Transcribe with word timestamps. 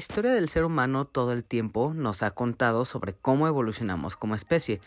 La 0.00 0.02
historia 0.02 0.32
del 0.32 0.48
ser 0.48 0.64
humano 0.64 1.04
todo 1.04 1.34
el 1.34 1.44
tiempo 1.44 1.92
nos 1.94 2.22
ha 2.22 2.30
contado 2.30 2.86
sobre 2.86 3.12
cómo 3.12 3.46
evolucionamos 3.46 4.16
como 4.16 4.34
especie, 4.34 4.80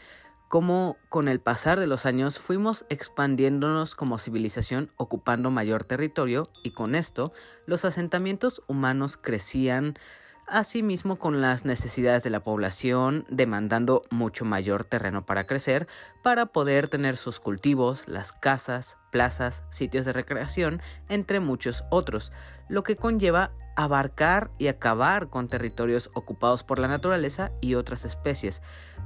cómo 0.49 0.97
con 1.07 1.27
el 1.27 1.39
pasar 1.39 1.79
de 1.79 1.85
los 1.85 2.07
años 2.07 2.39
fuimos 2.39 2.87
expandiéndonos 2.89 3.93
como 3.93 4.17
civilización 4.17 4.91
ocupando 4.97 5.51
mayor 5.51 5.83
territorio 5.83 6.49
y 6.63 6.71
con 6.71 6.95
esto 6.95 7.31
los 7.67 7.85
asentamientos 7.85 8.63
humanos 8.67 9.15
crecían 9.15 9.99
asimismo 10.47 11.17
con 11.17 11.41
las 11.41 11.65
necesidades 11.65 12.23
de 12.23 12.29
la 12.29 12.41
población 12.41 13.25
demandando 13.29 14.03
mucho 14.09 14.45
mayor 14.45 14.85
terreno 14.85 15.25
para 15.25 15.45
crecer 15.45 15.87
para 16.21 16.47
poder 16.47 16.87
tener 16.87 17.17
sus 17.17 17.39
cultivos, 17.39 18.07
las 18.07 18.31
casas, 18.31 18.97
plazas, 19.11 19.63
sitios 19.69 20.05
de 20.05 20.13
recreación, 20.13 20.81
entre 21.09 21.39
muchos 21.39 21.83
otros, 21.89 22.31
lo 22.69 22.83
que 22.83 22.95
conlleva 22.95 23.51
abarcar 23.75 24.49
y 24.57 24.67
acabar 24.67 25.29
con 25.29 25.47
territorios 25.47 26.09
ocupados 26.13 26.63
por 26.63 26.79
la 26.79 26.87
naturaleza 26.87 27.51
y 27.61 27.75
otras 27.75 28.05
especies. 28.05 28.61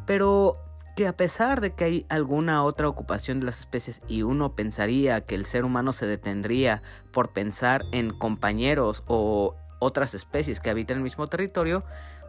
Pero 0.06 0.54
que 0.98 1.06
a 1.06 1.16
pesar 1.16 1.62
de 1.62 1.76
que 1.76 1.84
hay 1.84 2.06
alguna 2.10 2.64
otra 2.64 2.90
ocupación 2.90 3.40
de 3.40 3.46
las 3.46 3.60
especies 3.60 4.02
y 4.08 4.24
uno 4.24 4.56
pensaría 4.56 5.22
que 5.22 5.36
el 5.36 5.46
ser 5.46 5.64
humano 5.64 5.94
se 5.94 6.08
detendría 6.08 6.82
por 7.12 7.34
pensar 7.34 7.84
en 7.92 8.18
compañeros 8.18 9.04
o 9.06 9.56
otras 9.80 10.14
especies 10.14 10.60
que 10.60 10.70
habitan 10.70 10.98
el 10.98 11.04
mismo 11.04 11.28
territorio, 11.28 11.84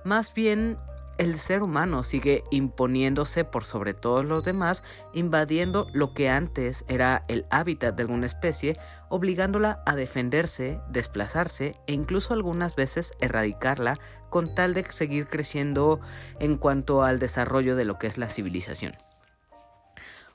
más 0.04 0.34
bien 0.34 0.76
el 1.18 1.36
ser 1.36 1.62
humano 1.62 2.04
sigue 2.04 2.44
imponiéndose 2.52 3.44
por 3.44 3.64
sobre 3.64 3.92
todos 3.92 4.24
los 4.24 4.44
demás, 4.44 4.84
invadiendo 5.12 5.88
lo 5.92 6.14
que 6.14 6.30
antes 6.30 6.84
era 6.88 7.24
el 7.28 7.44
hábitat 7.50 7.96
de 7.96 8.02
alguna 8.02 8.26
especie, 8.26 8.76
obligándola 9.08 9.78
a 9.84 9.96
defenderse, 9.96 10.78
desplazarse 10.90 11.74
e 11.88 11.92
incluso 11.92 12.34
algunas 12.34 12.76
veces 12.76 13.12
erradicarla 13.20 13.98
con 14.30 14.54
tal 14.54 14.74
de 14.74 14.84
seguir 14.84 15.26
creciendo 15.26 16.00
en 16.38 16.56
cuanto 16.56 17.02
al 17.02 17.18
desarrollo 17.18 17.74
de 17.74 17.84
lo 17.84 17.98
que 17.98 18.06
es 18.06 18.16
la 18.16 18.28
civilización. 18.28 18.92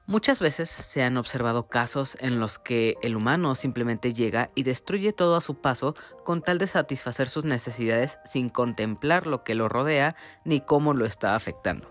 Muchas 0.06 0.42
veces 0.42 0.70
se 0.70 1.02
han 1.02 1.16
observado 1.16 1.68
casos 1.68 2.18
en 2.20 2.42
los 2.42 2.60
que 2.60 2.98
el 3.02 3.16
humano 3.16 3.56
simplemente 3.56 4.14
llega 4.14 4.50
y 4.54 4.64
destruye 4.64 5.14
todo 5.14 5.38
a 5.38 5.42
su 5.42 5.56
paso 5.56 5.96
con 6.26 6.42
tal 6.42 6.58
de 6.58 6.68
satisfacer 6.68 7.30
sus 7.30 7.46
necesidades 7.46 8.18
sin 8.26 8.50
contemplar 8.50 9.28
lo 9.28 9.46
que 9.46 9.56
lo 9.56 9.70
rodea 9.70 10.18
ni 10.44 10.60
cómo 10.60 10.94
lo 10.94 11.06
está 11.06 11.36
afectando. 11.36 11.90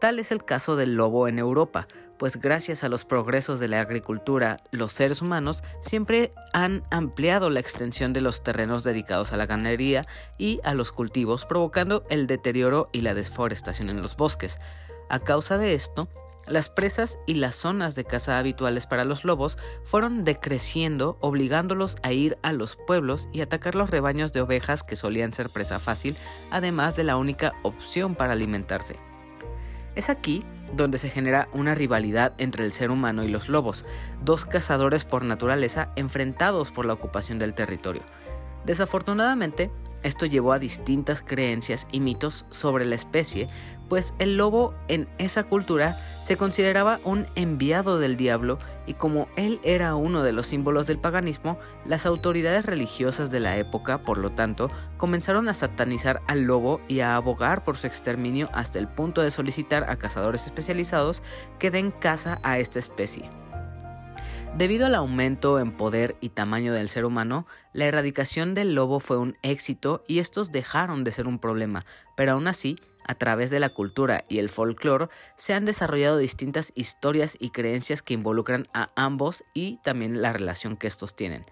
Tal 0.00 0.20
es 0.20 0.30
el 0.30 0.44
caso 0.44 0.76
del 0.76 0.94
lobo 0.94 1.26
en 1.26 1.40
Europa, 1.40 1.88
pues 2.18 2.36
gracias 2.36 2.84
a 2.84 2.88
los 2.88 3.04
progresos 3.04 3.58
de 3.58 3.66
la 3.66 3.80
agricultura, 3.80 4.58
los 4.70 4.92
seres 4.92 5.20
humanos 5.20 5.64
siempre 5.80 6.32
han 6.52 6.84
ampliado 6.92 7.50
la 7.50 7.58
extensión 7.58 8.12
de 8.12 8.20
los 8.20 8.44
terrenos 8.44 8.84
dedicados 8.84 9.32
a 9.32 9.36
la 9.36 9.46
ganadería 9.46 10.06
y 10.38 10.60
a 10.62 10.72
los 10.74 10.92
cultivos, 10.92 11.46
provocando 11.46 12.04
el 12.10 12.28
deterioro 12.28 12.90
y 12.92 13.00
la 13.00 13.14
deforestación 13.14 13.90
en 13.90 14.02
los 14.02 14.16
bosques. 14.16 14.58
A 15.08 15.18
causa 15.18 15.58
de 15.58 15.74
esto, 15.74 16.08
las 16.46 16.70
presas 16.70 17.18
y 17.26 17.34
las 17.34 17.56
zonas 17.56 17.94
de 17.94 18.04
caza 18.04 18.38
habituales 18.38 18.86
para 18.86 19.04
los 19.04 19.24
lobos 19.24 19.58
fueron 19.84 20.24
decreciendo, 20.24 21.16
obligándolos 21.20 21.96
a 22.02 22.12
ir 22.12 22.38
a 22.42 22.52
los 22.52 22.76
pueblos 22.76 23.28
y 23.32 23.40
atacar 23.40 23.74
los 23.74 23.90
rebaños 23.90 24.32
de 24.32 24.40
ovejas 24.40 24.82
que 24.82 24.96
solían 24.96 25.32
ser 25.32 25.50
presa 25.50 25.78
fácil, 25.78 26.16
además 26.50 26.96
de 26.96 27.04
la 27.04 27.16
única 27.16 27.52
opción 27.62 28.14
para 28.14 28.32
alimentarse. 28.32 28.96
Es 29.94 30.10
aquí 30.10 30.42
donde 30.72 30.98
se 30.98 31.10
genera 31.10 31.48
una 31.52 31.74
rivalidad 31.74 32.34
entre 32.38 32.64
el 32.64 32.72
ser 32.72 32.90
humano 32.90 33.22
y 33.22 33.28
los 33.28 33.48
lobos, 33.48 33.84
dos 34.22 34.44
cazadores 34.44 35.04
por 35.04 35.24
naturaleza 35.24 35.92
enfrentados 35.96 36.72
por 36.72 36.84
la 36.84 36.94
ocupación 36.94 37.38
del 37.38 37.54
territorio. 37.54 38.02
Desafortunadamente, 38.64 39.70
esto 40.02 40.26
llevó 40.26 40.52
a 40.52 40.58
distintas 40.58 41.22
creencias 41.22 41.86
y 41.90 42.00
mitos 42.00 42.44
sobre 42.50 42.84
la 42.84 42.94
especie, 42.94 43.48
pues 43.88 44.14
el 44.18 44.36
lobo 44.36 44.74
en 44.88 45.08
esa 45.18 45.44
cultura 45.44 45.98
se 46.22 46.36
consideraba 46.36 47.00
un 47.04 47.26
enviado 47.34 47.98
del 47.98 48.16
diablo 48.16 48.58
y 48.86 48.94
como 48.94 49.28
él 49.36 49.60
era 49.62 49.94
uno 49.94 50.22
de 50.22 50.32
los 50.32 50.46
símbolos 50.46 50.86
del 50.86 50.98
paganismo, 50.98 51.58
las 51.86 52.06
autoridades 52.06 52.66
religiosas 52.66 53.30
de 53.30 53.40
la 53.40 53.56
época, 53.58 54.02
por 54.02 54.18
lo 54.18 54.30
tanto, 54.30 54.70
comenzaron 54.96 55.48
a 55.48 55.54
satanizar 55.54 56.22
al 56.26 56.42
lobo 56.42 56.80
y 56.88 57.00
a 57.00 57.16
abogar 57.16 57.64
por 57.64 57.76
su 57.76 57.86
exterminio 57.86 58.48
hasta 58.52 58.78
el 58.78 58.88
punto 58.88 59.20
de 59.20 59.30
solicitar 59.30 59.88
a 59.90 59.96
cazadores 59.96 60.46
especializados 60.46 61.22
que 61.58 61.70
den 61.70 61.90
caza 61.90 62.38
a 62.42 62.58
esta 62.58 62.78
especie. 62.78 63.28
Debido 64.56 64.86
al 64.86 64.94
aumento 64.94 65.58
en 65.58 65.72
poder 65.72 66.14
y 66.20 66.28
tamaño 66.28 66.72
del 66.72 66.88
ser 66.88 67.04
humano, 67.04 67.44
la 67.72 67.86
erradicación 67.86 68.54
del 68.54 68.76
lobo 68.76 69.00
fue 69.00 69.16
un 69.16 69.36
éxito 69.42 70.04
y 70.06 70.20
estos 70.20 70.52
dejaron 70.52 71.02
de 71.02 71.10
ser 71.10 71.26
un 71.26 71.40
problema, 71.40 71.84
pero 72.14 72.32
aún 72.32 72.46
así, 72.46 72.76
a 73.06 73.14
través 73.14 73.50
de 73.50 73.60
la 73.60 73.70
cultura 73.70 74.24
y 74.28 74.38
el 74.38 74.48
folclore, 74.48 75.08
se 75.36 75.54
han 75.54 75.64
desarrollado 75.64 76.18
distintas 76.18 76.72
historias 76.74 77.36
y 77.38 77.50
creencias 77.50 78.02
que 78.02 78.14
involucran 78.14 78.64
a 78.72 78.90
ambos 78.96 79.42
y 79.54 79.78
también 79.82 80.22
la 80.22 80.32
relación 80.32 80.76
que 80.76 80.86
estos 80.86 81.14
tienen. 81.14 81.44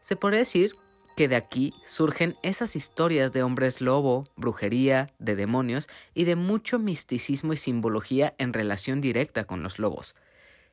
Se 0.00 0.16
puede 0.16 0.38
decir 0.38 0.74
que 1.16 1.28
de 1.28 1.36
aquí 1.36 1.74
surgen 1.84 2.36
esas 2.42 2.76
historias 2.76 3.32
de 3.32 3.42
hombres 3.42 3.80
lobo, 3.80 4.24
brujería, 4.36 5.10
de 5.18 5.36
demonios 5.36 5.88
y 6.14 6.24
de 6.24 6.36
mucho 6.36 6.78
misticismo 6.78 7.52
y 7.52 7.56
simbología 7.56 8.34
en 8.38 8.52
relación 8.52 9.00
directa 9.00 9.44
con 9.44 9.62
los 9.62 9.78
lobos. 9.78 10.14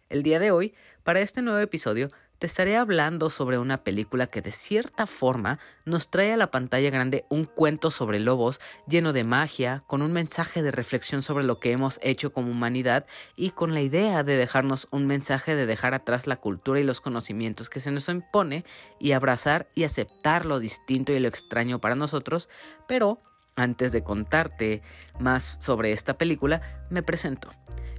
El 0.09 0.23
día 0.23 0.39
de 0.39 0.51
hoy, 0.51 0.73
para 1.03 1.21
este 1.21 1.41
nuevo 1.41 1.59
episodio, 1.59 2.09
te 2.39 2.47
estaré 2.47 2.77
hablando 2.77 3.29
sobre 3.29 3.57
una 3.57 3.83
película 3.83 4.27
que 4.27 4.41
de 4.41 4.53
cierta 4.53 5.05
forma 5.05 5.59
nos 5.85 6.09
trae 6.09 6.31
a 6.31 6.37
la 6.37 6.51
pantalla 6.51 6.89
grande 6.89 7.25
un 7.29 7.45
cuento 7.45 7.91
sobre 7.91 8.19
lobos 8.19 8.61
lleno 8.87 9.11
de 9.11 9.25
magia, 9.25 9.83
con 9.87 10.01
un 10.01 10.13
mensaje 10.13 10.63
de 10.63 10.71
reflexión 10.71 11.21
sobre 11.21 11.43
lo 11.43 11.59
que 11.59 11.73
hemos 11.73 11.99
hecho 12.01 12.31
como 12.31 12.51
humanidad 12.51 13.05
y 13.35 13.49
con 13.49 13.73
la 13.73 13.81
idea 13.81 14.23
de 14.23 14.37
dejarnos 14.37 14.87
un 14.91 15.05
mensaje 15.05 15.55
de 15.55 15.65
dejar 15.65 15.93
atrás 15.93 16.27
la 16.27 16.37
cultura 16.37 16.79
y 16.79 16.83
los 16.83 17.01
conocimientos 17.01 17.69
que 17.69 17.81
se 17.81 17.91
nos 17.91 18.07
impone 18.07 18.63
y 18.99 19.11
abrazar 19.11 19.67
y 19.75 19.83
aceptar 19.83 20.45
lo 20.45 20.59
distinto 20.59 21.11
y 21.11 21.19
lo 21.19 21.27
extraño 21.27 21.79
para 21.79 21.95
nosotros, 21.95 22.47
pero 22.87 23.21
antes 23.57 23.91
de 23.91 24.03
contarte 24.03 24.81
más 25.19 25.57
sobre 25.59 25.91
esta 25.91 26.17
película, 26.17 26.61
me 26.89 27.03
presento. 27.03 27.51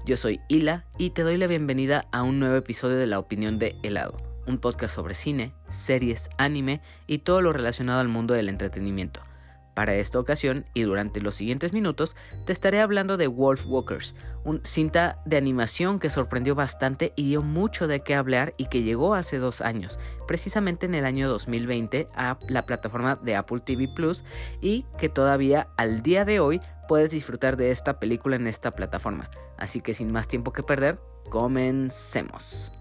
Yo 0.07 0.17
soy 0.17 0.41
Hila 0.49 0.87
y 0.99 1.11
te 1.11 1.23
doy 1.23 1.37
la 1.37 1.47
bienvenida 1.47 2.07
a 2.11 2.23
un 2.23 2.41
nuevo 2.41 2.57
episodio 2.57 2.97
de 2.97 3.07
La 3.07 3.19
Opinión 3.19 3.59
de 3.59 3.77
Helado, 3.83 4.17
un 4.51 4.59
podcast 4.59 4.95
sobre 4.95 5.15
cine, 5.15 5.53
series, 5.71 6.29
anime 6.37 6.83
y 7.07 7.19
todo 7.19 7.41
lo 7.41 7.53
relacionado 7.53 8.01
al 8.01 8.09
mundo 8.09 8.35
del 8.35 8.49
entretenimiento. 8.49 9.21
Para 9.75 9.95
esta 9.95 10.19
ocasión 10.19 10.67
y 10.75 10.83
durante 10.83 11.23
los 11.23 11.37
siguientes 11.37 11.73
minutos 11.73 12.17
te 12.45 12.53
estaré 12.53 12.81
hablando 12.81 13.17
de 13.17 13.29
Wolf 13.29 13.65
Walkers, 13.67 14.17
un 14.45 14.61
cinta 14.65 15.19
de 15.25 15.37
animación 15.37 16.01
que 16.01 16.11
sorprendió 16.11 16.55
bastante 16.55 17.13
y 17.17 17.29
dio 17.29 17.43
mucho 17.43 17.87
de 17.87 18.01
qué 18.01 18.15
hablar 18.15 18.53
y 18.59 18.69
que 18.69 18.83
llegó 18.83 19.15
hace 19.15 19.39
dos 19.39 19.61
años, 19.61 19.99
precisamente 20.27 20.87
en 20.87 20.95
el 20.95 21.07
año 21.07 21.29
2020 21.29 22.09
a 22.15 22.37
la 22.49 22.67
plataforma 22.67 23.17
de 23.17 23.37
Apple 23.37 23.61
TV 23.61 23.89
Plus 23.89 24.25
y 24.61 24.85
que 24.99 25.09
todavía 25.09 25.69
al 25.79 26.03
día 26.03 26.25
de 26.25 26.41
hoy 26.41 26.61
puedes 26.89 27.11
disfrutar 27.11 27.57
de 27.57 27.71
esta 27.71 28.01
película 28.01 28.37
en 28.37 28.49
esta 28.49 28.73
plataforma. 28.73 29.31
Así 29.57 29.81
que 29.81 29.95
sin 29.95 30.11
más 30.11 30.27
tiempo 30.27 30.53
que 30.53 30.65
perder, 30.65 30.99
comencemos. 31.31 32.73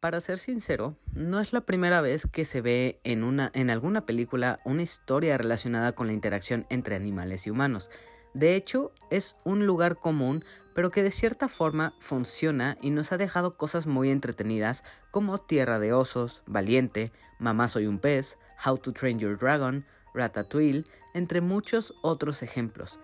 Para 0.00 0.20
ser 0.20 0.38
sincero, 0.38 0.96
no 1.12 1.40
es 1.40 1.52
la 1.52 1.62
primera 1.62 2.00
vez 2.00 2.28
que 2.30 2.44
se 2.44 2.60
ve 2.60 3.00
en, 3.02 3.24
una, 3.24 3.50
en 3.52 3.68
alguna 3.68 4.02
película 4.02 4.60
una 4.64 4.82
historia 4.82 5.36
relacionada 5.36 5.92
con 5.92 6.06
la 6.06 6.12
interacción 6.12 6.66
entre 6.70 6.94
animales 6.94 7.48
y 7.48 7.50
humanos. 7.50 7.90
De 8.32 8.54
hecho, 8.54 8.92
es 9.10 9.36
un 9.44 9.66
lugar 9.66 9.96
común, 9.96 10.44
pero 10.72 10.92
que 10.92 11.02
de 11.02 11.10
cierta 11.10 11.48
forma 11.48 11.94
funciona 11.98 12.78
y 12.80 12.90
nos 12.90 13.10
ha 13.10 13.18
dejado 13.18 13.56
cosas 13.56 13.88
muy 13.88 14.10
entretenidas 14.10 14.84
como 15.10 15.38
Tierra 15.38 15.80
de 15.80 15.92
Osos, 15.92 16.44
Valiente, 16.46 17.10
Mamá 17.40 17.66
Soy 17.66 17.88
un 17.88 17.98
Pez, 17.98 18.38
How 18.64 18.78
to 18.78 18.92
Train 18.92 19.18
Your 19.18 19.36
Dragon, 19.36 19.84
Ratatouille, 20.14 20.84
entre 21.12 21.40
muchos 21.40 21.92
otros 22.02 22.44
ejemplos. 22.44 23.00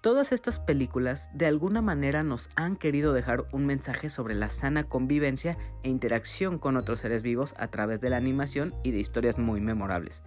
Todas 0.00 0.32
estas 0.32 0.58
películas 0.58 1.28
de 1.34 1.44
alguna 1.44 1.82
manera 1.82 2.22
nos 2.22 2.48
han 2.56 2.76
querido 2.76 3.12
dejar 3.12 3.44
un 3.52 3.66
mensaje 3.66 4.08
sobre 4.08 4.34
la 4.34 4.48
sana 4.48 4.84
convivencia 4.84 5.58
e 5.82 5.90
interacción 5.90 6.58
con 6.58 6.78
otros 6.78 7.00
seres 7.00 7.20
vivos 7.20 7.54
a 7.58 7.68
través 7.68 8.00
de 8.00 8.08
la 8.08 8.16
animación 8.16 8.72
y 8.82 8.92
de 8.92 8.98
historias 8.98 9.38
muy 9.38 9.60
memorables. 9.60 10.22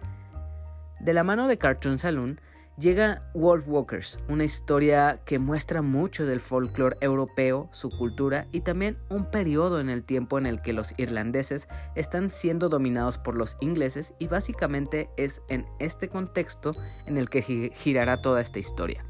De 1.00 1.12
la 1.12 1.24
mano 1.24 1.48
de 1.48 1.56
Cartoon 1.56 1.98
Saloon, 1.98 2.40
llega 2.78 3.28
Wolf 3.34 3.66
Walkers, 3.66 4.20
una 4.28 4.44
historia 4.44 5.20
que 5.24 5.40
muestra 5.40 5.82
mucho 5.82 6.24
del 6.24 6.38
folclore 6.38 6.96
europeo, 7.00 7.68
su 7.72 7.90
cultura 7.90 8.46
y 8.52 8.60
también 8.60 8.96
un 9.10 9.28
periodo 9.32 9.80
en 9.80 9.88
el 9.88 10.04
tiempo 10.04 10.38
en 10.38 10.46
el 10.46 10.62
que 10.62 10.72
los 10.72 10.96
irlandeses 11.00 11.66
están 11.96 12.30
siendo 12.30 12.68
dominados 12.68 13.18
por 13.18 13.34
los 13.34 13.56
ingleses 13.60 14.14
y 14.20 14.28
básicamente 14.28 15.08
es 15.16 15.42
en 15.48 15.64
este 15.80 16.08
contexto 16.08 16.76
en 17.06 17.18
el 17.18 17.28
que 17.28 17.72
girará 17.74 18.22
toda 18.22 18.40
esta 18.40 18.60
historia. 18.60 19.04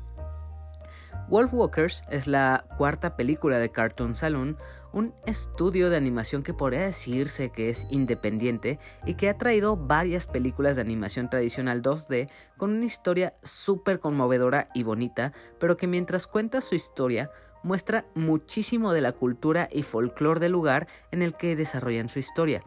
Wolf 1.29 1.55
Walkers 1.55 2.05
es 2.11 2.27
la 2.27 2.67
cuarta 2.77 3.17
película 3.17 3.59
de 3.59 3.71
Cartoon 3.71 4.15
Saloon, 4.15 4.59
un 4.93 5.15
estudio 5.27 5.89
de 5.89 5.97
animación 5.97 6.43
que 6.43 6.53
podría 6.53 6.81
decirse 6.81 7.51
que 7.51 7.71
es 7.71 7.87
independiente 7.91 8.79
y 9.07 9.15
que 9.15 9.31
ha 9.31 9.39
traído 9.39 9.77
varias 9.77 10.27
películas 10.27 10.77
de 10.77 10.83
animación 10.83 11.31
tradicional 11.31 11.83
2D 11.83 12.31
con 12.59 12.73
una 12.73 12.85
historia 12.85 13.35
súper 13.43 14.01
conmovedora 14.01 14.69
y 14.75 14.83
bonita, 14.83 15.33
pero 15.59 15.79
que 15.79 15.87
mientras 15.87 16.27
cuenta 16.27 16.61
su 16.61 16.75
historia 16.75 17.31
muestra 17.63 18.05
muchísimo 18.15 18.93
de 18.93 19.01
la 19.01 19.13
cultura 19.13 19.71
y 19.73 19.83
folclore 19.83 20.41
del 20.41 20.53
lugar 20.53 20.87
en 21.11 21.23
el 21.23 21.35
que 21.35 21.57
desarrollan 21.57 22.11
su 22.11 22.19
historia. 22.19 22.63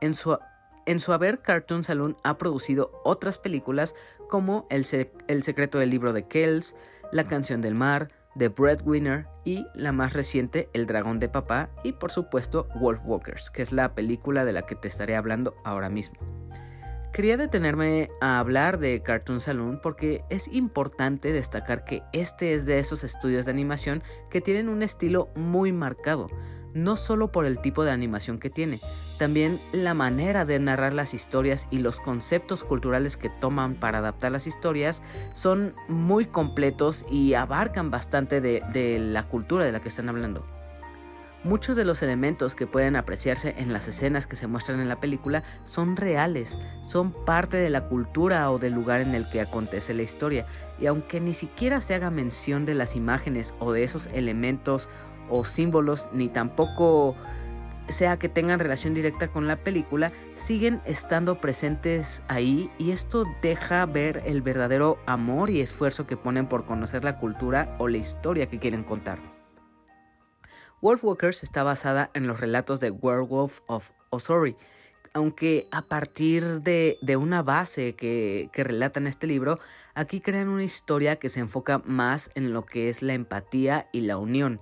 En 0.00 0.14
su, 0.14 0.36
en 0.84 0.98
su 0.98 1.12
haber, 1.12 1.42
Cartoon 1.42 1.84
Saloon 1.84 2.16
ha 2.24 2.38
producido 2.38 2.90
otras 3.04 3.38
películas 3.38 3.94
como 4.28 4.66
El, 4.68 4.84
el 5.28 5.42
secreto 5.44 5.78
del 5.78 5.90
libro 5.90 6.12
de 6.12 6.26
Kells, 6.26 6.74
La 7.12 7.24
canción 7.24 7.60
del 7.60 7.74
mar, 7.74 8.08
The 8.38 8.48
Breadwinner 8.48 9.26
y 9.44 9.66
la 9.74 9.90
más 9.90 10.12
reciente 10.12 10.68
El 10.72 10.86
dragón 10.86 11.18
de 11.18 11.28
papá 11.28 11.70
y 11.82 11.92
por 11.92 12.12
supuesto 12.12 12.68
Wolf 12.76 13.00
Walkers, 13.04 13.50
que 13.50 13.62
es 13.62 13.72
la 13.72 13.94
película 13.94 14.44
de 14.44 14.52
la 14.52 14.62
que 14.62 14.76
te 14.76 14.86
estaré 14.86 15.16
hablando 15.16 15.56
ahora 15.64 15.88
mismo. 15.88 16.18
Quería 17.12 17.36
detenerme 17.36 18.08
a 18.20 18.38
hablar 18.38 18.78
de 18.78 19.02
Cartoon 19.02 19.40
Saloon 19.40 19.80
porque 19.82 20.22
es 20.30 20.46
importante 20.46 21.32
destacar 21.32 21.84
que 21.84 22.04
este 22.12 22.54
es 22.54 22.64
de 22.66 22.78
esos 22.78 23.02
estudios 23.02 23.46
de 23.46 23.50
animación 23.50 24.04
que 24.30 24.40
tienen 24.40 24.68
un 24.68 24.84
estilo 24.84 25.28
muy 25.34 25.72
marcado, 25.72 26.28
no 26.74 26.96
solo 26.96 27.32
por 27.32 27.46
el 27.46 27.60
tipo 27.60 27.84
de 27.84 27.90
animación 27.90 28.38
que 28.38 28.50
tiene, 28.50 28.80
también 29.18 29.60
la 29.72 29.92
manera 29.92 30.44
de 30.46 30.58
narrar 30.58 30.94
las 30.94 31.12
historias 31.12 31.66
y 31.70 31.78
los 31.78 32.00
conceptos 32.00 32.64
culturales 32.64 33.16
que 33.18 33.28
toman 33.28 33.74
para 33.74 33.98
adaptar 33.98 34.32
las 34.32 34.46
historias 34.46 35.02
son 35.34 35.74
muy 35.88 36.24
completos 36.24 37.04
y 37.10 37.34
abarcan 37.34 37.90
bastante 37.90 38.40
de, 38.40 38.98
la 38.98 39.24
cultura 39.24 39.64
de 39.64 39.72
la 39.72 39.80
que 39.80 39.88
están 39.88 40.08
hablando. 40.08 40.42
Muchos 41.42 41.74
de 41.74 41.86
los 41.86 42.02
elementos 42.02 42.54
que 42.54 42.66
pueden 42.66 42.96
apreciarse 42.96 43.54
en 43.56 43.72
las 43.72 43.88
escenas 43.88 44.26
que 44.26 44.36
se 44.36 44.46
muestran 44.46 44.78
en 44.80 44.90
la 44.90 45.00
película 45.00 45.42
son 45.64 45.96
reales, 45.96 46.58
son 46.82 47.14
parte 47.24 47.56
de 47.56 47.70
la 47.70 47.88
cultura 47.88 48.50
o 48.50 48.58
del 48.58 48.74
lugar 48.74 49.00
en 49.00 49.14
el 49.14 49.28
que 49.28 49.40
acontece 49.40 49.94
la 49.94 50.02
historia, 50.02 50.44
y 50.78 50.86
aunque 50.86 51.18
ni 51.18 51.32
siquiera 51.32 51.80
se 51.80 51.94
haga 51.94 52.10
mención 52.10 52.66
de 52.66 52.74
las 52.74 52.94
imágenes 52.94 53.54
o 53.58 53.72
de 53.72 53.84
esos 53.84 54.06
elementos 54.08 54.90
o 55.30 55.44
símbolos, 55.44 56.08
ni 56.12 56.28
tampoco 56.28 57.16
sea 57.92 58.18
que 58.18 58.28
tengan 58.28 58.60
relación 58.60 58.94
directa 58.94 59.28
con 59.28 59.46
la 59.46 59.56
película, 59.56 60.12
siguen 60.34 60.80
estando 60.86 61.40
presentes 61.40 62.22
ahí 62.28 62.70
y 62.78 62.92
esto 62.92 63.24
deja 63.42 63.84
ver 63.86 64.22
el 64.26 64.42
verdadero 64.42 64.98
amor 65.06 65.50
y 65.50 65.60
esfuerzo 65.60 66.06
que 66.06 66.16
ponen 66.16 66.46
por 66.46 66.64
conocer 66.64 67.04
la 67.04 67.18
cultura 67.18 67.74
o 67.78 67.88
la 67.88 67.98
historia 67.98 68.46
que 68.46 68.58
quieren 68.58 68.84
contar. 68.84 69.18
Wolfwalkers 70.80 71.42
está 71.42 71.62
basada 71.62 72.10
en 72.14 72.26
los 72.26 72.40
relatos 72.40 72.80
de 72.80 72.90
Werewolf 72.90 73.60
of 73.66 73.90
Osori, 74.10 74.56
aunque 75.12 75.68
a 75.72 75.82
partir 75.82 76.62
de, 76.62 76.98
una 77.20 77.42
base 77.42 77.94
que, 77.96 78.48
que 78.52 78.64
relata 78.64 79.00
en 79.00 79.08
este 79.08 79.26
libro, 79.26 79.58
aquí 79.94 80.20
crean 80.20 80.48
una 80.48 80.64
historia 80.64 81.16
que 81.16 81.28
se 81.28 81.40
enfoca 81.40 81.82
más 81.84 82.30
en 82.34 82.54
lo 82.54 82.62
que 82.62 82.88
es 82.88 83.02
la 83.02 83.12
empatía 83.12 83.88
y 83.92 84.02
la 84.02 84.16
unión 84.16 84.60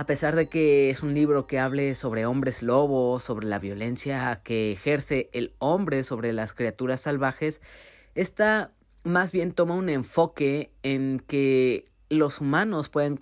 a 0.00 0.06
pesar 0.06 0.34
de 0.34 0.48
que 0.48 0.88
es 0.88 1.02
un 1.02 1.12
libro 1.12 1.46
que 1.46 1.58
hable 1.58 1.94
sobre 1.94 2.24
hombres 2.24 2.62
lobos, 2.62 3.22
sobre 3.22 3.46
la 3.46 3.58
violencia 3.58 4.40
que 4.42 4.72
ejerce 4.72 5.28
el 5.34 5.52
hombre 5.58 6.04
sobre 6.04 6.32
las 6.32 6.54
criaturas 6.54 7.02
salvajes, 7.02 7.60
esta 8.14 8.72
más 9.04 9.30
bien 9.30 9.52
toma 9.52 9.74
un 9.74 9.90
enfoque 9.90 10.72
en 10.82 11.22
que 11.26 11.84
los 12.08 12.40
humanos 12.40 12.88
pueden 12.88 13.18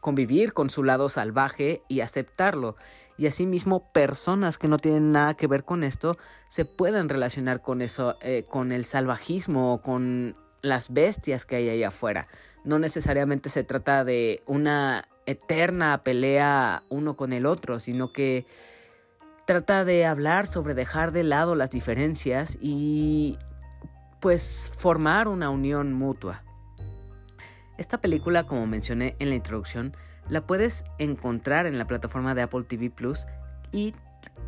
convivir 0.00 0.52
con 0.52 0.68
su 0.68 0.82
lado 0.82 1.08
salvaje 1.08 1.80
y 1.88 2.00
aceptarlo. 2.00 2.74
Y 3.16 3.28
asimismo, 3.28 3.92
personas 3.92 4.58
que 4.58 4.66
no 4.66 4.78
tienen 4.78 5.12
nada 5.12 5.34
que 5.34 5.46
ver 5.46 5.62
con 5.62 5.84
esto 5.84 6.18
se 6.48 6.64
pueden 6.64 7.08
relacionar 7.08 7.62
con 7.62 7.80
eso, 7.80 8.18
eh, 8.20 8.44
con 8.50 8.72
el 8.72 8.84
salvajismo, 8.84 9.80
con 9.80 10.34
las 10.60 10.92
bestias 10.92 11.46
que 11.46 11.54
hay 11.54 11.68
ahí 11.68 11.84
afuera. 11.84 12.26
No 12.64 12.80
necesariamente 12.80 13.48
se 13.48 13.62
trata 13.62 14.02
de 14.02 14.42
una 14.46 15.06
eterna 15.26 16.02
pelea 16.02 16.82
uno 16.90 17.16
con 17.16 17.32
el 17.32 17.46
otro, 17.46 17.80
sino 17.80 18.12
que 18.12 18.46
trata 19.46 19.84
de 19.84 20.06
hablar 20.06 20.46
sobre 20.46 20.74
dejar 20.74 21.12
de 21.12 21.22
lado 21.22 21.54
las 21.54 21.70
diferencias 21.70 22.56
y 22.60 23.38
pues 24.20 24.72
formar 24.76 25.28
una 25.28 25.50
unión 25.50 25.92
mutua. 25.92 26.42
Esta 27.76 28.00
película, 28.00 28.44
como 28.44 28.66
mencioné 28.66 29.16
en 29.18 29.28
la 29.28 29.34
introducción, 29.34 29.92
la 30.30 30.46
puedes 30.46 30.84
encontrar 30.98 31.66
en 31.66 31.78
la 31.78 31.84
plataforma 31.84 32.34
de 32.34 32.42
Apple 32.42 32.64
TV 32.64 32.90
Plus 32.90 33.26
y 33.72 33.92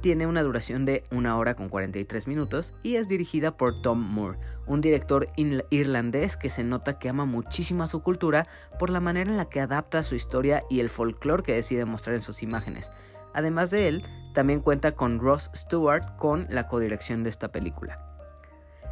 tiene 0.00 0.26
una 0.26 0.43
duración 0.43 0.84
de 0.84 1.04
una 1.10 1.37
hora 1.37 1.54
con 1.54 1.69
43 1.69 2.26
minutos 2.28 2.75
y 2.82 2.96
es 2.96 3.08
dirigida 3.08 3.56
por 3.56 3.82
Tom 3.82 4.00
Moore, 4.00 4.38
un 4.66 4.81
director 4.81 5.28
irlandés 5.37 6.37
que 6.37 6.50
se 6.50 6.64
nota 6.64 6.98
que 6.98 7.08
ama 7.08 7.25
muchísimo 7.25 7.82
a 7.82 7.88
su 7.88 8.02
cultura 8.02 8.46
por 8.78 8.90
la 8.90 9.00
manera 9.00 9.31
en 9.31 9.37
la 9.37 9.48
que 9.48 9.60
adapta 9.60 10.02
su 10.02 10.14
historia 10.14 10.60
y 10.70 10.81
el 10.81 10.90
folclore 10.90 11.43
que 11.43 11.54
decide 11.54 11.84
mostrar 11.84 12.16
en 12.16 12.22
sus 12.22 12.43
imágenes. 12.43 12.90
Además 13.34 13.70
de 13.70 13.88
él, 13.88 14.04
también 14.34 14.60
cuenta 14.60 14.93
con 14.93 15.19
Ross 15.19 15.50
Stewart 15.54 16.04
con 16.19 16.46
la 16.50 16.69
codirección 16.69 17.22
de 17.22 17.31
esta 17.31 17.48
película. 17.48 17.98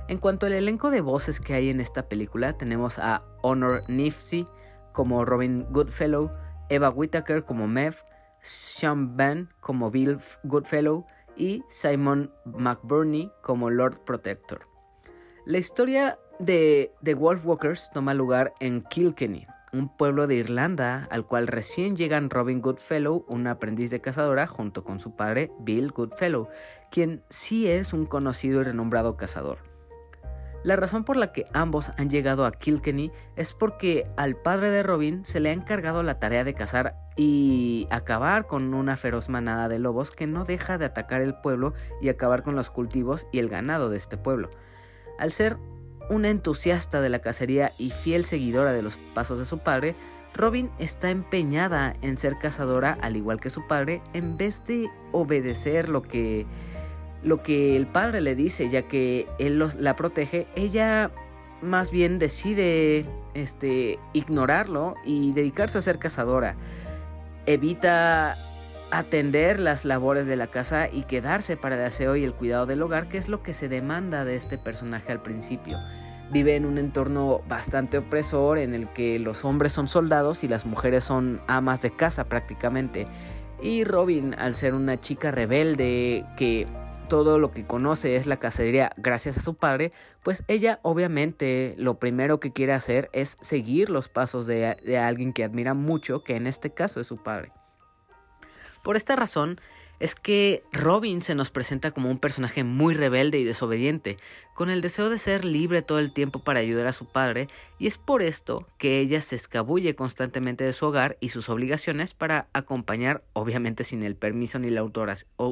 En 0.09 0.19
cuanto 0.19 0.47
al 0.47 0.53
elenco 0.53 0.91
de 0.91 1.01
voces 1.01 1.41
que 1.41 1.55
hay 1.55 1.71
en 1.71 1.81
esta 1.81 2.09
película, 2.09 2.59
tenemos 2.59 2.99
a 2.99 3.23
Honor 3.43 3.83
Nifsey 3.89 4.47
como 4.93 5.25
Robin 5.25 5.65
Goodfellow, 5.73 6.31
Eva 6.69 6.91
Whittaker 6.91 7.45
como 7.45 7.67
Mev, 7.67 7.95
sean 8.45 9.17
Ben 9.17 9.49
como 9.61 9.91
Bill 9.91 10.19
Goodfellow 10.45 11.07
y 11.37 11.65
Simon 11.69 12.31
McBurney 12.45 13.33
como 13.43 13.71
Lord 13.71 14.05
Protector. 14.05 14.69
La 15.47 15.59
historia 15.59 16.19
de 16.39 16.93
The 17.03 17.15
Wolfwalkers 17.15 17.91
toma 17.93 18.15
lugar 18.15 18.53
en 18.61 18.83
Kilkenny, 18.83 19.47
un 19.73 19.89
pueblo 19.89 20.27
de 20.27 20.37
Irlanda 20.37 21.09
al 21.11 21.27
cual 21.27 21.47
recién 21.47 21.97
llegan 21.97 22.31
Robin 22.31 22.61
Goodfellow, 22.61 23.25
un 23.29 23.47
aprendiz 23.47 23.91
de 23.91 24.01
cazadora, 24.01 24.47
junto 24.47 24.85
con 24.85 25.01
su 25.01 25.17
padre 25.17 25.51
Bill 25.61 25.91
Goodfellow, 25.91 26.49
quien 26.91 27.23
sí 27.31 27.67
es 27.67 27.93
un 27.93 28.07
conocido 28.07 28.61
y 28.61 28.65
renombrado 28.65 29.17
cazador. 29.17 29.74
La 30.65 30.77
razón 30.77 31.05
por 31.05 31.17
la 31.17 31.31
que 31.31 31.45
ambos 31.53 31.93
han 31.99 32.09
llegado 32.09 32.47
a 32.47 32.51
Kilkenny 32.51 33.13
es 33.37 33.53
porque 33.53 34.07
al 34.17 34.35
padre 34.35 34.71
de 34.71 34.83
Robin 34.83 35.27
se 35.27 35.39
le 35.39 35.51
ha 35.51 35.53
encargado 35.53 36.03
la 36.03 36.19
tarea 36.19 36.43
de 36.43 36.55
cazar 36.55 36.97
y 37.17 37.87
acabar 37.91 38.47
con 38.47 38.73
una 38.73 38.97
feroz 38.97 39.29
manada 39.29 39.69
de 39.69 39.79
lobos 39.79 40.11
que 40.11 40.27
no 40.27 40.45
deja 40.47 40.79
de 40.79 40.87
atacar 40.87 41.21
el 41.21 41.35
pueblo 41.35 41.75
y 42.01 42.09
acabar 42.09 42.43
con 42.43 42.57
los 42.57 42.71
cultivos 42.71 43.27
y 43.31 43.41
el 43.41 43.51
ganado 43.51 43.91
de 43.91 43.99
este 43.99 44.17
pueblo. 44.17 44.49
Al 45.19 45.33
ser 45.33 45.59
una 46.09 46.31
entusiasta 46.31 47.03
de 47.03 47.11
la 47.11 47.19
cacería 47.19 47.73
y 47.77 47.91
fiel 47.91 48.25
seguidora 48.25 48.73
de 48.73 48.81
los 48.81 48.97
pasos 49.15 49.39
de 49.39 49.45
su 49.45 49.59
padre, 49.59 49.95
Robin 50.33 50.71
está 50.79 51.11
empeñada 51.11 51.95
en 52.01 52.17
ser 52.17 52.39
cazadora 52.39 52.97
al 53.03 53.17
igual 53.17 53.39
que 53.39 53.51
su 53.51 53.67
padre 53.67 54.01
en 54.15 54.39
vez 54.39 54.65
de 54.65 54.89
obedecer 55.13 55.91
lo 55.91 56.01
que 56.01 56.47
lo 57.25 57.39
que 57.39 57.77
el 57.77 57.87
padre 57.87 58.21
le 58.21 58.35
dice, 58.37 58.69
ya 58.69 58.83
que 58.83 59.27
él 59.39 59.63
la 59.79 59.97
protege, 59.97 60.47
ella 60.55 61.11
más 61.63 61.91
bien 61.91 62.19
decide 62.19 63.07
este, 63.33 63.99
ignorarlo 64.13 64.95
y 65.05 65.33
dedicarse 65.33 65.79
a 65.79 65.83
ser 65.83 65.99
cazadora. 65.99 66.55
Evita 67.47 68.37
atender 68.91 69.59
las 69.59 69.85
labores 69.85 70.27
de 70.27 70.37
la 70.37 70.47
casa 70.47 70.89
y 70.93 71.03
quedarse 71.05 71.57
para 71.57 71.77
el 71.77 71.85
aseo 71.85 72.15
y 72.17 72.25
el 72.25 72.35
cuidado 72.35 72.67
del 72.67 72.83
hogar, 72.83 73.09
que 73.09 73.19
es 73.19 73.29
lo 73.29 73.43
que 73.43 73.55
se 73.55 73.69
demanda 73.69 74.25
de 74.25 74.37
este 74.37 74.59
personaje 74.59 75.11
al 75.11 75.21
principio. 75.21 75.79
Vive 76.31 76.57
en 76.57 76.65
un 76.65 76.79
entorno 76.79 77.41
bastante 77.49 77.99
opresor 77.99 78.59
en 78.59 78.75
el 78.75 78.89
que 78.93 79.19
los 79.19 79.45
hombres 79.45 79.73
son 79.73 79.89
soldados 79.89 80.45
y 80.45 80.49
las 80.49 80.65
mujeres 80.67 81.05
son 81.05 81.41
amas 81.49 81.81
de 81.81 81.91
casa 81.91 82.25
prácticamente. 82.25 83.07
Y 83.63 83.85
Robin, 83.85 84.35
al 84.39 84.55
ser 84.55 84.75
una 84.75 85.01
chica 85.01 85.31
rebelde 85.31 86.25
que 86.37 86.67
todo 87.09 87.39
lo 87.39 87.53
que 87.53 87.67
conoce 87.67 88.17
es 88.17 88.27
la 88.27 88.37
cacería 88.37 88.93
gracias 88.97 89.37
a 89.37 89.43
su 89.43 89.55
padre, 89.55 89.93
pues 90.23 90.45
ella 90.49 90.81
obviamente 90.83 91.75
lo 91.79 91.99
primero 91.99 92.41
que 92.41 92.53
quiere 92.53 92.73
hacer 92.73 93.11
es 93.13 93.37
seguir 93.41 93.91
los 93.91 94.09
pasos 94.09 94.47
de, 94.47 94.99
alguien 94.99 95.33
que 95.33 95.45
admira 95.45 95.75
mucho, 95.75 96.25
que 96.25 96.37
en 96.37 96.47
este 96.47 96.73
caso 96.73 97.01
es 97.01 97.07
su 97.07 97.23
padre. 97.23 97.53
Por 98.83 98.97
esta 98.97 99.17
razón, 99.17 99.61
es 100.01 100.15
que 100.15 100.63
Robin 100.73 101.23
se 101.23 101.35
nos 101.35 101.51
presenta 101.51 101.91
como 101.93 102.11
un 102.11 102.19
personaje 102.19 102.65
muy 102.65 102.95
rebelde 102.95 103.39
y 103.39 103.45
desobediente, 103.45 104.17
con 104.55 104.71
el 104.71 104.81
deseo 104.81 105.11
de 105.11 105.19
ser 105.19 105.45
libre 105.45 105.83
todo 105.83 105.99
el 105.99 106.13
tiempo 106.13 106.41
para 106.41 106.61
ayudar 106.61 106.87
a 106.87 106.93
su 106.93 107.11
padre, 107.11 107.49
y 107.79 107.87
es 107.87 107.99
por 107.99 108.23
esto 108.23 108.67
que 108.79 109.01
ella 109.01 109.21
se 109.21 109.37
escabulle 109.37 109.95
constantemente 109.95 110.65
de 110.65 110.73
su 110.73 110.87
hogar 110.87 111.17
y 111.21 111.29
sus 111.31 111.49
obligaciones 111.49 112.15
para 112.15 112.49
acompañar, 112.53 113.23
obviamente 113.33 113.85
sin 113.85 114.03
el 114.03 114.17
permiso 114.17 114.59
ni 114.59 114.71
la 114.71 114.89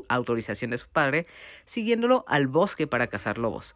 autorización 0.08 0.70
de 0.70 0.78
su 0.78 0.88
padre, 0.88 1.26
siguiéndolo 1.64 2.24
al 2.28 2.46
bosque 2.46 2.86
para 2.86 3.06
cazar 3.06 3.38
lobos. 3.38 3.74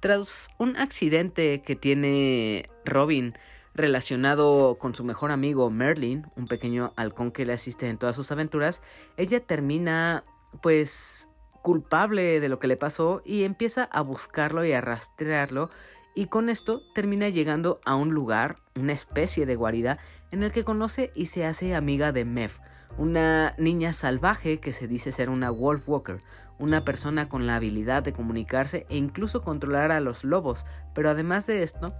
Tras 0.00 0.48
un 0.58 0.76
accidente 0.76 1.62
que 1.64 1.76
tiene 1.76 2.66
Robin, 2.84 3.34
relacionado 3.74 4.76
con 4.78 4.94
su 4.94 5.04
mejor 5.04 5.32
amigo 5.32 5.68
Merlin, 5.70 6.26
un 6.36 6.46
pequeño 6.46 6.92
halcón 6.96 7.32
que 7.32 7.44
le 7.44 7.52
asiste 7.52 7.88
en 7.88 7.98
todas 7.98 8.16
sus 8.16 8.30
aventuras, 8.30 8.82
ella 9.16 9.40
termina 9.40 10.22
pues 10.62 11.28
culpable 11.62 12.40
de 12.40 12.48
lo 12.48 12.58
que 12.58 12.68
le 12.68 12.76
pasó 12.76 13.22
y 13.24 13.44
empieza 13.44 13.84
a 13.84 14.02
buscarlo 14.02 14.64
y 14.64 14.72
a 14.72 14.80
rastrearlo 14.80 15.70
y 16.14 16.26
con 16.26 16.48
esto 16.48 16.82
termina 16.94 17.28
llegando 17.28 17.80
a 17.84 17.96
un 17.96 18.14
lugar, 18.14 18.56
una 18.76 18.92
especie 18.92 19.46
de 19.46 19.56
guarida, 19.56 19.98
en 20.30 20.42
el 20.42 20.52
que 20.52 20.64
conoce 20.64 21.10
y 21.14 21.26
se 21.26 21.44
hace 21.44 21.74
amiga 21.74 22.12
de 22.12 22.24
Mev, 22.24 22.52
una 22.98 23.54
niña 23.58 23.92
salvaje 23.92 24.60
que 24.60 24.72
se 24.72 24.86
dice 24.86 25.10
ser 25.10 25.28
una 25.28 25.50
Wolf 25.50 25.88
Walker, 25.88 26.20
una 26.58 26.84
persona 26.84 27.28
con 27.28 27.46
la 27.46 27.56
habilidad 27.56 28.04
de 28.04 28.12
comunicarse 28.12 28.86
e 28.88 28.96
incluso 28.96 29.42
controlar 29.42 29.90
a 29.90 30.00
los 30.00 30.22
lobos, 30.22 30.64
pero 30.94 31.10
además 31.10 31.46
de 31.46 31.64
esto, 31.64 31.92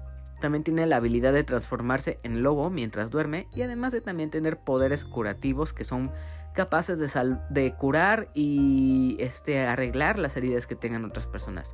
también 0.45 0.63
tiene 0.63 0.85
la 0.85 0.97
habilidad 0.97 1.33
de 1.33 1.43
transformarse 1.43 2.19
en 2.23 2.43
lobo 2.43 2.69
mientras 2.69 3.11
duerme 3.11 3.49
y 3.55 3.63
además 3.63 3.95
de 3.95 4.03
también 4.03 4.29
tener 4.29 4.59
poderes 4.59 5.07
curativos 5.07 5.73
que 5.73 5.85
son 5.85 6.11
capaces 6.53 6.99
de, 6.99 7.37
de 7.49 7.73
curar 7.73 8.29
y 8.35 9.17
este, 9.21 9.61
arreglar 9.61 10.19
las 10.19 10.37
heridas 10.37 10.67
que 10.67 10.75
tengan 10.75 11.07
otras 11.07 11.27
personas. 11.27 11.73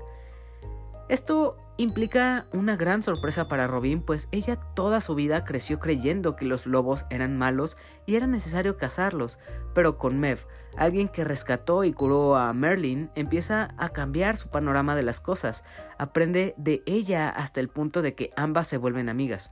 Esto 1.11 1.57
implica 1.76 2.45
una 2.52 2.76
gran 2.76 3.02
sorpresa 3.02 3.49
para 3.49 3.67
Robin, 3.67 4.00
pues 4.07 4.29
ella 4.31 4.57
toda 4.76 5.00
su 5.00 5.17
vida 5.17 5.45
creció 5.45 5.81
creyendo 5.81 6.37
que 6.37 6.45
los 6.45 6.67
lobos 6.67 7.05
eran 7.11 7.37
malos 7.37 7.76
y 8.07 8.14
era 8.14 8.29
necesario 8.29 8.76
cazarlos, 8.76 9.40
pero 9.75 9.99
con 9.99 10.21
Mev, 10.21 10.38
alguien 10.76 11.09
que 11.09 11.25
rescató 11.25 11.83
y 11.83 11.93
curó 11.93 12.37
a 12.37 12.52
Merlin, 12.52 13.11
empieza 13.17 13.75
a 13.76 13.88
cambiar 13.88 14.37
su 14.37 14.50
panorama 14.50 14.95
de 14.95 15.02
las 15.02 15.19
cosas, 15.19 15.64
aprende 15.99 16.55
de 16.57 16.85
ella 16.87 17.29
hasta 17.29 17.59
el 17.59 17.71
punto 17.71 18.02
de 18.02 18.14
que 18.14 18.31
ambas 18.37 18.69
se 18.69 18.76
vuelven 18.76 19.09
amigas. 19.09 19.50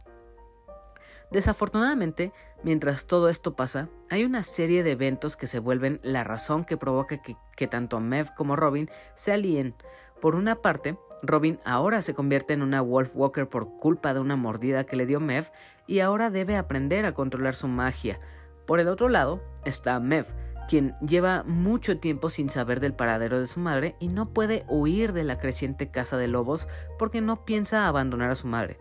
Desafortunadamente, 1.32 2.32
mientras 2.62 3.08
todo 3.08 3.28
esto 3.28 3.56
pasa, 3.56 3.88
hay 4.10 4.24
una 4.24 4.44
serie 4.44 4.84
de 4.84 4.92
eventos 4.92 5.36
que 5.36 5.48
se 5.48 5.58
vuelven 5.58 5.98
la 6.04 6.22
razón 6.22 6.64
que 6.64 6.76
provoca 6.76 7.20
que, 7.20 7.66
tanto 7.66 7.98
Mev 7.98 8.32
como 8.36 8.54
Robin 8.54 8.88
se 9.16 9.32
alíen. 9.32 9.74
Por 10.20 10.36
una 10.36 10.56
parte, 10.56 10.96
Robin 11.22 11.58
ahora 11.64 12.02
se 12.02 12.14
convierte 12.14 12.54
en 12.54 12.62
una 12.62 12.80
Wolf 12.80 13.12
Walker 13.14 13.48
por 13.48 13.76
culpa 13.76 14.14
de 14.14 14.20
una 14.20 14.36
mordida 14.36 14.84
que 14.84 14.96
le 14.96 15.06
dio 15.06 15.20
Mev 15.20 15.50
y 15.86 16.00
ahora 16.00 16.30
debe 16.30 16.56
aprender 16.56 17.04
a 17.04 17.14
controlar 17.14 17.54
su 17.54 17.68
magia. 17.68 18.18
Por 18.66 18.80
el 18.80 18.88
otro 18.88 19.08
lado 19.08 19.42
está 19.64 19.98
Mev, 20.00 20.26
quien 20.68 20.94
lleva 21.00 21.42
mucho 21.44 21.98
tiempo 21.98 22.28
sin 22.28 22.50
saber 22.50 22.80
del 22.80 22.94
paradero 22.94 23.40
de 23.40 23.46
su 23.46 23.58
madre 23.58 23.96
y 23.98 24.08
no 24.08 24.32
puede 24.32 24.64
huir 24.68 25.12
de 25.12 25.24
la 25.24 25.38
creciente 25.38 25.90
casa 25.90 26.16
de 26.16 26.28
lobos 26.28 26.68
porque 26.98 27.20
no 27.20 27.44
piensa 27.44 27.88
abandonar 27.88 28.30
a 28.30 28.36
su 28.36 28.46
madre. 28.46 28.76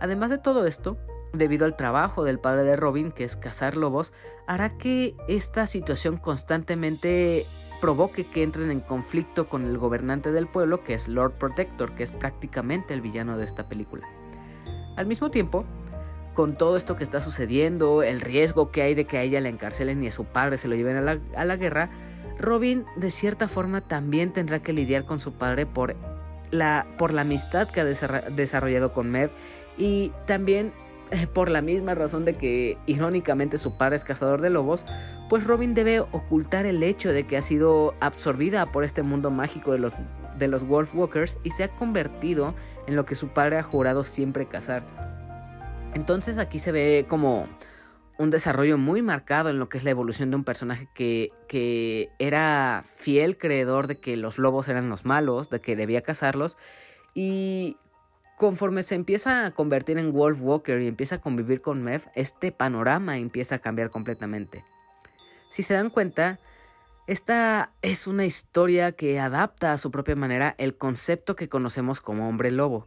Además 0.00 0.30
de 0.30 0.38
todo 0.38 0.66
esto, 0.66 0.96
debido 1.32 1.64
al 1.64 1.76
trabajo 1.76 2.24
del 2.24 2.38
padre 2.38 2.62
de 2.62 2.76
Robin, 2.76 3.10
que 3.10 3.24
es 3.24 3.36
cazar 3.36 3.76
lobos, 3.76 4.12
hará 4.46 4.76
que 4.78 5.16
esta 5.26 5.66
situación 5.66 6.18
constantemente 6.18 7.46
provoque 7.80 8.26
que 8.26 8.42
entren 8.42 8.70
en 8.70 8.80
conflicto 8.80 9.48
con 9.48 9.64
el 9.64 9.78
gobernante 9.78 10.32
del 10.32 10.46
pueblo, 10.46 10.84
que 10.84 10.94
es 10.94 11.08
Lord 11.08 11.32
Protector, 11.38 11.94
que 11.94 12.02
es 12.02 12.12
prácticamente 12.12 12.94
el 12.94 13.00
villano 13.00 13.38
de 13.38 13.44
esta 13.44 13.68
película. 13.68 14.06
Al 14.96 15.06
mismo 15.06 15.30
tiempo, 15.30 15.64
con 16.34 16.54
todo 16.54 16.76
esto 16.76 16.96
que 16.96 17.04
está 17.04 17.20
sucediendo, 17.20 18.02
el 18.02 18.20
riesgo 18.20 18.70
que 18.70 18.82
hay 18.82 18.94
de 18.94 19.06
que 19.06 19.18
a 19.18 19.22
ella 19.22 19.40
la 19.40 19.48
encarcelen 19.48 20.02
y 20.02 20.08
a 20.08 20.12
su 20.12 20.24
padre 20.24 20.58
se 20.58 20.68
lo 20.68 20.76
lleven 20.76 20.96
a 20.96 21.44
la, 21.44 21.56
guerra, 21.56 21.90
Robin 22.38 22.84
de 22.96 23.10
cierta 23.10 23.48
forma 23.48 23.80
también 23.80 24.32
tendrá 24.32 24.60
que 24.60 24.72
lidiar 24.72 25.04
con 25.04 25.18
su 25.20 25.32
padre 25.32 25.66
por 25.66 25.96
la, 26.50 26.86
por 26.96 27.12
la 27.12 27.22
amistad 27.22 27.68
que 27.68 27.80
ha 27.80 27.84
desarrollado 27.84 28.92
con 28.92 29.10
Mev 29.10 29.30
y 29.76 30.12
también 30.26 30.72
eh, 31.10 31.26
por 31.26 31.50
la 31.50 31.62
misma 31.62 31.94
razón 31.94 32.24
de 32.24 32.34
que 32.34 32.76
irónicamente 32.86 33.56
su 33.58 33.76
padre 33.76 33.96
es 33.96 34.04
cazador 34.04 34.40
de 34.40 34.50
lobos, 34.50 34.84
pues 35.28 35.44
Robin 35.44 35.74
debe 35.74 36.00
ocultar 36.00 36.66
el 36.66 36.82
hecho 36.82 37.12
de 37.12 37.26
que 37.26 37.36
ha 37.36 37.42
sido 37.42 37.94
absorbida 38.00 38.66
por 38.66 38.84
este 38.84 39.02
mundo 39.02 39.30
mágico 39.30 39.72
de 39.72 39.78
los, 39.78 39.94
de 40.38 40.48
los 40.48 40.66
Wolf 40.66 40.94
Walkers 40.94 41.36
y 41.44 41.50
se 41.50 41.64
ha 41.64 41.68
convertido 41.68 42.54
en 42.86 42.96
lo 42.96 43.04
que 43.04 43.14
su 43.14 43.28
padre 43.28 43.58
ha 43.58 43.62
jurado 43.62 44.04
siempre 44.04 44.46
cazar. 44.46 44.84
Entonces 45.94 46.38
aquí 46.38 46.58
se 46.58 46.72
ve 46.72 47.06
como 47.08 47.46
un 48.18 48.30
desarrollo 48.30 48.78
muy 48.78 49.02
marcado 49.02 49.50
en 49.50 49.58
lo 49.58 49.68
que 49.68 49.78
es 49.78 49.84
la 49.84 49.90
evolución 49.90 50.30
de 50.30 50.36
un 50.36 50.44
personaje 50.44 50.88
que, 50.94 51.28
que 51.48 52.10
era 52.18 52.82
fiel 52.84 53.36
creedor 53.38 53.86
de 53.86 54.00
que 54.00 54.16
los 54.16 54.38
lobos 54.38 54.68
eran 54.68 54.88
los 54.88 55.04
malos, 55.04 55.50
de 55.50 55.60
que 55.60 55.76
debía 55.76 56.02
cazarlos 56.02 56.56
y 57.14 57.76
conforme 58.36 58.82
se 58.82 58.94
empieza 58.94 59.46
a 59.46 59.50
convertir 59.50 59.98
en 59.98 60.12
Wolf 60.12 60.40
Walker 60.40 60.80
y 60.80 60.86
empieza 60.86 61.16
a 61.16 61.20
convivir 61.20 61.60
con 61.60 61.82
Mev, 61.82 62.02
este 62.14 62.52
panorama 62.52 63.18
empieza 63.18 63.56
a 63.56 63.58
cambiar 63.58 63.90
completamente. 63.90 64.64
Si 65.50 65.62
se 65.62 65.74
dan 65.74 65.90
cuenta, 65.90 66.38
esta 67.06 67.72
es 67.80 68.06
una 68.06 68.26
historia 68.26 68.92
que 68.92 69.18
adapta 69.18 69.72
a 69.72 69.78
su 69.78 69.90
propia 69.90 70.14
manera 70.14 70.54
el 70.58 70.76
concepto 70.76 71.36
que 71.36 71.48
conocemos 71.48 72.00
como 72.00 72.28
hombre 72.28 72.50
lobo. 72.50 72.84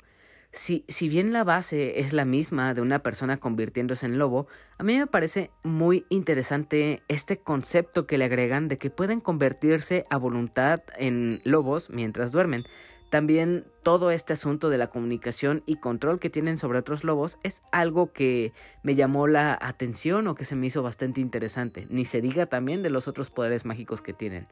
Si, 0.54 0.84
si, 0.90 1.08
bien 1.08 1.32
la 1.32 1.46
base 1.46 2.02
es 2.02 2.12
la 2.12 2.26
misma 2.26 2.74
de 2.74 2.82
una 2.82 3.00
persona 3.00 3.38
convirtiéndose 3.38 4.06
en 4.06 4.20
lobo, 4.20 4.48
a 4.78 4.84
mí 4.84 4.98
me 4.98 5.08
parece 5.08 5.50
muy 5.64 6.06
interesante 6.10 7.02
este 7.08 7.38
concepto 7.38 8.06
que 8.06 8.18
le 8.18 8.26
agregan 8.26 8.68
de 8.68 8.78
que 8.78 8.90
pueden 8.90 9.22
convertirse 9.22 10.04
a 10.10 10.18
voluntad 10.18 10.82
en 10.98 11.42
lobos 11.46 11.90
mientras 11.90 12.34
duermen. 12.34 12.66
También 13.12 13.66
todo 13.84 14.10
este 14.10 14.32
asunto 14.32 14.70
de 14.70 14.78
la 14.78 14.88
comunicación 14.88 15.64
y 15.66 15.76
control 15.76 16.18
que 16.18 16.30
tienen 16.30 16.58
sobre 16.58 16.80
otros 16.80 17.04
lobos 17.04 17.40
es 17.44 17.62
algo 17.74 18.14
que 18.14 18.54
me 18.84 18.96
llamó 18.96 19.28
la 19.28 19.60
atención 19.62 20.28
o 20.28 20.36
que 20.36 20.46
se 20.46 20.56
me 20.56 20.68
hizo 20.68 20.82
bastante 20.82 21.20
interesante. 21.20 21.86
Ni 21.90 22.06
se 22.06 22.22
diga 22.22 22.46
también 22.46 22.82
de 22.84 22.90
los 22.90 23.10
otros 23.10 23.30
poderes 23.30 23.66
mágicos 23.66 24.02
que 24.02 24.14
tienen. 24.14 24.48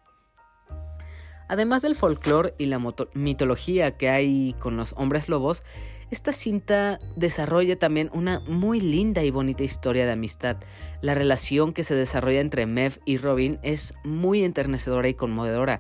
Además 1.47 1.83
del 1.83 1.95
folclore 1.95 2.53
y 2.57 2.65
la 2.65 2.81
mitología 3.13 3.97
que 3.97 4.09
hay 4.09 4.53
con 4.59 4.75
los 4.75 4.93
hombres 4.97 5.29
lobos, 5.29 5.63
esta 6.11 6.33
cinta 6.33 6.99
desarrolla 7.15 7.79
también 7.79 8.09
una 8.13 8.41
muy 8.41 8.81
linda 8.81 9.23
y 9.23 9.31
bonita 9.31 9.63
historia 9.63 10.05
de 10.05 10.11
amistad. 10.11 10.57
La 11.01 11.13
relación 11.13 11.71
que 11.71 11.83
se 11.83 11.95
desarrolla 11.95 12.41
entre 12.41 12.65
Mev 12.65 12.99
y 13.05 13.15
Robin 13.15 13.57
es 13.63 13.93
muy 14.03 14.43
enternecedora 14.43 15.07
y 15.07 15.13
conmovedora 15.13 15.79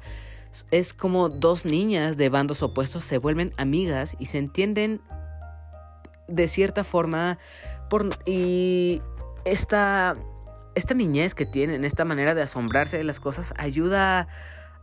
es 0.71 0.93
como 0.93 1.29
dos 1.29 1.65
niñas 1.65 2.17
de 2.17 2.29
bandos 2.29 2.63
opuestos 2.63 3.03
se 3.03 3.17
vuelven 3.17 3.53
amigas 3.57 4.15
y 4.19 4.27
se 4.27 4.39
entienden 4.39 5.01
de 6.27 6.47
cierta 6.47 6.83
forma 6.83 7.37
y 8.25 9.01
esta, 9.45 10.13
esta 10.75 10.93
niñez 10.93 11.33
que 11.33 11.45
tienen, 11.45 11.83
esta 11.85 12.05
manera 12.05 12.35
de 12.35 12.41
asombrarse 12.41 12.97
de 12.97 13.03
las 13.03 13.19
cosas 13.19 13.53
ayuda 13.57 14.27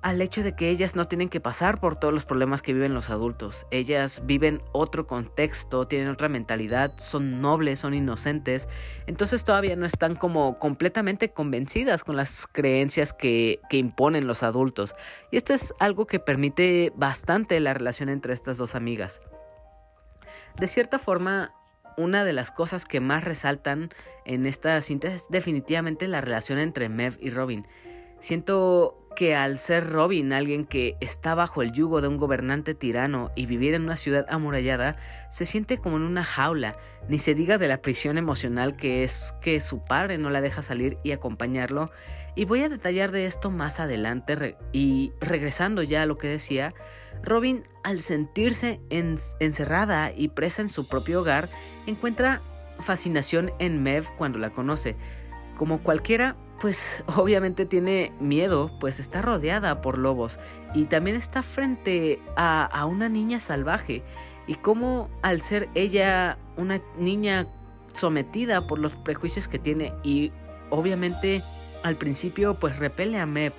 al 0.03 0.21
hecho 0.21 0.43
de 0.43 0.55
que 0.55 0.69
ellas 0.71 0.95
no 0.95 1.07
tienen 1.07 1.29
que 1.29 1.41
pasar 1.41 1.81
por 1.81 1.99
todos 1.99 2.15
los 2.15 2.25
problemas 2.25 2.63
que 2.63 2.73
viven 2.73 2.95
los 2.95 3.11
adultos. 3.11 3.67
Ellas 3.71 4.25
viven 4.27 4.61
otro 4.73 5.07
contexto, 5.07 5.87
tienen 5.87 6.09
otra 6.09 6.29
mentalidad, 6.29 6.93
son 6.97 7.41
nobles, 7.41 7.81
son 7.81 7.95
inocentes, 7.95 8.69
entonces 9.07 9.45
todavía 9.45 9.75
no 9.75 9.87
están 9.87 10.15
como 10.15 10.59
completamente 10.59 11.31
convencidas 11.31 12.05
con 12.05 12.17
las 12.17 12.47
creencias 12.47 13.13
que, 13.13 13.61
que 13.69 13.79
imponen 13.79 14.27
los 14.27 14.43
adultos. 14.43 14.95
Y 15.31 15.39
esto 15.39 15.55
es 15.55 15.75
algo 15.81 16.07
que 16.07 16.21
permite 16.21 16.93
bastante 16.95 17.59
la 17.61 17.75
relación 17.75 18.09
entre 18.09 18.33
estas 18.33 18.59
dos 18.59 18.75
amigas. 18.75 19.21
De 20.59 20.69
cierta 20.69 20.99
forma, 20.99 21.53
una 21.97 22.25
de 22.25 22.33
las 22.33 22.51
cosas 22.51 22.85
que 22.85 23.01
más 23.01 23.25
resaltan 23.25 23.91
en 24.25 24.47
esta 24.47 24.81
cinta 24.83 25.09
es 25.09 25.27
definitivamente 25.31 26.09
la 26.09 26.21
relación 26.21 26.59
entre 26.59 26.89
Mev 26.89 27.17
y 27.21 27.31
Robin. 27.31 27.67
Siento 28.21 29.06
que 29.17 29.35
al 29.35 29.59
ser 29.59 29.91
Robin 29.91 30.33
alguien 30.33 30.65
que 30.65 30.97
está 31.01 31.35
bajo 31.35 31.63
el 31.63 31.73
yugo 31.73 32.01
de 32.01 32.07
un 32.07 32.19
gobernante 32.19 32.75
tirano 32.75 33.33
y 33.35 33.47
vivir 33.47 33.75
en 33.75 33.83
una 33.83 33.97
ciudad 33.97 34.27
amurallada, 34.29 34.97
se 35.33 35.47
siente 35.47 35.79
como 35.79 35.97
en 35.97 36.05
una 36.05 36.23
jaula, 36.23 36.77
ni 37.09 37.19
se 37.19 37.35
diga 37.35 37.59
de 37.59 37.67
la 37.67 37.83
prisión 37.83 38.19
emocional 38.19 38.77
que 38.77 39.03
es 39.03 39.35
que 39.41 39.61
su 39.61 39.83
padre 39.83 40.19
no 40.19 40.31
la 40.31 40.41
deja 40.41 40.63
salir 40.63 40.99
y 41.03 41.11
acompañarlo, 41.11 41.91
y 42.37 42.45
voy 42.45 42.63
a 42.63 42.69
detallar 42.69 43.11
de 43.11 43.27
esto 43.27 43.51
más 43.51 43.81
adelante 43.81 44.57
y 44.73 45.13
regresando 45.21 45.83
ya 45.83 46.03
a 46.03 46.07
lo 46.07 46.17
que 46.17 46.29
decía, 46.29 46.73
Robin 47.25 47.65
al 47.83 48.01
sentirse 48.03 48.81
encerrada 48.91 50.13
y 50.15 50.29
presa 50.29 50.63
en 50.63 50.69
su 50.69 50.87
propio 50.87 51.23
hogar, 51.23 51.49
encuentra 51.87 52.43
fascinación 52.79 53.51
en 53.59 53.83
Mev 53.83 54.05
cuando 54.17 54.39
la 54.39 54.51
conoce, 54.51 54.97
como 55.57 55.83
cualquiera 55.83 56.37
pues 56.61 57.03
obviamente 57.17 57.67
tiene 57.67 58.13
miedo, 58.21 58.71
pues 58.81 59.01
está 59.01 59.23
rodeada 59.23 59.83
por 59.83 59.99
lobos 59.99 60.39
y 60.75 60.85
también 60.85 61.17
está 61.17 61.43
frente 61.43 62.21
a, 62.37 62.87
una 62.87 63.09
niña 63.09 63.41
salvaje 63.41 64.03
y 64.47 64.55
como 64.55 65.09
al 65.23 65.41
ser 65.41 65.69
ella 65.75 66.39
una 66.57 66.81
niña 66.99 67.47
sometida 67.93 68.67
por 68.67 68.79
los 68.79 68.97
prejuicios 68.97 69.49
que 69.49 69.59
tiene 69.59 69.93
y 70.05 70.33
obviamente 70.71 71.43
al 71.83 71.97
principio 71.97 72.55
pues 72.55 72.79
repele 72.79 73.19
a 73.19 73.27
Mep 73.27 73.55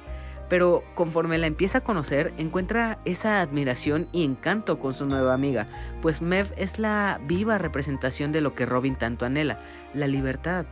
pero 0.50 0.82
conforme 0.96 1.38
la 1.38 1.48
empieza 1.48 1.80
a 1.80 1.84
conocer, 1.84 2.34
encuentra 2.38 3.00
esa 3.04 3.42
admiración 3.42 4.08
y 4.14 4.24
encanto 4.24 4.80
con 4.80 4.94
su 4.94 5.06
nueva 5.06 5.34
amiga, 5.34 5.68
pues 6.02 6.22
Mev 6.22 6.54
es 6.56 6.80
la 6.80 7.20
viva 7.28 7.58
representación 7.58 8.32
de 8.32 8.40
lo 8.40 8.56
que 8.56 8.66
Robin 8.66 8.96
tanto 8.96 9.26
anhela, 9.26 9.60
la 9.94 10.08
libertad. 10.08 10.66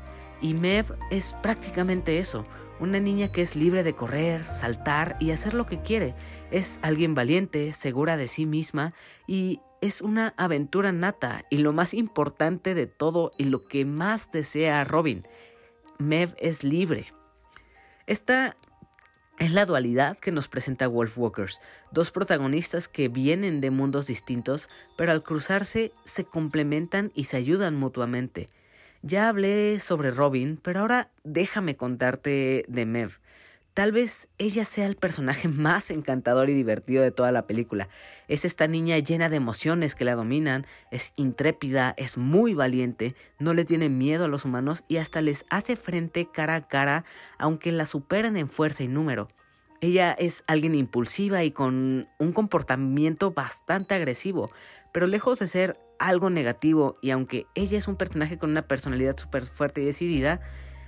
Y 0.46 0.54
Mev 0.54 0.96
es 1.10 1.34
prácticamente 1.42 2.20
eso, 2.20 2.46
una 2.80 3.00
niña 3.00 3.32
que 3.32 3.42
es 3.42 3.56
libre 3.56 3.82
de 3.82 3.96
correr, 3.96 4.44
saltar 4.44 5.16
y 5.20 5.32
hacer 5.32 5.56
lo 5.56 5.66
que 5.66 5.82
quiere. 5.82 6.14
Es 6.52 6.80
alguien 6.84 7.16
valiente, 7.16 7.74
segura 7.74 8.16
de 8.16 8.28
sí 8.28 8.46
misma 8.46 8.94
y 9.26 9.60
es 9.82 10.02
una 10.02 10.36
aventura 10.38 10.92
nata 10.92 11.42
y 11.50 11.58
lo 11.58 11.74
más 11.74 11.96
importante 11.96 12.76
de 12.76 12.86
todo 12.86 13.32
y 13.40 13.46
lo 13.46 13.68
que 13.68 13.86
más 13.86 14.30
desea 14.32 14.84
Robin. 14.84 15.24
Mev 15.98 16.36
es 16.38 16.64
libre. 16.64 17.08
Esta 18.06 18.56
es 19.40 19.52
la 19.52 19.66
dualidad 19.66 20.16
que 20.16 20.32
nos 20.32 20.48
presenta 20.48 20.88
Wolfwalkers, 20.88 21.60
dos 21.92 22.12
protagonistas 22.12 22.88
que 22.88 23.10
vienen 23.10 23.62
de 23.62 23.72
mundos 23.72 24.06
distintos, 24.06 24.70
pero 24.96 25.12
al 25.12 25.24
cruzarse 25.24 25.92
se 26.06 26.24
complementan 26.24 27.12
y 27.16 27.24
se 27.24 27.38
ayudan 27.38 27.76
mutuamente. 27.78 28.46
Ya 29.08 29.30
hablé 29.30 29.80
sobre 29.80 30.10
Robin, 30.10 30.60
pero 30.60 30.80
ahora 30.80 31.12
déjame 31.24 31.78
contarte 31.78 32.66
de 32.68 32.86
Mev. 32.88 33.20
Tal 33.76 33.92
vez 33.92 34.30
ella 34.40 34.66
sea 34.66 34.88
el 34.88 34.96
personaje 34.96 35.48
más 35.48 35.92
encantador 35.92 36.50
y 36.50 36.56
divertido 36.56 37.04
de 37.04 37.12
toda 37.12 37.32
la 37.32 37.46
película. 37.46 37.88
Es 38.28 38.46
esta 38.46 38.66
niña 38.66 38.98
llena 38.98 39.30
de 39.30 39.36
emociones 39.36 39.94
que 39.94 40.06
la 40.06 40.16
dominan, 40.16 40.66
es 40.90 41.14
intrépida, 41.18 41.94
es 41.98 42.18
muy 42.18 42.56
valiente, 42.56 43.14
no 43.38 43.54
le 43.54 43.64
tiene 43.64 43.90
miedo 43.90 44.26
a 44.26 44.28
los 44.28 44.44
humanos 44.44 44.84
y 44.88 44.98
hasta 44.98 45.22
les 45.22 45.46
hace 45.52 45.76
frente 45.76 46.28
cara 46.34 46.56
a 46.56 46.68
cara, 46.68 47.06
aunque 47.38 47.72
la 47.72 47.86
superan 47.86 48.38
en 48.38 48.50
fuerza 48.50 48.84
y 48.84 48.88
número. 48.88 49.28
Ella 49.82 50.14
es 50.14 50.44
alguien 50.48 50.74
impulsiva 50.74 51.44
y 51.44 51.52
con 51.52 52.08
un 52.18 52.34
comportamiento 52.34 53.34
bastante 53.34 53.94
agresivo, 53.94 54.50
pero 54.92 55.06
lejos 55.06 55.38
de 55.38 55.48
ser 55.48 55.78
algo 56.00 56.30
negativo 56.30 56.96
y 57.02 57.12
aunque 57.12 57.46
ella 57.56 57.78
es 57.78 57.88
un 57.88 57.96
personaje 57.96 58.38
con 58.38 58.52
una 58.52 58.68
personalidad 58.68 59.18
súper 59.18 59.46
fuerte 59.46 59.82
y 59.82 59.86
decidida, 59.86 60.42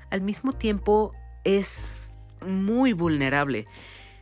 al 0.09 0.21
mismo 0.21 0.53
tiempo 0.53 1.13
es 1.43 2.13
muy 2.45 2.93
vulnerable. 2.93 3.65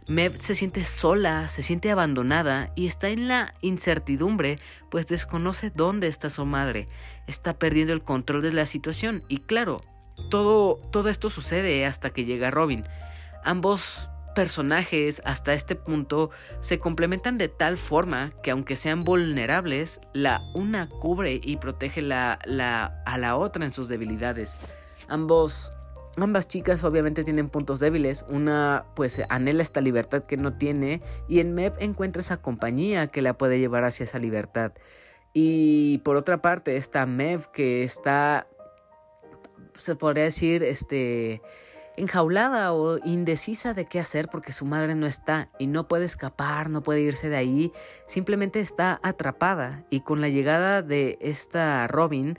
Mev 0.07 0.39
se 0.39 0.53
siente 0.53 0.85
sola, 0.85 1.47
se 1.47 1.63
siente 1.63 1.89
abandonada 1.89 2.69
y 2.75 2.85
está 2.85 3.09
en 3.09 3.27
la 3.27 3.55
incertidumbre, 3.61 4.59
pues 4.91 5.07
desconoce 5.07 5.71
dónde 5.71 6.07
está 6.07 6.29
su 6.29 6.45
madre. 6.45 6.87
Está 7.25 7.57
perdiendo 7.57 7.93
el 7.93 8.03
control 8.03 8.43
de 8.43 8.53
la 8.53 8.67
situación 8.67 9.23
y 9.27 9.39
claro, 9.39 9.81
todo, 10.29 10.77
todo 10.91 11.09
esto 11.09 11.29
sucede 11.31 11.85
hasta 11.85 12.11
que 12.11 12.25
llega 12.25 12.51
Robin. 12.51 12.85
Ambos 13.43 14.07
personajes 14.35 15.21
hasta 15.25 15.53
este 15.53 15.75
punto 15.75 16.29
se 16.61 16.77
complementan 16.77 17.37
de 17.37 17.47
tal 17.47 17.77
forma 17.77 18.31
que 18.43 18.51
aunque 18.51 18.75
sean 18.75 19.03
vulnerables, 19.03 19.99
la 20.13 20.41
una 20.53 20.89
cubre 21.01 21.39
y 21.41 21.57
protege 21.57 22.01
la, 22.01 22.37
la, 22.45 23.01
a 23.05 23.17
la 23.17 23.35
otra 23.37 23.65
en 23.65 23.73
sus 23.73 23.87
debilidades. 23.87 24.55
Ambos 25.07 25.71
Ambas 26.17 26.47
chicas 26.47 26.83
obviamente 26.85 27.25
tienen 27.25 27.49
puntos 27.49 27.81
débiles. 27.81 28.25
Una 28.29 28.85
pues 28.95 29.21
anhela 29.27 29.61
esta 29.61 29.81
libertad 29.81 30.23
que 30.23 30.37
no 30.37 30.53
tiene 30.53 31.01
y 31.27 31.39
en 31.39 31.53
Meb 31.53 31.73
encuentra 31.79 32.21
esa 32.21 32.37
compañía 32.37 33.07
que 33.07 33.21
la 33.21 33.37
puede 33.37 33.59
llevar 33.59 33.83
hacia 33.83 34.05
esa 34.05 34.19
libertad. 34.19 34.71
Y 35.33 35.97
por 35.99 36.15
otra 36.15 36.41
parte 36.41 36.77
está 36.77 37.05
Mev 37.05 37.51
que 37.51 37.83
está, 37.83 38.47
se 39.75 39.95
podría 39.95 40.23
decir, 40.23 40.63
este, 40.63 41.41
enjaulada 41.97 42.73
o 42.73 42.97
indecisa 43.05 43.73
de 43.73 43.85
qué 43.85 43.99
hacer 43.99 44.27
porque 44.29 44.51
su 44.51 44.65
madre 44.65 44.95
no 44.95 45.07
está 45.07 45.49
y 45.59 45.67
no 45.67 45.87
puede 45.87 46.05
escapar, 46.05 46.69
no 46.69 46.83
puede 46.83 47.01
irse 47.01 47.29
de 47.29 47.37
ahí, 47.37 47.71
simplemente 48.07 48.59
está 48.59 48.99
atrapada 49.03 49.83
y 49.89 50.01
con 50.01 50.21
la 50.21 50.29
llegada 50.29 50.81
de 50.81 51.17
esta 51.21 51.87
Robin, 51.87 52.37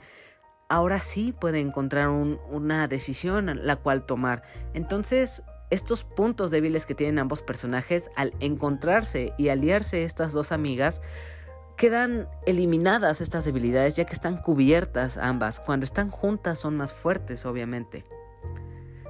ahora 0.69 0.99
sí 0.99 1.33
puede 1.33 1.59
encontrar 1.59 2.09
una 2.09 2.87
decisión 2.87 3.65
la 3.65 3.75
cual 3.77 4.05
tomar. 4.05 4.43
Entonces, 4.73 5.43
estos 5.69 6.03
puntos 6.03 6.51
débiles 6.51 6.85
que 6.85 6.95
tienen 6.95 7.19
ambos 7.19 7.41
personajes, 7.41 8.09
al 8.15 8.33
encontrarse 8.39 9.33
y 9.37 9.49
aliarse 9.49 10.03
estas 10.03 10.33
dos 10.33 10.51
amigas, 10.51 11.01
quedan 11.77 12.27
eliminadas 12.45 13.21
estas 13.21 13.45
debilidades 13.45 13.95
ya 13.95 14.05
que 14.05 14.13
están 14.13 14.37
cubiertas 14.37 15.17
ambas. 15.17 15.59
Cuando 15.59 15.83
están 15.83 16.09
juntas 16.09 16.59
son 16.59 16.75
más 16.77 16.93
fuertes, 16.93 17.45
obviamente. 17.45 18.03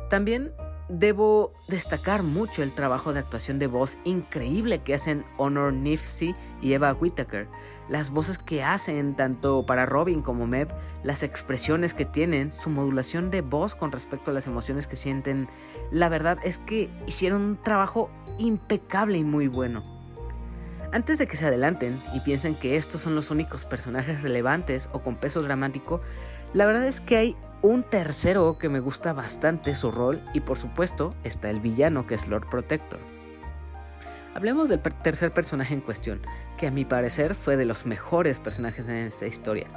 También 0.09 0.53
Debo 0.89 1.51
destacar 1.67 2.23
mucho 2.23 2.63
el 2.63 2.71
trabajo 2.71 3.11
de 3.11 3.19
actuación 3.19 3.59
de 3.59 3.67
voz 3.67 3.97
increíble 4.05 4.79
que 4.79 4.93
hacen 4.93 5.25
Honor 5.35 5.73
Nifsey 5.73 6.33
y 6.61 6.71
Eva 6.71 6.93
Whittaker. 6.93 7.49
Las 7.89 8.09
voces 8.09 8.37
que 8.37 8.63
hacen 8.63 9.13
tanto 9.17 9.65
para 9.65 9.85
Robin 9.85 10.21
como 10.21 10.47
Meb, 10.47 10.69
las 11.03 11.23
expresiones 11.23 11.93
que 11.93 12.05
tienen, 12.05 12.53
su 12.53 12.69
modulación 12.69 13.31
de 13.31 13.41
voz 13.41 13.75
con 13.75 13.91
respecto 13.91 14.31
a 14.31 14.33
las 14.33 14.47
emociones 14.47 14.87
que 14.87 14.95
sienten. 14.95 15.49
La 15.91 16.07
verdad 16.07 16.37
es 16.41 16.57
que 16.57 16.89
hicieron 17.05 17.41
un 17.41 17.61
trabajo 17.61 18.09
impecable 18.39 19.17
y 19.17 19.25
muy 19.25 19.49
bueno. 19.49 19.83
Antes 20.93 21.17
de 21.17 21.27
que 21.27 21.35
se 21.35 21.45
adelanten 21.45 22.01
y 22.13 22.21
piensen 22.21 22.55
que 22.55 22.77
estos 22.77 23.01
son 23.01 23.13
los 23.13 23.29
únicos 23.29 23.65
personajes 23.65 24.23
relevantes 24.23 24.87
o 24.93 25.03
con 25.03 25.17
peso 25.17 25.41
dramático, 25.41 25.99
la 26.53 26.65
verdad 26.65 26.87
es 26.87 27.01
que 27.01 27.17
hay 27.17 27.35
un 27.61 27.83
tercero 27.83 28.57
que 28.57 28.69
me 28.69 28.79
gusta 28.79 29.13
bastante 29.13 29.75
su 29.75 29.91
rol 29.91 30.23
y 30.33 30.41
por 30.41 30.57
supuesto 30.57 31.13
está 31.23 31.49
el 31.49 31.59
villano 31.59 32.07
que 32.07 32.15
es 32.15 32.27
Lord 32.27 32.47
Protector. 32.49 32.99
Hablemos 34.33 34.69
del 34.69 34.79
tercer 34.79 35.31
personaje 35.31 35.73
en 35.73 35.81
cuestión, 35.81 36.21
que 36.57 36.67
a 36.67 36.71
mi 36.71 36.85
parecer 36.85 37.33
fue 37.33 37.57
de 37.57 37.65
los 37.65 37.85
mejores 37.85 38.39
personajes 38.39 38.87
en 38.87 38.95
esta 38.95 39.25
historia. 39.25 39.67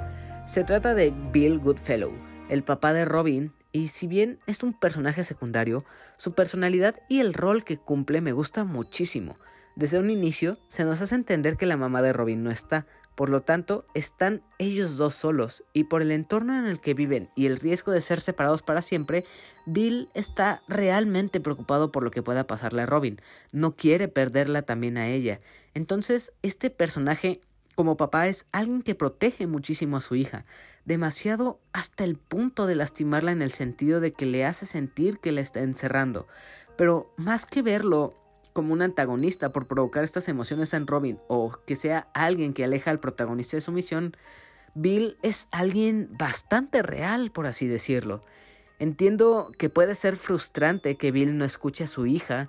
Se 0.45 0.63
trata 0.63 0.93
de 0.93 1.13
Bill 1.33 1.59
Goodfellow, 1.59 2.13
el 2.49 2.63
papá 2.63 2.93
de 2.93 3.05
Robin, 3.05 3.53
y 3.71 3.87
si 3.87 4.05
bien 4.05 4.39
es 4.47 4.61
un 4.63 4.73
personaje 4.73 5.23
secundario, 5.23 5.83
su 6.17 6.35
personalidad 6.35 6.95
y 7.09 7.21
el 7.21 7.33
rol 7.33 7.63
que 7.63 7.77
cumple 7.77 8.21
me 8.21 8.33
gusta 8.33 8.63
muchísimo. 8.63 9.35
Desde 9.75 9.97
un 9.97 10.09
inicio 10.09 10.57
se 10.67 10.83
nos 10.83 11.01
hace 11.01 11.15
entender 11.15 11.57
que 11.57 11.65
la 11.65 11.77
mamá 11.77 12.01
de 12.01 12.13
Robin 12.13 12.43
no 12.43 12.51
está, 12.51 12.85
por 13.15 13.29
lo 13.29 13.41
tanto, 13.41 13.85
están 13.93 14.41
ellos 14.57 14.97
dos 14.97 15.15
solos 15.15 15.63
y 15.73 15.85
por 15.85 16.01
el 16.01 16.11
entorno 16.11 16.57
en 16.57 16.65
el 16.65 16.79
que 16.79 16.93
viven 16.93 17.29
y 17.35 17.45
el 17.45 17.59
riesgo 17.59 17.91
de 17.91 18.01
ser 18.01 18.21
separados 18.21 18.61
para 18.61 18.81
siempre, 18.81 19.25
Bill 19.65 20.09
está 20.13 20.63
realmente 20.67 21.39
preocupado 21.39 21.91
por 21.91 22.03
lo 22.03 22.11
que 22.11 22.23
pueda 22.23 22.47
pasarle 22.47 22.83
a 22.83 22.85
Robin. 22.85 23.21
No 23.51 23.75
quiere 23.75 24.07
perderla 24.07 24.61
también 24.63 24.97
a 24.97 25.09
ella. 25.09 25.39
Entonces, 25.73 26.31
este 26.41 26.69
personaje 26.69 27.41
como 27.75 27.97
papá 27.97 28.27
es 28.27 28.45
alguien 28.51 28.81
que 28.81 28.95
protege 28.95 29.47
muchísimo 29.47 29.97
a 29.97 30.01
su 30.01 30.15
hija, 30.15 30.45
demasiado 30.85 31.59
hasta 31.73 32.03
el 32.03 32.15
punto 32.15 32.67
de 32.67 32.75
lastimarla 32.75 33.31
en 33.31 33.41
el 33.41 33.51
sentido 33.51 33.99
de 33.99 34.11
que 34.11 34.25
le 34.25 34.45
hace 34.45 34.65
sentir 34.65 35.19
que 35.19 35.31
la 35.31 35.41
está 35.41 35.61
encerrando. 35.61 36.27
Pero 36.77 37.11
más 37.17 37.45
que 37.45 37.61
verlo 37.61 38.13
como 38.53 38.73
un 38.73 38.81
antagonista 38.81 39.51
por 39.51 39.67
provocar 39.67 40.03
estas 40.03 40.27
emociones 40.27 40.73
en 40.73 40.87
Robin 40.87 41.19
o 41.27 41.51
que 41.65 41.75
sea 41.75 42.07
alguien 42.13 42.53
que 42.53 42.63
aleja 42.63 42.91
al 42.91 42.99
protagonista 42.99 43.57
de 43.57 43.61
su 43.61 43.71
misión, 43.71 44.15
Bill 44.73 45.17
es 45.21 45.47
alguien 45.51 46.09
bastante 46.17 46.81
real, 46.81 47.31
por 47.31 47.45
así 47.45 47.67
decirlo. 47.67 48.23
Entiendo 48.79 49.51
que 49.57 49.69
puede 49.69 49.95
ser 49.95 50.15
frustrante 50.15 50.97
que 50.97 51.11
Bill 51.11 51.37
no 51.37 51.45
escuche 51.45 51.83
a 51.83 51.87
su 51.87 52.05
hija, 52.05 52.47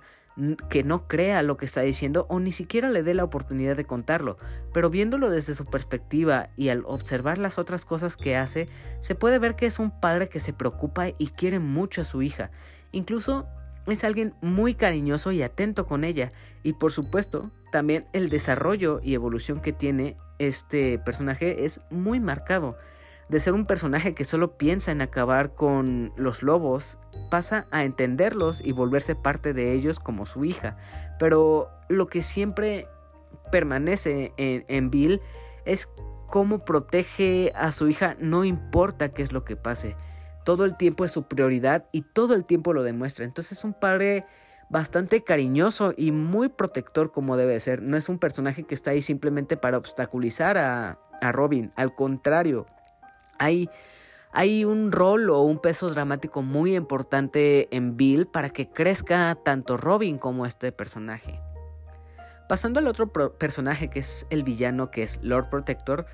que 0.69 0.83
no 0.83 1.07
crea 1.07 1.43
lo 1.43 1.57
que 1.57 1.65
está 1.65 1.81
diciendo 1.81 2.25
o 2.29 2.39
ni 2.39 2.51
siquiera 2.51 2.89
le 2.89 3.03
dé 3.03 3.13
la 3.13 3.23
oportunidad 3.23 3.77
de 3.77 3.85
contarlo, 3.85 4.37
pero 4.73 4.89
viéndolo 4.89 5.29
desde 5.29 5.53
su 5.53 5.65
perspectiva 5.65 6.49
y 6.57 6.69
al 6.69 6.83
observar 6.85 7.37
las 7.37 7.59
otras 7.59 7.85
cosas 7.85 8.17
que 8.17 8.35
hace, 8.35 8.67
se 8.99 9.13
puede 9.13 9.37
ver 9.37 9.55
que 9.55 9.67
es 9.67 9.77
un 9.77 9.91
padre 9.99 10.27
que 10.27 10.39
se 10.39 10.53
preocupa 10.53 11.09
y 11.09 11.27
quiere 11.27 11.59
mucho 11.59 12.01
a 12.01 12.05
su 12.05 12.23
hija. 12.23 12.49
Incluso 12.91 13.45
es 13.91 14.03
alguien 14.03 14.33
muy 14.41 14.75
cariñoso 14.75 15.31
y 15.31 15.41
atento 15.41 15.85
con 15.85 16.03
ella. 16.03 16.29
Y 16.63 16.73
por 16.73 16.91
supuesto, 16.91 17.51
también 17.71 18.05
el 18.13 18.29
desarrollo 18.29 18.99
y 19.03 19.13
evolución 19.13 19.61
que 19.61 19.73
tiene 19.73 20.15
este 20.39 20.99
personaje 20.99 21.65
es 21.65 21.81
muy 21.89 22.19
marcado. 22.19 22.73
De 23.29 23.39
ser 23.39 23.53
un 23.53 23.65
personaje 23.65 24.13
que 24.13 24.25
solo 24.25 24.57
piensa 24.57 24.91
en 24.91 25.01
acabar 25.01 25.55
con 25.55 26.11
los 26.17 26.43
lobos, 26.43 26.97
pasa 27.31 27.65
a 27.71 27.83
entenderlos 27.83 28.61
y 28.63 28.71
volverse 28.71 29.15
parte 29.15 29.53
de 29.53 29.73
ellos 29.73 29.99
como 29.99 30.25
su 30.25 30.45
hija. 30.45 30.77
Pero 31.19 31.67
lo 31.89 32.07
que 32.07 32.21
siempre 32.21 32.85
permanece 33.51 34.33
en, 34.37 34.65
en 34.67 34.89
Bill 34.89 35.19
es 35.65 35.89
cómo 36.27 36.59
protege 36.59 37.51
a 37.55 37.71
su 37.71 37.87
hija, 37.87 38.15
no 38.19 38.43
importa 38.43 39.09
qué 39.09 39.23
es 39.23 39.31
lo 39.31 39.43
que 39.43 39.55
pase 39.55 39.95
todo 40.43 40.65
el 40.65 40.77
tiempo 40.77 41.05
es 41.05 41.11
su 41.11 41.23
prioridad 41.27 41.85
y 41.91 42.01
todo 42.01 42.33
el 42.33 42.45
tiempo 42.45 42.73
lo 42.73 42.83
demuestra. 42.83 43.25
Entonces 43.25 43.59
es 43.59 43.63
un 43.63 43.73
padre 43.73 44.25
bastante 44.69 45.23
cariñoso 45.23 45.93
y 45.95 46.11
muy 46.11 46.49
protector 46.49 47.11
como 47.11 47.37
debe 47.37 47.59
ser. 47.59 47.81
No 47.81 47.97
es 47.97 48.09
un 48.09 48.19
personaje 48.19 48.63
que 48.63 48.75
está 48.75 48.91
ahí 48.91 49.01
simplemente 49.01 49.57
para 49.57 49.77
obstaculizar 49.77 50.57
a, 50.57 50.99
Robin. 51.31 51.71
Al 51.77 51.95
contrario, 51.95 52.65
hay, 53.39 53.69
Hay 54.33 54.65
un 54.65 54.91
rol 54.91 55.29
o 55.29 55.41
un 55.43 55.59
peso 55.59 55.89
dramático 55.89 56.41
muy 56.41 56.75
importante 56.75 57.69
en 57.71 57.95
Bill 57.95 58.25
para 58.25 58.49
que 58.49 58.67
crezca 58.69 59.35
tanto 59.35 59.77
Robin 59.77 60.17
como 60.17 60.45
este 60.45 60.73
personaje. 60.73 61.39
Pasando 62.49 62.79
al 62.79 62.87
otro 62.87 63.11
personaje 63.11 63.89
que 63.89 63.99
es 63.99 64.25
el 64.31 64.43
villano 64.43 64.91
que 64.91 65.03
es 65.03 65.21
Lord 65.23 65.49
Protector, 65.49 66.07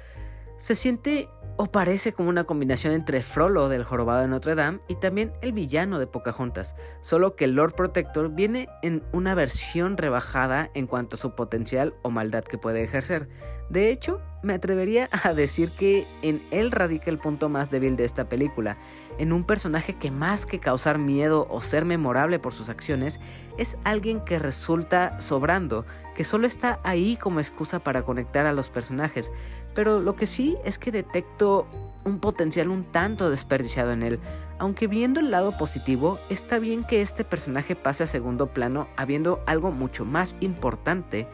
se 0.59 0.75
siente 0.75 1.29
o 1.57 1.65
parece 1.65 2.13
como 2.13 2.29
una 2.29 2.43
combinación 2.43 2.93
entre 2.93 3.21
Frollo 3.21 3.67
del 3.67 3.83
Jorobado 3.83 4.21
de 4.21 4.27
Notre 4.27 4.55
Dame 4.55 4.79
y 4.87 4.95
también 4.95 5.33
el 5.41 5.51
villano 5.51 5.99
de 5.99 6.07
Pocahontas, 6.07 6.75
solo 7.01 7.35
que 7.35 7.45
el 7.45 7.51
Lord 7.51 7.73
Protector 7.73 8.29
viene 8.29 8.69
en 8.81 9.03
una 9.11 9.35
versión 9.35 9.97
rebajada 9.97 10.69
en 10.73 10.87
cuanto 10.87 11.15
a 11.15 11.19
su 11.19 11.35
potencial 11.35 11.95
o 12.01 12.11
maldad 12.11 12.43
que 12.43 12.57
puede 12.57 12.83
ejercer. 12.83 13.27
De 13.69 13.91
hecho, 13.91 14.21
me 14.41 14.53
atrevería 14.53 15.09
a 15.11 15.33
decir 15.33 15.71
que 15.71 16.07
en 16.21 16.41
él 16.51 16.71
radica 16.71 17.11
el 17.11 17.17
punto 17.17 17.49
más 17.49 17.69
débil 17.69 17.95
de 17.95 18.05
esta 18.05 18.29
película, 18.29 18.77
en 19.17 19.33
un 19.33 19.43
personaje 19.43 19.95
que 19.95 20.11
más 20.11 20.45
que 20.45 20.59
causar 20.59 20.97
miedo 20.97 21.47
o 21.49 21.61
ser 21.61 21.85
memorable 21.85 22.39
por 22.39 22.53
sus 22.53 22.69
acciones, 22.69 23.19
es 23.57 23.77
alguien 23.83 24.23
que 24.23 24.39
resulta 24.39 25.19
sobrando, 25.19 25.85
que 26.15 26.23
solo 26.23 26.47
está 26.47 26.79
ahí 26.83 27.17
como 27.17 27.39
excusa 27.39 27.79
para 27.79 28.03
conectar 28.03 28.45
a 28.45 28.53
los 28.53 28.69
personajes, 28.69 29.31
pero 29.75 29.99
lo 29.99 30.15
que 30.15 30.25
sí 30.25 30.57
es 30.63 30.79
que 30.79 30.91
detecto 30.91 31.67
un 32.05 32.19
potencial 32.19 32.69
un 32.69 32.85
tanto 32.85 33.29
desperdiciado 33.29 33.91
en 33.91 34.03
él, 34.03 34.19
aunque 34.57 34.87
viendo 34.87 35.19
el 35.19 35.31
lado 35.31 35.57
positivo, 35.57 36.17
está 36.29 36.59
bien 36.59 36.83
que 36.83 37.01
este 37.01 37.23
personaje 37.23 37.75
pase 37.75 38.03
a 38.03 38.07
segundo 38.07 38.53
plano 38.53 38.87
habiendo 38.95 39.39
algo 39.47 39.71
mucho 39.71 40.05
más 40.05 40.35
importante 40.39 41.27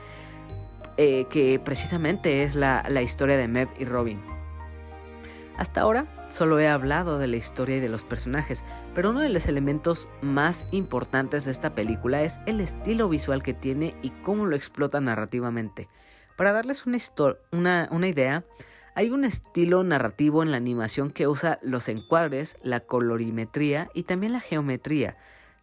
eh, 0.97 1.25
que 1.29 1.59
precisamente 1.59 2.43
es 2.43 2.55
la, 2.55 2.85
la 2.89 3.01
historia 3.01 3.37
de 3.37 3.47
Mev 3.47 3.69
y 3.79 3.85
Robin. 3.85 4.21
Hasta 5.57 5.81
ahora 5.81 6.05
solo 6.29 6.59
he 6.59 6.67
hablado 6.67 7.17
de 7.17 7.27
la 7.27 7.37
historia 7.37 7.77
y 7.77 7.79
de 7.79 7.89
los 7.89 8.03
personajes, 8.03 8.63
pero 8.93 9.11
uno 9.11 9.21
de 9.21 9.29
los 9.29 9.47
elementos 9.47 10.09
más 10.21 10.67
importantes 10.71 11.45
de 11.45 11.51
esta 11.51 11.75
película 11.75 12.23
es 12.23 12.41
el 12.45 12.59
estilo 12.59 13.07
visual 13.07 13.41
que 13.41 13.53
tiene 13.53 13.95
y 14.01 14.09
cómo 14.23 14.45
lo 14.45 14.55
explota 14.55 14.99
narrativamente. 14.99 15.87
Para 16.35 16.51
darles 16.51 16.85
una, 16.85 17.87
una, 17.91 18.07
idea, 18.07 18.43
hay 18.93 19.09
un 19.09 19.23
estilo 19.23 19.83
narrativo 19.83 20.43
en 20.43 20.51
la 20.51 20.57
animación 20.57 21.09
que 21.09 21.27
usa 21.27 21.59
los 21.61 21.87
encuadres, 21.87 22.57
la 22.61 22.81
colorimetría 22.81 23.87
y 23.93 24.03
también 24.03 24.33
la 24.33 24.41
geometría. 24.41 25.15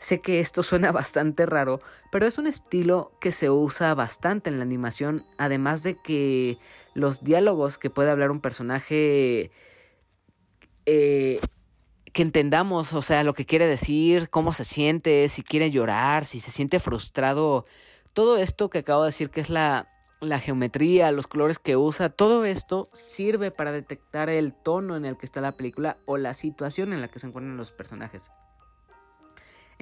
Sé 0.03 0.21
que 0.21 0.41
esto 0.41 0.65
suena 0.65 0.91
bastante 0.93 1.47
raro, 1.47 1.79
pero 2.11 2.27
es 2.27 2.37
un 2.37 2.49
estilo 2.49 3.13
que 3.21 3.31
se 3.31 3.51
usa 3.51 3.95
bastante 3.95 4.51
en 4.51 4.59
la 4.59 4.65
animación, 4.65 5.25
además 5.39 5.85
de 5.85 5.95
que 5.95 6.59
los 6.93 7.23
diálogos 7.23 7.79
que 7.79 7.89
puede 7.89 8.11
hablar 8.11 8.33
un 8.33 8.41
personaje 8.41 9.53
eh, 10.87 11.41
que 12.13 12.23
entendamos, 12.23 12.93
o 12.95 13.01
sea, 13.01 13.23
lo 13.23 13.33
que 13.33 13.47
quiere 13.47 13.67
decir, 13.69 14.29
cómo 14.29 14.53
se 14.53 14.65
siente, 14.65 15.29
si 15.29 15.45
quiere 15.45 15.71
llorar, 15.71 16.25
si 16.25 16.41
se 16.41 16.51
siente 16.51 16.81
frustrado, 16.81 17.65
todo 18.13 18.39
esto 18.39 18.71
que 18.71 18.79
acabo 18.79 19.03
de 19.03 19.09
decir 19.09 19.31
que 19.31 19.41
es 19.41 19.51
la, 19.51 19.87
la 20.21 20.41
geometría, 20.41 21.13
los 21.13 21.29
colores 21.29 21.61
que 21.61 21.77
usa, 21.77 22.11
todo 22.11 22.45
esto 22.45 22.89
sirve 22.93 23.53
para 23.53 23.71
detectar 23.71 24.29
el 24.31 24.53
tono 24.53 24.97
en 24.97 25.05
el 25.05 25.17
que 25.17 25.27
está 25.27 25.41
la 25.41 25.57
película 25.57 25.99
o 26.07 26.19
la 26.19 26.35
situación 26.35 26.93
en 26.93 27.01
la 27.01 27.09
que 27.09 27.21
se 27.21 27.29
encuentran 27.29 27.57
los 27.57 27.71
personajes. 27.71 28.33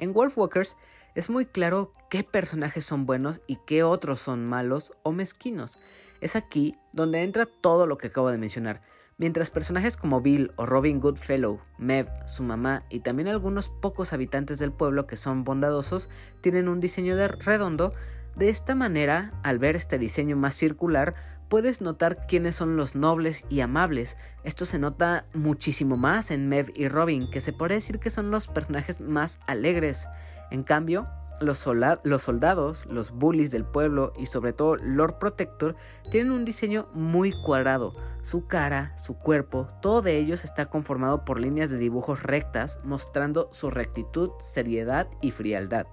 En 0.01 0.13
Wolfwalkers 0.13 0.77
es 1.13 1.29
muy 1.29 1.45
claro 1.45 1.93
qué 2.09 2.23
personajes 2.23 2.83
son 2.83 3.05
buenos 3.05 3.41
y 3.45 3.57
qué 3.67 3.83
otros 3.83 4.19
son 4.19 4.47
malos 4.47 4.93
o 5.03 5.11
mezquinos. 5.11 5.79
Es 6.21 6.35
aquí 6.35 6.75
donde 6.91 7.21
entra 7.21 7.45
todo 7.45 7.85
lo 7.85 7.99
que 7.99 8.07
acabo 8.07 8.31
de 8.31 8.39
mencionar. 8.39 8.81
Mientras 9.19 9.51
personajes 9.51 9.97
como 9.97 10.19
Bill 10.19 10.53
o 10.55 10.65
Robin 10.65 10.99
Goodfellow, 10.99 11.59
Mev, 11.77 12.07
su 12.25 12.41
mamá 12.41 12.83
y 12.89 13.01
también 13.01 13.27
algunos 13.27 13.69
pocos 13.69 14.11
habitantes 14.11 14.57
del 14.57 14.73
pueblo 14.73 15.05
que 15.05 15.17
son 15.17 15.43
bondadosos 15.43 16.09
tienen 16.41 16.67
un 16.67 16.79
diseño 16.79 17.15
de 17.15 17.27
redondo, 17.27 17.93
de 18.35 18.49
esta 18.49 18.73
manera, 18.73 19.29
al 19.43 19.59
ver 19.59 19.75
este 19.75 19.99
diseño 19.99 20.35
más 20.35 20.55
circular, 20.55 21.13
puedes 21.51 21.81
notar 21.81 22.15
quiénes 22.27 22.55
son 22.55 22.77
los 22.77 22.95
nobles 22.95 23.43
y 23.49 23.59
amables. 23.59 24.15
Esto 24.45 24.63
se 24.63 24.79
nota 24.79 25.25
muchísimo 25.33 25.97
más 25.97 26.31
en 26.31 26.47
Mev 26.47 26.71
y 26.75 26.87
Robin, 26.87 27.29
que 27.29 27.41
se 27.41 27.51
puede 27.51 27.75
decir 27.75 27.99
que 27.99 28.09
son 28.09 28.31
los 28.31 28.47
personajes 28.47 29.01
más 29.01 29.41
alegres. 29.47 30.07
En 30.49 30.63
cambio, 30.63 31.05
los, 31.41 31.67
los, 32.05 32.23
soldados, 32.23 32.85
los 32.85 33.11
bullies 33.11 33.51
del 33.51 33.65
pueblo 33.65 34.13
y 34.17 34.27
sobre 34.27 34.53
todo 34.53 34.77
Lord 34.77 35.19
Protector 35.19 35.75
tienen 36.09 36.31
un 36.31 36.45
diseño 36.45 36.87
muy 36.93 37.33
cuadrado. 37.33 37.91
Su 38.23 38.47
cara, 38.47 38.97
su 38.97 39.17
cuerpo, 39.17 39.67
todo 39.81 40.01
de 40.01 40.19
ellos 40.19 40.45
está 40.45 40.67
conformado 40.67 41.25
por 41.25 41.41
líneas 41.41 41.69
de 41.69 41.77
dibujos 41.77 42.23
rectas 42.23 42.79
mostrando 42.85 43.49
su 43.51 43.69
rectitud, 43.69 44.29
seriedad 44.39 45.05
y 45.21 45.31
frialdad. 45.31 45.85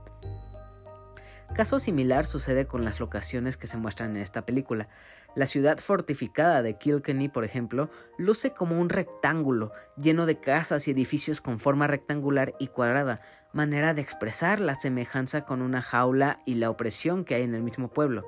Caso 1.55 1.81
similar 1.81 2.27
sucede 2.27 2.67
con 2.67 2.85
las 2.85 3.01
locaciones 3.01 3.57
que 3.57 3.67
se 3.67 3.79
muestran 3.79 4.11
en 4.13 4.23
esta 4.23 4.43
película. 4.43 4.87
La 5.35 5.47
ciudad 5.47 5.79
fortificada 5.79 6.63
de 6.63 6.79
Kilkenny, 6.79 7.29
por 7.29 7.45
ejemplo, 7.45 7.91
luce 8.17 8.53
como 8.53 8.81
un 8.81 8.89
rectángulo, 8.89 9.73
lleno 9.97 10.27
de 10.27 10.41
casas 10.41 10.89
y 10.89 10.91
edificios 10.91 11.41
con 11.41 11.61
forma 11.61 11.87
rectangular 11.87 12.55
y 12.59 12.69
cuadrada, 12.69 13.21
manera 13.53 13.95
de 13.95 14.03
expresar 14.03 14.59
la 14.59 14.75
semejanza 14.75 15.43
con 15.43 15.63
una 15.63 15.83
jaula 15.83 16.39
y 16.45 16.55
la 16.55 16.71
opresión 16.71 17.25
que 17.25 17.35
hay 17.35 17.43
en 17.43 17.55
el 17.55 17.63
mismo 17.63 17.89
pueblo. 17.89 18.27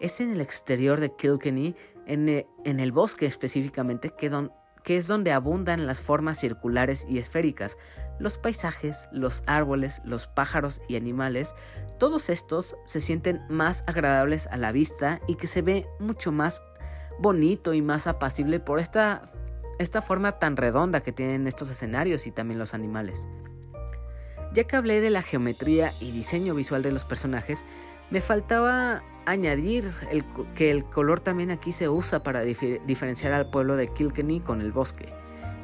Es 0.00 0.20
en 0.20 0.30
el 0.30 0.40
exterior 0.40 1.00
de 1.00 1.14
Kilkenny, 1.14 1.76
en 2.06 2.28
e, 2.28 2.46
el, 2.64 2.92
bosque 2.92 3.26
específicamente, 3.26 4.10
que, 4.10 4.30
don, 4.30 4.52
que 4.82 4.96
es 4.96 5.06
donde 5.06 5.32
abundan 5.32 5.86
las 5.86 6.00
formas 6.00 6.38
circulares 6.38 7.06
y 7.08 7.18
esféricas, 7.18 7.78
los 8.18 8.38
paisajes, 8.38 9.08
los 9.12 9.42
árboles, 9.46 10.00
los 10.04 10.26
pájaros 10.26 10.80
y 10.88 10.96
animales, 10.96 11.54
todos 11.98 12.30
estos 12.30 12.76
se 12.84 13.00
sienten 13.00 13.40
más 13.48 13.84
agradables 13.86 14.46
a 14.48 14.56
la 14.56 14.72
vista 14.72 15.20
y 15.26 15.36
que 15.36 15.46
se 15.46 15.62
ve 15.62 15.86
mucho 15.98 16.32
más 16.32 16.62
bonito 17.18 17.74
y 17.74 17.82
más 17.82 18.06
apacible 18.06 18.60
por 18.60 18.78
esta, 18.78 19.22
esta 19.78 20.02
forma 20.02 20.38
tan 20.38 20.56
redonda 20.56 21.02
que 21.02 21.12
tienen 21.12 21.46
estos 21.46 21.70
escenarios 21.70 22.26
y 22.26 22.30
también 22.30 22.58
los 22.58 22.74
animales. 22.74 23.28
Ya 24.54 24.64
que 24.64 24.76
hablé 24.76 25.00
de 25.00 25.10
la 25.10 25.22
geometría 25.22 25.92
y 26.00 26.10
diseño 26.10 26.54
visual 26.54 26.82
de 26.82 26.92
los 26.92 27.04
personajes, 27.04 27.66
me 28.10 28.20
faltaba 28.20 29.02
añadir 29.26 29.90
que 30.54 30.70
el 30.70 30.84
color 30.84 31.20
también 31.20 31.50
aquí 31.50 31.72
se 31.72 31.88
usa 31.88 32.22
para 32.22 32.42
diferenciar 32.42 33.32
al 33.32 33.50
pueblo 33.50 33.76
de 33.76 33.92
Kilkenny 33.92 34.40
con 34.40 34.60
el 34.60 34.72
bosque. 34.72 35.08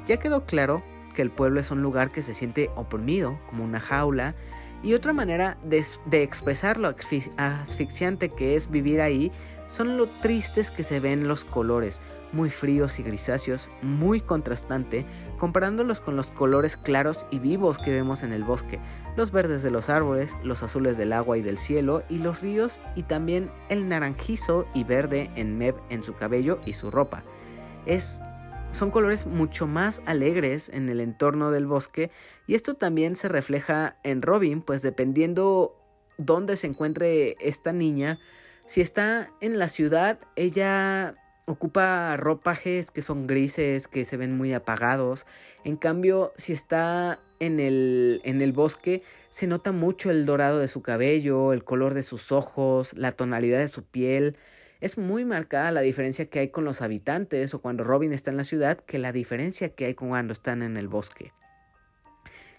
Ya 0.06 0.18
quedó 0.18 0.44
claro 0.44 0.82
que 1.14 1.22
el 1.22 1.30
pueblo 1.30 1.60
es 1.60 1.70
un 1.70 1.80
lugar 1.80 2.10
que 2.10 2.20
se 2.20 2.34
siente 2.34 2.68
oprimido, 2.76 3.38
como 3.48 3.64
una 3.64 3.80
jaula, 3.80 4.34
y 4.82 4.92
otra 4.92 5.14
manera 5.14 5.56
de, 5.62 5.82
de 6.04 6.22
expresar 6.22 6.78
lo 6.78 6.94
asfixiante 7.38 8.28
que 8.28 8.54
es 8.54 8.70
vivir 8.70 9.00
ahí 9.00 9.32
son 9.66 9.96
lo 9.96 10.06
tristes 10.06 10.70
que 10.70 10.82
se 10.82 11.00
ven 11.00 11.28
los 11.28 11.44
colores, 11.44 12.00
muy 12.32 12.50
fríos 12.50 12.98
y 12.98 13.02
grisáceos, 13.02 13.68
muy 13.82 14.20
contrastante, 14.20 15.06
comparándolos 15.38 16.00
con 16.00 16.16
los 16.16 16.28
colores 16.28 16.76
claros 16.76 17.26
y 17.30 17.38
vivos 17.38 17.78
que 17.78 17.90
vemos 17.90 18.22
en 18.22 18.32
el 18.32 18.44
bosque, 18.44 18.80
los 19.16 19.30
verdes 19.30 19.62
de 19.62 19.70
los 19.70 19.88
árboles, 19.88 20.32
los 20.42 20.62
azules 20.62 20.96
del 20.96 21.12
agua 21.12 21.38
y 21.38 21.42
del 21.42 21.58
cielo, 21.58 22.02
y 22.08 22.18
los 22.18 22.40
ríos, 22.40 22.80
y 22.96 23.04
también 23.04 23.48
el 23.68 23.88
naranjizo 23.88 24.66
y 24.74 24.84
verde 24.84 25.30
en 25.36 25.58
Meb 25.58 25.74
en 25.90 26.02
su 26.02 26.14
cabello 26.16 26.60
y 26.66 26.72
su 26.72 26.90
ropa. 26.90 27.22
Es 27.86 28.20
son 28.74 28.90
colores 28.90 29.24
mucho 29.26 29.68
más 29.68 30.02
alegres 30.04 30.68
en 30.68 30.88
el 30.88 31.00
entorno 31.00 31.52
del 31.52 31.64
bosque 31.64 32.10
y 32.48 32.56
esto 32.56 32.74
también 32.74 33.14
se 33.14 33.28
refleja 33.28 33.96
en 34.02 34.20
Robin, 34.20 34.62
pues 34.62 34.82
dependiendo 34.82 35.72
dónde 36.18 36.56
se 36.56 36.66
encuentre 36.66 37.36
esta 37.40 37.72
niña, 37.72 38.18
si 38.66 38.80
está 38.80 39.28
en 39.40 39.58
la 39.58 39.68
ciudad, 39.68 40.18
ella 40.36 41.14
ocupa 41.46 42.16
ropajes 42.16 42.90
que 42.90 43.02
son 43.02 43.26
grises, 43.26 43.88
que 43.88 44.04
se 44.04 44.16
ven 44.16 44.36
muy 44.36 44.52
apagados. 44.54 45.26
En 45.64 45.76
cambio, 45.76 46.32
si 46.36 46.52
está 46.52 47.18
en 47.40 47.60
el, 47.60 48.20
en 48.24 48.40
el 48.40 48.52
bosque, 48.52 49.02
se 49.30 49.46
nota 49.46 49.72
mucho 49.72 50.10
el 50.10 50.26
dorado 50.26 50.58
de 50.58 50.68
su 50.68 50.80
cabello, 50.80 51.52
el 51.52 51.64
color 51.64 51.94
de 51.94 52.02
sus 52.02 52.32
ojos, 52.32 52.94
la 52.94 53.12
tonalidad 53.12 53.58
de 53.58 53.68
su 53.68 53.84
piel. 53.84 54.36
Es 54.80 54.96
muy 54.98 55.24
marcada 55.24 55.70
la 55.70 55.80
diferencia 55.82 56.26
que 56.26 56.38
hay 56.38 56.48
con 56.48 56.64
los 56.64 56.82
habitantes 56.82 57.52
o 57.54 57.60
cuando 57.60 57.84
Robin 57.84 58.12
está 58.12 58.30
en 58.30 58.36
la 58.36 58.44
ciudad 58.44 58.78
que 58.78 58.98
la 58.98 59.12
diferencia 59.12 59.68
que 59.70 59.86
hay 59.86 59.94
cuando 59.94 60.32
están 60.32 60.62
en 60.62 60.76
el 60.76 60.88
bosque. 60.88 61.32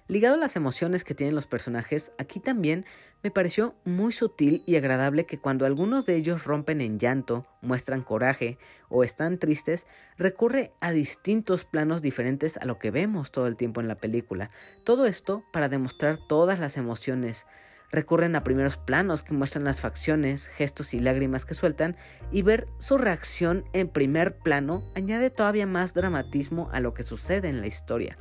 Ligado 0.08 0.36
a 0.36 0.38
las 0.38 0.56
emociones 0.56 1.04
que 1.04 1.16
tienen 1.16 1.34
los 1.34 1.48
personajes, 1.48 2.12
aquí 2.20 2.40
también 2.40 2.86
me 3.24 3.32
pareció 3.32 3.74
muy 3.86 4.12
sutil 4.14 4.62
y 4.68 4.76
agradable 4.76 5.26
que 5.26 5.40
cuando 5.40 5.66
algunos 5.66 6.06
de 6.06 6.16
ellos 6.16 6.44
rompen 6.44 6.80
en 6.80 7.00
llanto, 7.00 7.48
muestran 7.62 8.04
coraje 8.04 8.60
o 8.88 9.04
están 9.04 9.40
tristes, 9.40 9.88
recurre 10.16 10.74
a 10.80 10.92
distintos 10.92 11.66
planos 11.66 12.04
diferentes 12.04 12.58
a 12.58 12.66
lo 12.66 12.78
que 12.78 12.92
vemos 12.92 13.32
todo 13.32 13.48
el 13.48 13.58
tiempo 13.58 13.82
en 13.82 13.88
la 13.88 13.96
película. 13.96 14.52
Todo 14.84 15.08
esto 15.08 15.44
para 15.52 15.70
demostrar 15.70 16.20
todas 16.30 16.60
las 16.60 16.78
emociones. 16.78 17.48
Recurren 17.92 18.36
a 18.36 18.42
primeros 18.42 18.78
planos 18.78 19.24
que 19.24 19.34
muestran 19.34 19.64
las 19.64 19.82
facciones, 19.82 20.50
gestos 20.50 20.94
y 20.94 21.00
lágrimas 21.00 21.46
que 21.46 21.56
sueltan 21.56 21.98
y 22.32 22.44
ver 22.44 22.68
su 22.78 23.00
reacción 23.00 23.64
en 23.74 23.90
primer 23.90 24.38
plano 24.38 24.84
añade 24.96 25.32
todavía 25.32 25.66
más 25.66 25.96
dramatismo 25.96 26.70
a 26.72 26.80
lo 26.80 26.94
que 26.94 27.02
sucede 27.02 27.50
en 27.50 27.62
la 27.62 27.68
historia. 27.68 28.16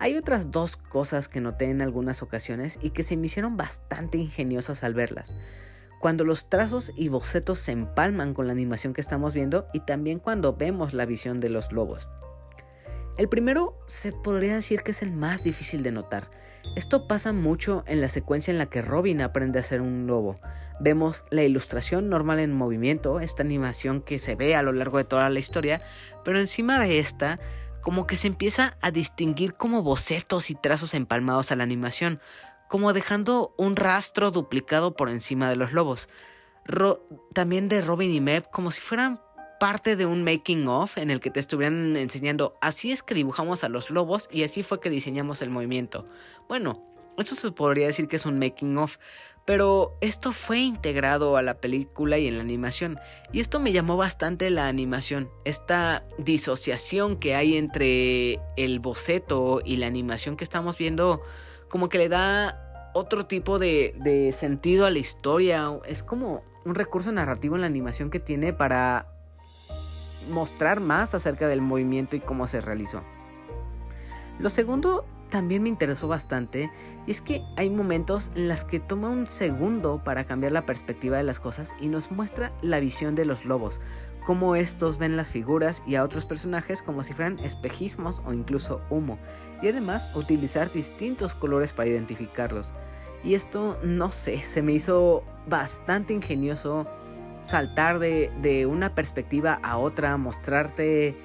Hay 0.00 0.16
otras 0.16 0.50
dos 0.50 0.78
cosas 0.78 1.28
que 1.28 1.42
noté 1.42 1.66
en 1.66 1.82
algunas 1.82 2.22
ocasiones 2.22 2.78
y 2.80 2.90
que 2.90 3.02
se 3.02 3.18
me 3.18 3.26
hicieron 3.26 3.58
bastante 3.58 4.16
ingeniosas 4.16 4.82
al 4.82 4.94
verlas. 4.94 5.36
Cuando 6.00 6.24
los 6.24 6.48
trazos 6.48 6.90
y 6.96 7.10
bocetos 7.10 7.58
se 7.58 7.72
empalman 7.72 8.32
con 8.32 8.46
la 8.46 8.52
animación 8.52 8.94
que 8.94 9.02
estamos 9.02 9.34
viendo 9.34 9.66
y 9.74 9.80
también 9.80 10.18
cuando 10.18 10.56
vemos 10.56 10.94
la 10.94 11.04
visión 11.04 11.38
de 11.38 11.50
los 11.50 11.70
lobos. 11.70 12.08
El 13.18 13.28
primero 13.28 13.74
se 13.86 14.12
podría 14.24 14.54
decir 14.54 14.80
que 14.80 14.92
es 14.92 15.02
el 15.02 15.12
más 15.12 15.44
difícil 15.44 15.82
de 15.82 15.92
notar. 15.92 16.30
Esto 16.76 17.06
pasa 17.06 17.34
mucho 17.34 17.84
en 17.86 18.00
la 18.00 18.08
secuencia 18.08 18.52
en 18.52 18.56
la 18.56 18.66
que 18.66 18.80
Robin 18.80 19.20
aprende 19.20 19.58
a 19.58 19.62
ser 19.62 19.82
un 19.82 20.06
lobo. 20.06 20.36
Vemos 20.80 21.24
la 21.30 21.42
ilustración 21.42 22.08
normal 22.08 22.38
en 22.38 22.54
movimiento, 22.54 23.20
esta 23.20 23.42
animación 23.42 24.00
que 24.00 24.18
se 24.18 24.34
ve 24.34 24.54
a 24.54 24.62
lo 24.62 24.72
largo 24.72 24.96
de 24.96 25.04
toda 25.04 25.28
la 25.28 25.38
historia, 25.38 25.78
pero 26.24 26.40
encima 26.40 26.80
de 26.80 26.98
esta, 26.98 27.36
como 27.80 28.06
que 28.06 28.16
se 28.16 28.26
empieza 28.26 28.76
a 28.80 28.90
distinguir 28.90 29.54
como 29.54 29.82
bocetos 29.82 30.50
y 30.50 30.54
trazos 30.54 30.94
empalmados 30.94 31.50
a 31.50 31.56
la 31.56 31.64
animación, 31.64 32.20
como 32.68 32.92
dejando 32.92 33.54
un 33.56 33.76
rastro 33.76 34.30
duplicado 34.30 34.94
por 34.94 35.08
encima 35.08 35.48
de 35.50 35.56
los 35.56 35.72
lobos. 35.72 36.08
también 37.32 37.68
de 37.68 37.80
Robin 37.80 38.12
y 38.14 38.20
Meb 38.20 38.48
como 38.50 38.70
si 38.70 38.80
fueran 38.80 39.20
parte 39.58 39.96
de 39.96 40.06
un 40.06 40.22
making 40.24 40.68
of 40.68 40.96
en 40.96 41.10
el 41.10 41.20
que 41.20 41.30
te 41.30 41.40
estuvieran 41.40 41.96
enseñando 41.96 42.56
así 42.60 42.92
es 42.92 43.02
que 43.02 43.14
dibujamos 43.14 43.64
a 43.64 43.68
los 43.68 43.90
lobos 43.90 44.28
y 44.30 44.44
así 44.44 44.62
fue 44.62 44.80
que 44.80 44.88
diseñamos 44.88 45.42
el 45.42 45.50
movimiento. 45.50 46.06
Bueno, 46.48 46.82
eso 47.18 47.34
se 47.34 47.50
podría 47.52 47.86
decir 47.86 48.08
que 48.08 48.16
es 48.16 48.24
un 48.24 48.38
making 48.38 48.78
of, 48.78 48.98
pero 49.50 49.96
esto 50.00 50.30
fue 50.30 50.60
integrado 50.60 51.36
a 51.36 51.42
la 51.42 51.54
película 51.54 52.18
y 52.18 52.28
en 52.28 52.36
la 52.36 52.42
animación 52.44 53.00
y 53.32 53.40
esto 53.40 53.58
me 53.58 53.72
llamó 53.72 53.96
bastante 53.96 54.48
la 54.48 54.68
animación, 54.68 55.28
esta 55.44 56.04
disociación 56.18 57.16
que 57.16 57.34
hay 57.34 57.56
entre 57.56 58.38
el 58.56 58.78
boceto 58.78 59.60
y 59.64 59.78
la 59.78 59.88
animación 59.88 60.36
que 60.36 60.44
estamos 60.44 60.78
viendo 60.78 61.20
como 61.68 61.88
que 61.88 61.98
le 61.98 62.08
da 62.08 62.92
otro 62.94 63.26
tipo 63.26 63.58
de, 63.58 64.32
sentido 64.38 64.86
a 64.86 64.90
la 64.90 65.00
historia, 65.00 65.68
es 65.84 66.04
como 66.04 66.44
un 66.64 66.76
recurso 66.76 67.10
narrativo 67.10 67.56
en 67.56 67.62
la 67.62 67.66
animación 67.66 68.08
que 68.08 68.20
tiene 68.20 68.52
para 68.52 69.08
mostrar 70.30 70.78
más 70.78 71.12
acerca 71.12 71.48
del 71.48 71.60
movimiento 71.60 72.14
y 72.14 72.20
cómo 72.20 72.46
se 72.46 72.60
realizó. 72.60 73.02
Lo 74.38 74.48
segundo 74.48 75.04
también 75.30 75.62
me 75.62 75.68
interesó 75.68 76.08
bastante 76.08 76.70
y 77.06 77.10
es 77.10 77.20
que 77.20 77.42
hay 77.56 77.70
momentos 77.70 78.30
en 78.34 78.48
los 78.48 78.64
que 78.64 78.80
toma 78.80 79.10
un 79.10 79.28
segundo 79.28 80.02
para 80.04 80.24
cambiar 80.24 80.52
la 80.52 80.66
perspectiva 80.66 81.16
de 81.16 81.22
las 81.22 81.40
cosas 81.40 81.74
y 81.80 81.86
nos 81.86 82.10
muestra 82.10 82.52
la 82.62 82.80
visión 82.80 83.14
de 83.14 83.24
los 83.24 83.44
lobos, 83.44 83.80
cómo 84.26 84.56
estos 84.56 84.98
ven 84.98 85.16
las 85.16 85.28
figuras 85.28 85.82
y 85.86 85.94
a 85.94 86.04
otros 86.04 86.24
personajes 86.24 86.82
como 86.82 87.02
si 87.02 87.12
fueran 87.12 87.38
espejismos 87.38 88.20
o 88.26 88.32
incluso 88.32 88.80
humo, 88.90 89.18
y 89.62 89.68
además 89.68 90.14
utilizar 90.14 90.70
distintos 90.72 91.34
colores 91.34 91.72
para 91.72 91.88
identificarlos. 91.88 92.72
Y 93.22 93.34
esto, 93.34 93.78
no 93.82 94.10
sé, 94.12 94.40
se 94.40 94.62
me 94.62 94.72
hizo 94.72 95.24
bastante 95.46 96.14
ingenioso 96.14 96.84
saltar 97.42 97.98
de, 97.98 98.66
una 98.66 98.94
perspectiva 98.94 99.58
a 99.62 99.76
otra, 99.76 100.16
mostrarte 100.16 101.16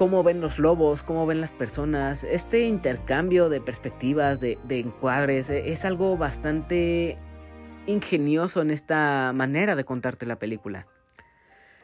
cómo 0.00 0.22
ven 0.22 0.40
los 0.40 0.58
lobos, 0.58 1.02
cómo 1.02 1.26
ven 1.26 1.42
las 1.42 1.52
personas. 1.52 2.24
Este 2.24 2.62
intercambio 2.62 3.50
de 3.50 3.60
perspectivas, 3.60 4.40
de, 4.40 4.56
encuadres, 4.70 5.50
e, 5.50 5.74
es 5.74 5.84
algo 5.84 6.16
bastante 6.16 7.18
ingenioso 7.86 8.62
en 8.62 8.70
esta 8.70 9.30
manera 9.34 9.76
de 9.76 9.84
contarte 9.84 10.24
la 10.24 10.38
película. 10.38 10.86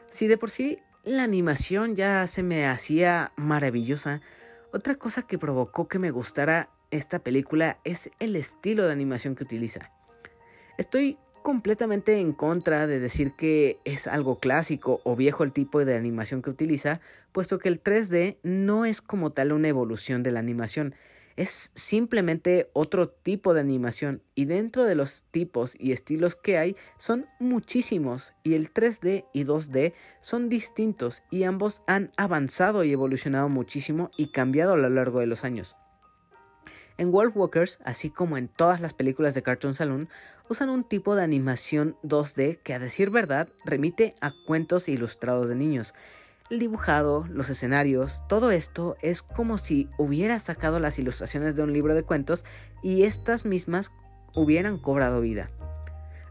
Si 0.09 0.25
de 0.25 0.35
por 0.35 0.49
sí 0.49 0.79
la 1.03 1.21
animación 1.21 1.95
ya 1.95 2.25
se 2.25 2.41
me 2.41 2.65
hacía 2.65 3.33
maravillosa, 3.35 4.21
otra 4.73 4.95
cosa 4.95 5.21
que 5.21 5.37
provocó 5.37 5.87
que 5.87 5.99
me 5.99 6.09
gustara 6.09 6.69
esta 6.89 7.19
película 7.19 7.77
es 7.83 8.09
el 8.17 8.35
estilo 8.35 8.87
de 8.87 8.93
animación 8.93 9.35
que 9.35 9.43
utiliza. 9.43 9.91
Estoy 10.79 11.19
completamente 11.47 12.19
en 12.19 12.33
contra 12.33 12.87
de 12.87 12.99
decir 12.99 13.31
que 13.31 13.79
es 13.85 14.05
algo 14.05 14.41
clásico 14.41 14.99
o 15.05 15.15
viejo 15.15 15.45
el 15.45 15.53
tipo 15.53 15.85
de 15.85 15.95
animación 15.95 16.41
que 16.41 16.49
utiliza, 16.49 16.99
puesto 17.31 17.57
que 17.57 17.69
el 17.69 17.81
3D 17.81 18.35
no 18.43 18.83
es 18.83 18.99
como 19.01 19.31
tal 19.31 19.53
una 19.53 19.69
evolución 19.69 20.23
de 20.23 20.31
la 20.31 20.41
animación, 20.41 20.93
es 21.37 21.71
simplemente 21.73 22.69
otro 22.73 23.07
tipo 23.07 23.53
de 23.53 23.61
animación 23.61 24.21
y 24.35 24.43
dentro 24.43 24.83
de 24.83 24.95
los 24.95 25.23
tipos 25.31 25.77
y 25.79 25.93
estilos 25.93 26.35
que 26.35 26.57
hay 26.57 26.75
son 26.97 27.27
muchísimos 27.39 28.33
y 28.43 28.55
el 28.55 28.73
3D 28.73 29.23
y 29.33 29.45
2D 29.45 29.93
son 30.19 30.49
distintos 30.49 31.23
y 31.31 31.43
ambos 31.43 31.81
han 31.87 32.11
avanzado 32.17 32.83
y 32.83 32.91
evolucionado 32.91 33.47
muchísimo 33.47 34.11
y 34.17 34.33
cambiado 34.33 34.73
a 34.73 34.77
lo 34.77 34.89
largo 34.89 35.21
de 35.21 35.27
los 35.27 35.45
años. 35.45 35.77
En 36.97 37.11
Wolfwalkers, 37.11 37.79
así 37.83 38.09
como 38.09 38.37
en 38.37 38.47
todas 38.47 38.81
las 38.81 38.93
películas 38.93 39.35
de 39.35 39.43
Cartoon 39.43 39.75
Saloon, 39.75 40.09
usan 40.49 40.69
un 40.69 40.83
tipo 40.83 41.15
de 41.15 41.23
animación 41.23 41.95
2D 42.03 42.59
que 42.63 42.73
a 42.73 42.79
decir 42.79 43.11
verdad 43.11 43.49
remite 43.65 44.15
a 44.19 44.31
cuentos 44.47 44.89
ilustrados 44.89 45.47
de 45.47 45.55
niños. 45.55 45.93
El 46.49 46.59
dibujado, 46.59 47.27
los 47.29 47.49
escenarios, 47.49 48.23
todo 48.27 48.49
esto 48.49 48.95
es 49.01 49.21
como 49.21 49.59
si 49.59 49.89
hubiera 49.97 50.39
sacado 50.39 50.79
las 50.79 50.97
ilustraciones 50.97 51.55
de 51.55 51.63
un 51.63 51.73
libro 51.73 51.93
de 51.93 52.03
cuentos 52.03 52.45
y 52.81 53.03
estas 53.03 53.45
mismas 53.45 53.91
hubieran 54.33 54.79
cobrado 54.79 55.21
vida. 55.21 55.49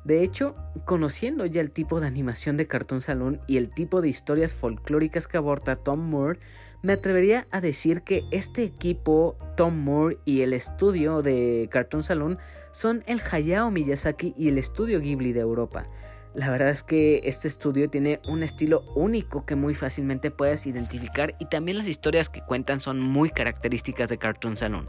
De 0.04 0.22
hecho, 0.22 0.54
conociendo 0.84 1.46
ya 1.46 1.60
el 1.60 1.70
tipo 1.70 2.00
de 2.00 2.06
animación 2.06 2.56
de 2.56 2.66
Cartoon 2.66 3.02
Saloon 3.02 3.40
y 3.46 3.56
el 3.56 3.70
tipo 3.70 4.00
de 4.00 4.08
historias 4.08 4.54
folclóricas 4.54 5.26
que 5.26 5.36
aborda 5.36 5.76
Tom 5.76 6.00
Moore, 6.00 6.38
me 6.82 6.92
atrevería 6.92 7.46
a 7.50 7.60
decir 7.60 8.02
que 8.02 8.24
este 8.30 8.62
equipo, 8.62 9.36
Tom 9.56 9.78
Moore 9.84 10.18
y 10.24 10.42
el 10.42 10.52
estudio 10.52 11.22
de 11.22 11.68
Cartoon 11.70 12.04
Saloon 12.04 12.38
son 12.72 13.02
el 13.06 13.20
Hayao 13.30 13.70
Miyazaki 13.70 14.34
y 14.36 14.48
el 14.48 14.58
estudio 14.58 15.00
Ghibli 15.00 15.32
de 15.32 15.40
Europa. 15.40 15.86
La 16.34 16.50
verdad 16.50 16.68
es 16.68 16.82
que 16.82 17.22
este 17.24 17.48
estudio 17.48 17.88
tiene 17.88 18.20
un 18.28 18.42
estilo 18.42 18.84
único 18.94 19.46
que 19.46 19.56
muy 19.56 19.74
fácilmente 19.74 20.30
puedes 20.30 20.66
identificar 20.66 21.34
y 21.40 21.48
también 21.48 21.78
las 21.78 21.88
historias 21.88 22.28
que 22.28 22.42
cuentan 22.46 22.80
son 22.80 23.00
muy 23.00 23.30
características 23.30 24.10
de 24.10 24.18
Cartoon 24.18 24.56
Saloon. 24.56 24.86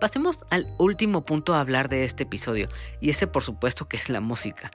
Pasemos 0.00 0.38
al 0.48 0.66
último 0.78 1.24
punto 1.24 1.54
a 1.54 1.60
hablar 1.60 1.90
de 1.90 2.04
este 2.04 2.22
episodio, 2.22 2.68
y 3.00 3.10
ese 3.10 3.26
por 3.26 3.42
supuesto 3.42 3.86
que 3.86 3.98
es 3.98 4.08
la 4.08 4.20
música. 4.20 4.70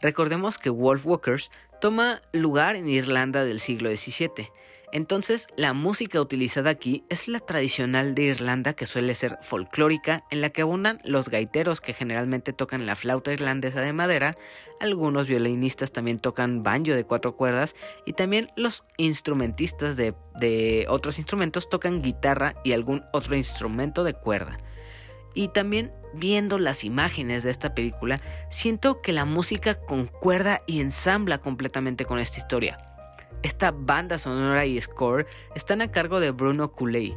Recordemos 0.00 0.58
que 0.58 0.70
Wolf 0.70 1.06
Walkers 1.06 1.50
toma 1.80 2.22
lugar 2.32 2.76
en 2.76 2.88
Irlanda 2.88 3.44
del 3.44 3.60
siglo 3.60 3.90
XVII, 3.90 4.50
entonces, 4.90 5.48
la 5.56 5.74
música 5.74 6.20
utilizada 6.20 6.70
aquí 6.70 7.04
es 7.10 7.28
la 7.28 7.40
tradicional 7.40 8.14
de 8.14 8.22
Irlanda 8.22 8.72
que 8.72 8.86
suele 8.86 9.14
ser 9.14 9.38
folclórica, 9.42 10.24
en 10.30 10.40
la 10.40 10.48
que 10.48 10.62
abundan 10.62 11.00
los 11.04 11.28
gaiteros 11.28 11.82
que 11.82 11.92
generalmente 11.92 12.54
tocan 12.54 12.86
la 12.86 12.96
flauta 12.96 13.32
irlandesa 13.32 13.82
de 13.82 13.92
madera, 13.92 14.34
algunos 14.80 15.26
violinistas 15.26 15.92
también 15.92 16.18
tocan 16.18 16.62
banjo 16.62 16.92
de 16.92 17.04
cuatro 17.04 17.36
cuerdas 17.36 17.74
y 18.06 18.14
también 18.14 18.50
los 18.56 18.84
instrumentistas 18.96 19.96
de, 19.96 20.14
de 20.40 20.86
otros 20.88 21.18
instrumentos 21.18 21.68
tocan 21.68 22.00
guitarra 22.00 22.54
y 22.64 22.72
algún 22.72 23.04
otro 23.12 23.36
instrumento 23.36 24.04
de 24.04 24.14
cuerda. 24.14 24.56
Y 25.38 25.46
también 25.46 25.92
viendo 26.14 26.58
las 26.58 26.82
imágenes 26.82 27.44
de 27.44 27.52
esta 27.52 27.72
película, 27.72 28.20
siento 28.50 29.00
que 29.00 29.12
la 29.12 29.24
música 29.24 29.76
concuerda 29.76 30.62
y 30.66 30.80
ensambla 30.80 31.38
completamente 31.38 32.04
con 32.04 32.18
esta 32.18 32.38
historia. 32.40 32.76
Esta 33.44 33.70
banda 33.70 34.18
sonora 34.18 34.66
y 34.66 34.80
score 34.80 35.28
están 35.54 35.80
a 35.80 35.92
cargo 35.92 36.18
de 36.18 36.32
Bruno 36.32 36.72
Cooley, 36.72 37.14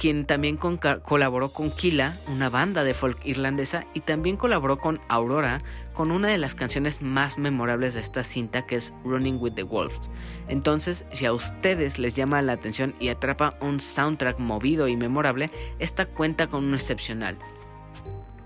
quien 0.00 0.24
también 0.24 0.56
colaboró 0.56 1.52
con 1.52 1.70
Kila, 1.70 2.16
una 2.26 2.48
banda 2.48 2.84
de 2.84 2.94
folk 2.94 3.18
irlandesa, 3.26 3.84
y 3.92 4.00
también 4.00 4.38
colaboró 4.38 4.78
con 4.78 4.98
Aurora 5.08 5.60
con 5.92 6.10
una 6.10 6.28
de 6.28 6.38
las 6.38 6.54
canciones 6.54 7.02
más 7.02 7.36
memorables 7.36 7.92
de 7.92 8.00
esta 8.00 8.24
cinta 8.24 8.64
que 8.64 8.76
es 8.76 8.94
Running 9.04 9.36
with 9.38 9.52
the 9.52 9.62
Wolves. 9.62 10.10
Entonces, 10.48 11.04
si 11.12 11.26
a 11.26 11.34
ustedes 11.34 11.98
les 11.98 12.16
llama 12.16 12.40
la 12.40 12.54
atención 12.54 12.94
y 12.98 13.10
atrapa 13.10 13.58
un 13.60 13.78
soundtrack 13.78 14.38
movido 14.38 14.88
y 14.88 14.96
memorable, 14.96 15.50
esta 15.78 16.06
cuenta 16.06 16.46
con 16.46 16.64
un 16.64 16.72
excepcional. 16.72 17.36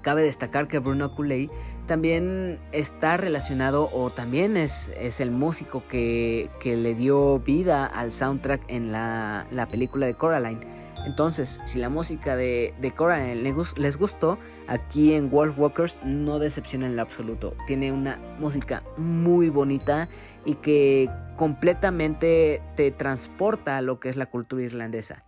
Cabe 0.02 0.22
destacar 0.22 0.66
que 0.66 0.80
Bruno 0.80 1.14
Cooley 1.14 1.48
también 1.86 2.58
está 2.72 3.16
relacionado 3.16 3.90
o 3.92 4.10
también 4.10 4.56
es, 4.56 4.90
es 4.96 5.20
el 5.20 5.30
músico 5.30 5.84
que, 5.88 6.50
le 6.64 6.94
dio 6.94 7.38
vida 7.38 7.86
al 7.86 8.10
soundtrack 8.10 8.62
en 8.68 8.90
la, 8.90 9.68
película 9.70 10.06
de 10.06 10.14
Coraline. 10.14 10.60
Entonces, 11.04 11.60
si 11.66 11.78
la 11.78 11.88
música 11.88 12.34
de, 12.36 12.74
les, 12.80 13.78
les 13.78 13.96
gustó, 13.96 14.38
aquí 14.66 15.12
en 15.12 15.30
Wolf 15.30 15.58
Walkers 15.58 15.98
no 16.04 16.38
decepciona 16.38 16.86
en 16.86 16.96
lo 16.96 17.02
absoluto. 17.02 17.54
Tiene 17.66 17.92
una 17.92 18.16
música 18.38 18.82
muy 18.96 19.50
bonita 19.50 20.08
y 20.44 20.54
que 20.56 21.10
completamente 21.36 22.62
te 22.76 22.90
transporta 22.90 23.76
a 23.76 23.82
lo 23.82 24.00
que 24.00 24.08
es 24.08 24.16
la 24.16 24.26
cultura 24.26 24.62
irlandesa. 24.62 25.24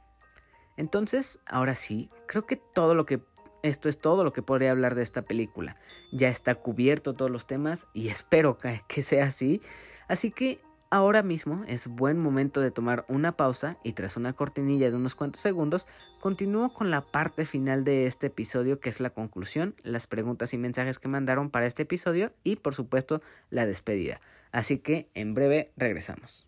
Entonces, 0.77 1.41
ahora 1.47 1.75
sí, 1.75 2.09
creo 2.27 2.47
que 2.47 2.57
todo 2.57 2.95
lo 2.95 3.07
que 3.07 3.21
esto 3.63 3.89
es 3.89 3.99
todo 3.99 4.25
lo 4.25 4.33
que 4.33 4.43
podría 4.43 4.71
hablar 4.71 4.95
de 4.95 5.03
esta 5.03 5.23
película. 5.23 5.77
Ya 6.13 6.29
está 6.29 6.55
cubierto 6.55 7.15
todos 7.15 7.31
los 7.31 7.47
temas 7.47 7.89
y 7.95 8.09
espero 8.09 8.59
que, 8.59 9.03
sea 9.03 9.27
así. 9.27 9.61
Así 10.09 10.31
que 10.31 10.61
Ahora 10.89 11.25
mismo 11.25 11.65
es 11.67 11.89
buen 11.89 12.17
momento 12.17 12.61
de 12.61 12.71
tomar 12.71 13.05
una 13.09 13.37
pausa 13.37 13.77
y 13.83 13.93
tras 13.93 14.17
una 14.17 14.35
cortinilla 14.35 14.89
de 14.89 14.97
unos 14.97 15.17
cuantos 15.17 15.43
segundos, 15.43 15.85
continúo 16.21 16.73
con 16.73 16.93
la 16.93 17.01
parte 17.01 17.45
final 17.45 17.83
de 17.83 18.07
este 18.07 18.29
episodio 18.29 18.79
que 18.79 18.89
es 18.89 19.01
la 19.01 19.11
conclusión, 19.11 19.75
las 19.83 20.07
preguntas 20.07 20.55
y 20.55 20.59
mensajes 20.59 21.01
que 21.01 21.09
mandaron 21.09 21.51
para 21.51 21.67
este 21.67 21.83
episodio 21.83 22.33
y 22.45 22.55
por 22.55 22.73
supuesto 22.73 23.21
la 23.51 23.67
despedida. 23.67 24.21
Así 24.53 24.79
que 24.79 25.11
en 25.15 25.35
breve 25.35 25.73
regresamos. 25.77 26.47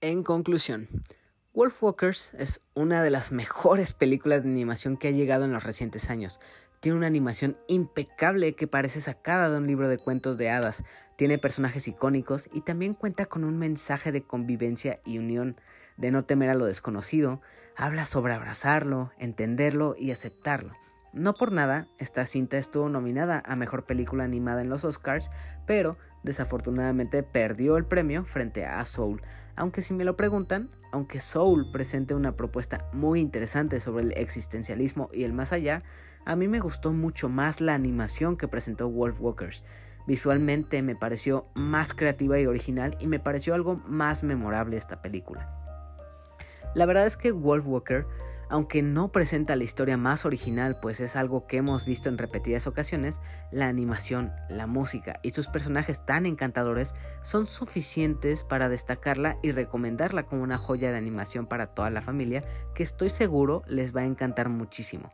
En 0.00 0.22
conclusión, 0.22 0.88
Wolfwalkers 1.56 2.34
es 2.34 2.60
una 2.74 3.02
de 3.02 3.08
las 3.08 3.32
mejores 3.32 3.94
películas 3.94 4.42
de 4.42 4.50
animación 4.50 4.98
que 4.98 5.08
ha 5.08 5.12
llegado 5.12 5.46
en 5.46 5.54
los 5.54 5.64
recientes 5.64 6.10
años. 6.10 6.38
Tiene 6.80 6.98
una 6.98 7.06
animación 7.06 7.56
impecable 7.66 8.54
que 8.54 8.66
parece 8.66 9.00
sacada 9.00 9.48
de 9.48 9.56
un 9.56 9.66
libro 9.66 9.88
de 9.88 9.96
cuentos 9.96 10.36
de 10.36 10.50
hadas, 10.50 10.84
tiene 11.16 11.38
personajes 11.38 11.88
icónicos 11.88 12.46
y 12.52 12.60
también 12.60 12.92
cuenta 12.92 13.24
con 13.24 13.42
un 13.42 13.58
mensaje 13.58 14.12
de 14.12 14.20
convivencia 14.20 15.00
y 15.06 15.16
unión, 15.16 15.58
de 15.96 16.10
no 16.10 16.26
temer 16.26 16.50
a 16.50 16.54
lo 16.54 16.66
desconocido, 16.66 17.40
habla 17.74 18.04
sobre 18.04 18.34
abrazarlo, 18.34 19.12
entenderlo 19.16 19.96
y 19.98 20.10
aceptarlo. 20.10 20.74
No 21.16 21.32
por 21.32 21.50
nada, 21.50 21.88
esta 21.96 22.26
cinta 22.26 22.58
estuvo 22.58 22.90
nominada 22.90 23.42
a 23.46 23.56
Mejor 23.56 23.86
Película 23.86 24.24
Animada 24.24 24.60
en 24.60 24.68
los 24.68 24.84
Oscars, 24.84 25.30
pero 25.64 25.96
desafortunadamente 26.22 27.22
perdió 27.22 27.78
el 27.78 27.86
premio 27.86 28.26
frente 28.26 28.66
a 28.66 28.84
Soul, 28.84 29.22
aunque 29.56 29.80
si 29.80 29.94
me 29.94 30.04
lo 30.04 30.14
preguntan, 30.14 30.68
aunque 30.92 31.20
Soul 31.20 31.70
presente 31.72 32.14
una 32.14 32.32
propuesta 32.32 32.84
muy 32.92 33.20
interesante 33.20 33.80
sobre 33.80 34.04
el 34.04 34.12
existencialismo 34.12 35.08
y 35.10 35.24
el 35.24 35.32
más 35.32 35.54
allá, 35.54 35.82
a 36.26 36.36
mí 36.36 36.48
me 36.48 36.60
gustó 36.60 36.92
mucho 36.92 37.30
más 37.30 37.62
la 37.62 37.72
animación 37.72 38.36
que 38.36 38.46
presentó 38.46 38.90
Wolf 38.90 39.18
Walkers. 39.18 39.64
Visualmente 40.06 40.82
me 40.82 40.96
pareció 40.96 41.46
más 41.54 41.94
creativa 41.94 42.38
y 42.38 42.44
original 42.44 42.94
y 43.00 43.06
me 43.06 43.20
pareció 43.20 43.54
algo 43.54 43.76
más 43.88 44.22
memorable 44.22 44.76
esta 44.76 45.00
película. 45.00 45.48
La 46.74 46.84
verdad 46.84 47.06
es 47.06 47.16
que 47.16 47.32
Wolf 47.32 47.66
Walker 47.66 48.04
aunque 48.48 48.82
no 48.82 49.08
presenta 49.08 49.56
la 49.56 49.64
historia 49.64 49.96
más 49.96 50.24
original, 50.24 50.76
pues 50.80 51.00
es 51.00 51.16
algo 51.16 51.46
que 51.46 51.56
hemos 51.56 51.84
visto 51.84 52.08
en 52.08 52.18
repetidas 52.18 52.66
ocasiones, 52.66 53.20
la 53.50 53.68
animación, 53.68 54.32
la 54.48 54.66
música 54.66 55.18
y 55.22 55.30
sus 55.30 55.48
personajes 55.48 56.04
tan 56.06 56.26
encantadores 56.26 56.94
son 57.22 57.46
suficientes 57.46 58.44
para 58.44 58.68
destacarla 58.68 59.36
y 59.42 59.52
recomendarla 59.52 60.22
como 60.24 60.42
una 60.42 60.58
joya 60.58 60.90
de 60.90 60.98
animación 60.98 61.46
para 61.46 61.68
toda 61.68 61.90
la 61.90 62.02
familia 62.02 62.42
que 62.74 62.82
estoy 62.82 63.10
seguro 63.10 63.62
les 63.66 63.94
va 63.94 64.02
a 64.02 64.06
encantar 64.06 64.48
muchísimo. 64.48 65.10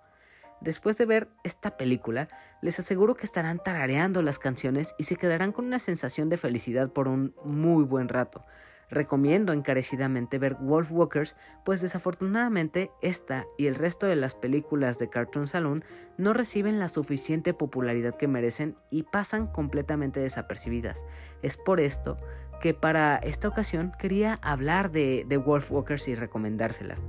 Después 0.60 0.96
de 0.96 1.06
ver 1.06 1.28
esta 1.42 1.76
película, 1.76 2.28
les 2.60 2.78
aseguro 2.78 3.16
que 3.16 3.26
estarán 3.26 3.58
tarareando 3.58 4.22
las 4.22 4.38
canciones 4.38 4.94
y 4.96 5.04
se 5.04 5.16
quedarán 5.16 5.50
con 5.50 5.64
una 5.64 5.80
sensación 5.80 6.28
de 6.28 6.36
felicidad 6.36 6.92
por 6.92 7.08
un 7.08 7.34
muy 7.44 7.82
buen 7.82 8.08
rato. 8.08 8.44
Recomiendo 8.92 9.54
encarecidamente 9.54 10.38
ver 10.38 10.56
Wolf 10.56 10.92
Walkers, 10.92 11.34
pues 11.64 11.80
desafortunadamente 11.80 12.90
esta 13.00 13.46
y 13.56 13.66
el 13.66 13.74
resto 13.74 14.04
de 14.04 14.16
las 14.16 14.34
películas 14.34 14.98
de 14.98 15.08
Cartoon 15.08 15.48
Saloon 15.48 15.82
no 16.18 16.34
reciben 16.34 16.78
la 16.78 16.88
suficiente 16.88 17.54
popularidad 17.54 18.18
que 18.18 18.28
merecen 18.28 18.76
y 18.90 19.04
pasan 19.04 19.46
completamente 19.46 20.20
desapercibidas. 20.20 21.02
Es 21.40 21.56
por 21.56 21.80
esto 21.80 22.18
que 22.60 22.74
para 22.74 23.16
esta 23.16 23.48
ocasión 23.48 23.92
quería 23.98 24.38
hablar 24.42 24.90
de, 24.90 25.24
de 25.26 25.38
Wolf 25.38 25.72
Walkers 25.72 26.08
y 26.08 26.14
recomendárselas. 26.14 27.06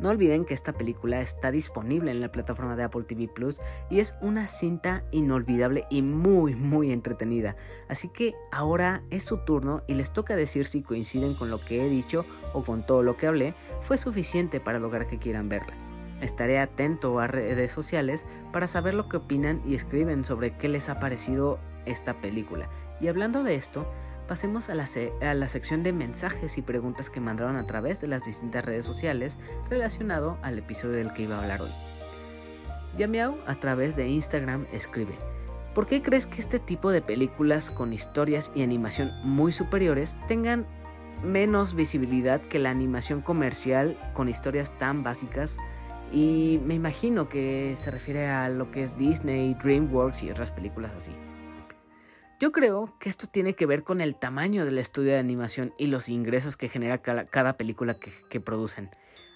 No 0.00 0.08
olviden 0.08 0.46
que 0.46 0.54
esta 0.54 0.72
película 0.72 1.20
está 1.20 1.50
disponible 1.50 2.10
en 2.10 2.20
la 2.20 2.32
plataforma 2.32 2.74
de 2.74 2.84
Apple 2.84 3.04
TV 3.04 3.28
Plus 3.28 3.60
y 3.90 4.00
es 4.00 4.16
una 4.22 4.48
cinta 4.48 5.04
inolvidable 5.10 5.84
y 5.90 6.00
muy 6.00 6.54
muy 6.54 6.90
entretenida. 6.90 7.54
Así 7.88 8.08
que 8.08 8.34
ahora 8.50 9.02
es 9.10 9.24
su 9.24 9.38
turno 9.38 9.82
y 9.86 9.94
les 9.94 10.10
toca 10.10 10.36
decir 10.36 10.66
si 10.66 10.82
coinciden 10.82 11.34
con 11.34 11.50
lo 11.50 11.60
que 11.60 11.84
he 11.84 11.90
dicho 11.90 12.24
o 12.54 12.64
con 12.64 12.84
todo 12.86 13.02
lo 13.02 13.18
que 13.18 13.26
hablé 13.26 13.54
fue 13.82 13.98
suficiente 13.98 14.58
para 14.58 14.78
lograr 14.78 15.06
que 15.06 15.18
quieran 15.18 15.50
verla. 15.50 15.74
Estaré 16.22 16.58
atento 16.58 17.18
a 17.18 17.26
redes 17.26 17.72
sociales 17.72 18.24
para 18.52 18.68
saber 18.68 18.94
lo 18.94 19.08
que 19.08 19.18
opinan 19.18 19.62
y 19.66 19.74
escriben 19.74 20.24
sobre 20.24 20.56
qué 20.56 20.68
les 20.68 20.88
ha 20.88 20.98
parecido 20.98 21.58
esta 21.86 22.20
película. 22.20 22.68
Y 23.00 23.08
hablando 23.08 23.42
de 23.42 23.54
esto, 23.54 23.86
pasemos 24.30 24.70
a 24.70 24.76
la, 24.76 25.48
sección 25.48 25.82
de 25.82 25.92
mensajes 25.92 26.56
y 26.56 26.62
preguntas 26.62 27.10
que 27.10 27.18
mandaron 27.18 27.56
a 27.56 27.66
través 27.66 28.00
de 28.00 28.06
las 28.06 28.22
distintas 28.22 28.64
redes 28.64 28.84
sociales 28.84 29.40
relacionado 29.68 30.38
al 30.42 30.56
episodio 30.56 30.94
del 30.94 31.12
que 31.12 31.22
iba 31.22 31.34
a 31.34 31.42
hablar 31.42 31.62
hoy. 31.62 31.70
Yamiao 32.96 33.36
a 33.48 33.56
través 33.56 33.96
de 33.96 34.06
Instagram 34.08 34.68
escribe, 34.72 35.16
¿por 35.74 35.88
qué 35.88 36.00
crees 36.00 36.28
que 36.28 36.40
este 36.40 36.60
tipo 36.60 36.92
de 36.92 37.02
películas 37.02 37.72
con 37.72 37.92
historias 37.92 38.52
y 38.54 38.62
animación 38.62 39.10
muy 39.24 39.50
superiores 39.50 40.16
tengan 40.28 40.64
menos 41.24 41.74
visibilidad 41.74 42.40
que 42.40 42.60
la 42.60 42.70
animación 42.70 43.22
comercial 43.22 43.98
con 44.14 44.28
historias 44.28 44.78
tan 44.78 45.02
básicas? 45.02 45.56
Y 46.12 46.60
me 46.62 46.74
imagino 46.74 47.28
que 47.28 47.74
se 47.76 47.90
refiere 47.90 48.28
a 48.28 48.48
lo 48.48 48.70
que 48.70 48.84
es 48.84 48.96
Disney, 48.96 49.54
DreamWorks 49.54 50.22
y 50.22 50.30
otras 50.30 50.52
películas 50.52 50.92
así. 50.96 51.10
Yo 52.40 52.52
creo 52.52 52.90
que 52.98 53.10
esto 53.10 53.26
tiene 53.26 53.54
que 53.54 53.66
ver 53.66 53.84
con 53.84 54.00
el 54.00 54.18
tamaño 54.18 54.64
del 54.64 54.78
estudio 54.78 55.12
de 55.12 55.18
animación 55.18 55.74
y 55.76 55.88
los 55.88 56.08
ingresos 56.08 56.56
que 56.56 56.70
genera 56.70 57.02
cada, 57.02 57.56
película 57.58 57.98
que, 58.00 58.40
producen. 58.40 58.88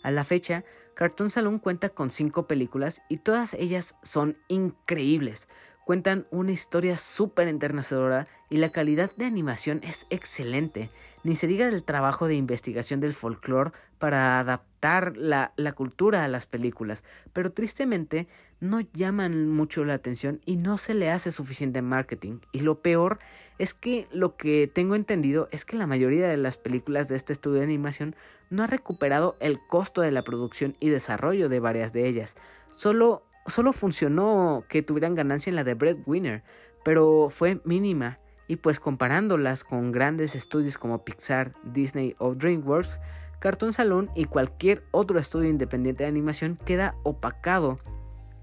A 0.03 0.11
la 0.11 0.25
fecha, 0.25 0.65
Cartoon 0.95 1.29
Saloon 1.29 1.59
cuenta 1.59 1.91
con 1.91 2.11
5 2.11 2.47
películas 2.47 3.03
y 3.11 3.19
todas 3.19 3.53
ellas 3.53 3.97
son 4.03 4.39
increíbles. 4.49 5.49
Cuentan 5.85 6.27
una 6.31 6.53
historia 6.53 6.97
súper 6.97 7.49
enternecedora 7.49 8.27
y 8.49 8.57
la 8.57 8.73
calidad 8.73 9.11
de 9.19 9.27
animación 9.27 9.81
es 9.85 10.07
excelente. 10.09 10.89
Ni 11.25 11.37
se 11.37 11.47
diga 11.47 11.67
del 11.67 11.85
trabajo 11.85 12.27
de 12.27 12.37
investigación 12.37 13.01
del 13.01 13.13
folclore 13.13 13.73
para 13.99 14.41
adaptar 14.41 15.15
la, 15.15 15.53
la 15.57 15.73
cultura 15.73 16.25
a 16.25 16.29
las 16.29 16.47
películas, 16.47 17.05
pero 17.35 17.53
tristemente 17.53 18.29
no 18.65 18.81
llaman 18.81 19.49
mucho 19.51 19.85
la 19.85 19.95
atención 19.95 20.41
y 20.47 20.57
no 20.57 20.79
se 20.79 20.95
le 20.95 21.11
hace 21.11 21.31
suficiente 21.31 21.83
marketing. 21.83 22.39
Y 22.51 22.61
lo 22.61 22.77
peor 22.77 23.19
es 23.59 23.75
que 23.75 24.09
lo 24.11 24.37
que 24.37 24.71
tengo 24.73 24.95
entendido 24.95 25.49
es 25.53 25.65
que 25.65 25.77
la 25.77 25.87
mayoría 25.87 26.27
de 26.29 26.39
las 26.39 26.57
películas 26.57 27.09
de 27.09 27.17
este 27.17 27.33
estudio 27.33 27.59
de 27.59 27.67
animación 27.67 28.17
no 28.51 28.63
ha 28.63 28.67
recuperado 28.67 29.37
el 29.41 29.59
costo 29.69 30.01
de 30.01 30.11
la 30.11 30.25
producción 30.25 30.77
y 30.81 30.89
desarrollo 30.89 31.49
de 31.49 31.61
varias 31.61 31.93
de 31.93 32.09
ellas. 32.09 32.37
Solo, 32.67 33.23
solo 33.47 33.73
funcionó 33.73 34.65
que 34.69 34.83
tuvieran 34.83 35.15
ganancia 35.15 35.51
en 35.51 35.57
la 35.57 35.65
de 35.65 35.75
Breadwinner, 35.75 36.43
pero 36.85 37.29
fue 37.31 37.61
mínima. 37.65 38.19
Y 38.49 38.57
pues 38.57 38.81
comparándolas 38.81 39.65
con 39.65 39.93
grandes 39.93 40.35
estudios 40.35 40.77
como 40.77 41.05
Pixar, 41.05 41.53
Disney 41.73 42.15
o 42.19 42.35
DreamWorks, 42.35 42.99
Cartoon 43.41 43.73
Saloon 43.73 44.09
y 44.15 44.25
cualquier 44.25 44.83
otro 44.91 45.19
estudio 45.19 45.51
independiente 45.51 46.05
de 46.05 46.09
animación 46.09 46.59
queda 46.67 46.95
opacado 47.05 47.79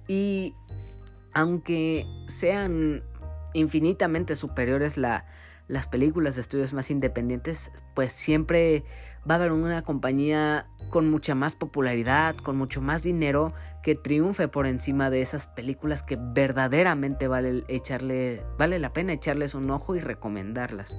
y 0.08 0.56
aunque 1.34 2.06
sean 2.28 3.04
infinitamente 3.54 4.36
superiores 4.36 4.98
las 4.98 5.88
películas 5.88 6.36
de 6.36 6.42
estudios 6.42 6.74
más 6.74 6.92
independientes, 6.92 7.72
pues 7.96 8.12
siempre 8.12 8.84
va 9.30 9.36
a 9.36 9.38
haber 9.38 9.52
una 9.52 9.82
compañía 9.84 10.68
con 10.90 11.10
mucha 11.10 11.36
más 11.36 11.56
popularidad, 11.56 12.36
con 12.36 12.58
mucho 12.58 12.82
más 12.82 13.04
dinero, 13.04 13.54
que 13.82 13.96
triunfe 13.96 14.48
por 14.48 14.68
encima 14.68 15.10
de 15.10 15.22
esas 15.22 15.48
películas 15.48 16.04
que 16.04 16.18
verdaderamente 16.34 17.28
vale, 17.28 17.64
echarle, 17.68 18.42
vale 18.60 18.78
la 18.80 18.94
pena 18.94 19.14
echarles 19.14 19.56
un 19.56 19.70
ojo 19.72 19.96
y 19.96 20.00
recomendarlas. 20.00 20.98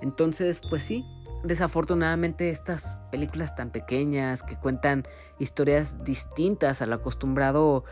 Entonces, 0.00 0.60
pues 0.68 0.84
sí, 0.84 1.04
desafortunadamente 1.44 2.50
estas 2.50 2.94
películas 3.10 3.56
tan 3.56 3.70
pequeñas 3.70 4.42
que 4.42 4.56
cuentan 4.56 5.02
historias 5.38 6.04
distintas 6.04 6.82
al 6.82 6.92
acostumbrado 6.92 7.84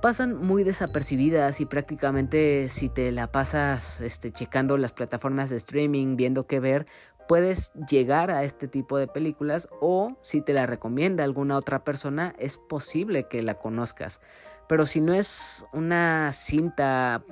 pasan 0.00 0.36
muy 0.36 0.64
desapercibidas 0.64 1.60
y 1.60 1.66
prácticamente 1.66 2.68
si 2.68 2.88
te 2.88 3.10
la 3.12 3.30
pasas 3.32 4.00
este, 4.00 4.30
checando 4.30 4.76
las 4.78 4.92
plataformas 4.92 5.50
de 5.50 5.56
streaming, 5.56 6.16
viendo 6.16 6.46
qué 6.46 6.60
ver, 6.60 6.86
puedes 7.26 7.72
llegar 7.88 8.30
a 8.30 8.44
este 8.44 8.68
tipo 8.68 8.96
de 8.96 9.08
películas 9.08 9.68
o 9.80 10.16
si 10.20 10.40
te 10.40 10.52
la 10.52 10.66
recomienda 10.66 11.24
alguna 11.24 11.56
otra 11.56 11.84
persona, 11.84 12.34
es 12.38 12.58
posible 12.58 13.28
que 13.28 13.42
la 13.42 13.54
conozcas. 13.54 14.20
Pero 14.68 14.86
si 14.86 15.00
no 15.00 15.14
es 15.14 15.66
una 15.72 16.32
cinta 16.32 17.24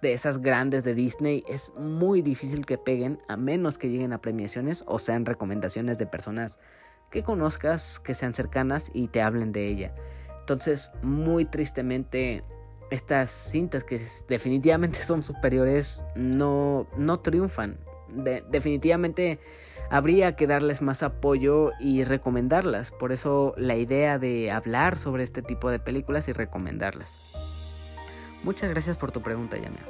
de 0.00 0.12
esas 0.12 0.40
grandes 0.40 0.84
de 0.84 0.94
Disney, 0.94 1.44
es 1.48 1.72
muy 1.76 2.22
difícil 2.22 2.64
que 2.64 2.78
peguen 2.78 3.18
a 3.28 3.36
menos 3.36 3.78
que 3.78 3.88
lleguen 3.88 4.12
a 4.12 4.20
premiaciones 4.20 4.84
o 4.86 4.98
sean 4.98 5.26
recomendaciones 5.26 5.98
de 5.98 6.06
personas 6.06 6.58
que 7.10 7.22
conozcas, 7.22 8.00
que 8.00 8.14
sean 8.14 8.34
cercanas 8.34 8.90
y 8.94 9.08
te 9.08 9.22
hablen 9.22 9.52
de 9.52 9.68
ella. 9.68 9.94
Entonces, 10.44 10.92
muy 11.02 11.46
tristemente, 11.46 12.44
estas 12.90 13.30
cintas 13.30 13.82
que 13.82 13.98
definitivamente 14.28 15.00
son 15.02 15.22
superiores 15.22 16.04
no, 16.14 16.86
no 16.98 17.20
triunfan. 17.20 17.78
definitivamente 18.50 19.40
habría 19.88 20.36
que 20.36 20.46
darles 20.46 20.82
más 20.82 21.02
apoyo 21.02 21.72
y 21.80 22.04
recomendarlas. 22.04 22.92
Por 22.92 23.12
eso 23.12 23.54
la 23.56 23.76
idea 23.76 24.18
de 24.18 24.50
hablar 24.50 24.98
sobre 24.98 25.22
este 25.22 25.40
tipo 25.40 25.70
de 25.70 25.78
películas 25.78 26.28
y 26.28 26.32
recomendarlas. 26.32 27.18
Muchas 28.42 28.68
gracias 28.68 28.98
por 28.98 29.12
tu 29.12 29.22
pregunta, 29.22 29.56
Yameo. 29.56 29.80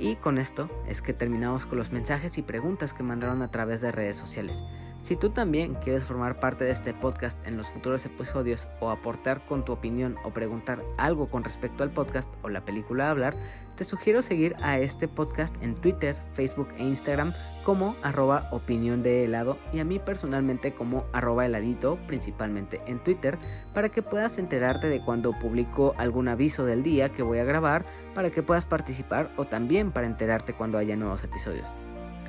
Y 0.00 0.16
con 0.16 0.38
esto 0.38 0.66
es 0.88 1.02
que 1.02 1.12
terminamos 1.12 1.66
con 1.66 1.76
los 1.76 1.92
mensajes 1.92 2.38
y 2.38 2.42
preguntas 2.42 2.94
que 2.94 3.02
mandaron 3.02 3.42
a 3.42 3.50
través 3.50 3.82
de 3.82 3.92
redes 3.92 4.16
sociales. 4.16 4.64
Si 5.02 5.14
tú 5.14 5.28
también 5.28 5.74
quieres 5.74 6.04
formar 6.04 6.36
parte 6.36 6.64
de 6.64 6.70
este 6.70 6.94
podcast 6.94 7.38
en 7.46 7.58
los 7.58 7.68
futuros 7.68 8.06
episodios 8.06 8.66
o 8.80 8.90
aportar 8.90 9.44
con 9.44 9.62
tu 9.62 9.72
opinión 9.72 10.16
o 10.24 10.30
preguntar 10.30 10.80
algo 10.96 11.28
con 11.28 11.44
respecto 11.44 11.82
al 11.82 11.90
podcast 11.90 12.32
o 12.42 12.48
la 12.48 12.64
película 12.64 13.08
a 13.08 13.10
hablar, 13.10 13.36
te 13.80 13.84
sugiero 13.84 14.20
seguir 14.20 14.56
a 14.60 14.78
este 14.78 15.08
podcast 15.08 15.56
en 15.62 15.74
Twitter, 15.74 16.14
Facebook 16.34 16.68
e 16.76 16.84
Instagram 16.84 17.32
como 17.64 17.96
arroba 18.02 18.46
opinión 18.52 19.00
de 19.00 19.24
helado 19.24 19.56
y 19.72 19.78
a 19.78 19.84
mí 19.84 19.98
personalmente 19.98 20.74
como 20.74 21.06
arroba 21.14 21.46
heladito, 21.46 21.98
principalmente 22.06 22.78
en 22.86 23.02
Twitter, 23.02 23.38
para 23.72 23.88
que 23.88 24.02
puedas 24.02 24.36
enterarte 24.36 24.88
de 24.88 25.02
cuando 25.02 25.30
publico 25.40 25.94
algún 25.96 26.28
aviso 26.28 26.66
del 26.66 26.82
día 26.82 27.08
que 27.08 27.22
voy 27.22 27.38
a 27.38 27.44
grabar, 27.44 27.86
para 28.14 28.28
que 28.28 28.42
puedas 28.42 28.66
participar 28.66 29.30
o 29.38 29.46
también 29.46 29.92
para 29.92 30.06
enterarte 30.06 30.52
cuando 30.52 30.76
haya 30.76 30.94
nuevos 30.94 31.24
episodios. 31.24 31.72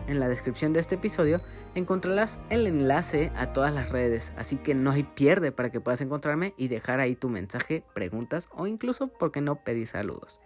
En 0.08 0.22
la 0.22 0.30
descripción 0.30 0.72
de 0.72 0.80
este 0.80 0.96
episodio 0.96 1.42
encontrarás 1.76 2.40
el 2.50 2.66
enlace 2.66 3.30
a 3.36 3.52
todas 3.52 3.74
las 3.74 3.90
redes, 3.90 4.32
así 4.38 4.56
que 4.56 4.74
no 4.74 4.92
hay 4.92 5.04
pierde 5.04 5.52
para 5.52 5.70
que 5.70 5.82
puedas 5.82 6.00
encontrarme 6.00 6.54
y 6.56 6.70
dejar 6.70 7.02
ahí 7.02 7.18
tu 7.18 7.28
mensaje, 7.28 7.84
preguntas 7.94 8.48
o 8.54 8.68
incluso, 8.68 9.10
¿por 9.10 9.34
qué 9.34 9.42
no, 9.42 9.58
pedir 9.58 9.88
saludos? 9.88 10.40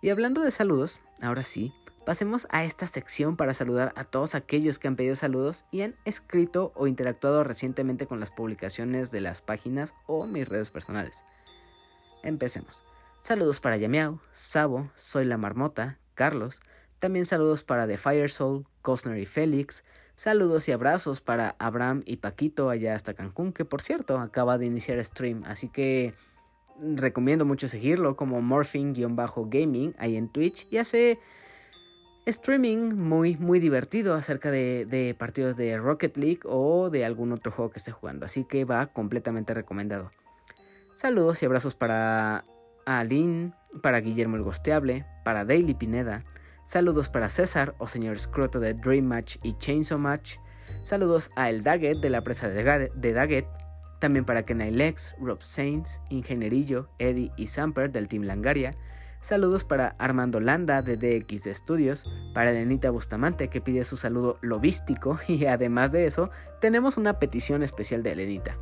Y 0.00 0.10
hablando 0.10 0.42
de 0.42 0.50
saludos, 0.50 1.00
ahora 1.20 1.42
sí, 1.42 1.72
pasemos 2.04 2.46
a 2.50 2.64
esta 2.64 2.86
sección 2.86 3.36
para 3.36 3.54
saludar 3.54 3.92
a 3.96 4.04
todos 4.04 4.34
aquellos 4.34 4.78
que 4.78 4.88
han 4.88 4.96
pedido 4.96 5.16
saludos 5.16 5.64
y 5.70 5.82
han 5.82 5.94
escrito 6.04 6.72
o 6.74 6.86
interactuado 6.86 7.42
recientemente 7.44 8.06
con 8.06 8.20
las 8.20 8.30
publicaciones 8.30 9.10
de 9.10 9.20
las 9.20 9.42
páginas 9.42 9.94
o 10.06 10.26
mis 10.26 10.48
redes 10.48 10.70
personales. 10.70 11.24
Empecemos. 12.22 12.78
Saludos 13.22 13.60
para 13.60 13.76
Yamiao, 13.76 14.20
Sabo, 14.32 14.90
Soy 14.94 15.24
la 15.24 15.36
Marmota, 15.36 15.98
Carlos, 16.14 16.60
también 16.98 17.26
saludos 17.26 17.62
para 17.62 17.86
The 17.86 17.98
Fire 17.98 18.30
Soul, 18.30 18.66
Cosner 18.82 19.18
y 19.18 19.26
Félix. 19.26 19.84
Saludos 20.14 20.66
y 20.68 20.72
abrazos 20.72 21.20
para 21.20 21.56
Abraham 21.58 22.02
y 22.06 22.16
Paquito 22.16 22.70
allá 22.70 22.94
hasta 22.94 23.14
Cancún, 23.14 23.52
que 23.52 23.64
por 23.64 23.82
cierto 23.82 24.18
acaba 24.18 24.56
de 24.56 24.66
iniciar 24.66 25.04
stream, 25.04 25.42
así 25.44 25.68
que 25.68 26.14
recomiendo 26.80 27.44
mucho 27.44 27.68
seguirlo 27.68 28.16
como 28.16 28.40
Morphing-Gaming 28.40 29.94
ahí 29.98 30.16
en 30.16 30.28
Twitch 30.28 30.66
y 30.70 30.78
hace 30.78 31.18
streaming 32.26 32.94
muy, 32.96 33.36
muy 33.36 33.60
divertido 33.60 34.14
acerca 34.14 34.50
de, 34.50 34.84
de, 34.86 35.14
partidos 35.14 35.56
de 35.56 35.76
Rocket 35.78 36.16
League 36.16 36.40
o 36.44 36.90
de 36.90 37.04
algún 37.04 37.32
otro 37.32 37.52
juego 37.52 37.70
que 37.70 37.78
esté 37.78 37.92
jugando, 37.92 38.26
así 38.26 38.44
que 38.44 38.64
va 38.64 38.88
completamente 38.88 39.54
recomendado. 39.54 40.10
Saludos 40.94 41.42
y 41.42 41.46
abrazos 41.46 41.74
para 41.74 42.44
Aline, 42.84 43.52
para 43.82 44.00
Guillermo 44.00 44.36
el 44.36 44.42
Gosteable, 44.42 45.04
para 45.24 45.44
Daily 45.44 45.74
Pineda, 45.74 46.24
Saludos 46.66 47.08
para 47.08 47.28
César 47.28 47.76
o 47.78 47.86
señor 47.86 48.18
Scroto 48.18 48.58
de 48.58 48.74
Dream 48.74 49.04
Match 49.04 49.36
y 49.44 49.56
Chainsaw 49.56 49.98
Match. 49.98 50.38
Saludos 50.82 51.30
a 51.36 51.48
El 51.48 51.62
Daggett 51.62 52.00
de 52.00 52.10
la 52.10 52.22
presa 52.22 52.48
de 52.48 53.12
Daggett. 53.12 53.46
También 53.98 54.24
para 54.24 54.42
Lex, 54.42 55.14
Rob 55.20 55.42
Saints, 55.42 56.00
Ingenierillo, 56.10 56.88
Eddie 56.98 57.32
y 57.36 57.46
Samper 57.46 57.90
del 57.90 58.08
Team 58.08 58.24
Langaria. 58.24 58.74
Saludos 59.20 59.64
para 59.64 59.96
Armando 59.98 60.40
Landa 60.40 60.82
de 60.82 60.96
DX 60.96 61.44
de 61.44 61.50
Estudios, 61.50 62.04
para 62.34 62.50
Elenita 62.50 62.90
Bustamante 62.90 63.48
que 63.48 63.60
pide 63.60 63.82
su 63.84 63.96
saludo 63.96 64.36
lobístico 64.42 65.18
y 65.28 65.46
además 65.46 65.92
de 65.92 66.06
eso 66.06 66.30
tenemos 66.60 66.96
una 66.96 67.18
petición 67.18 67.62
especial 67.62 68.02
de 68.02 68.12
Elenita. 68.12 68.56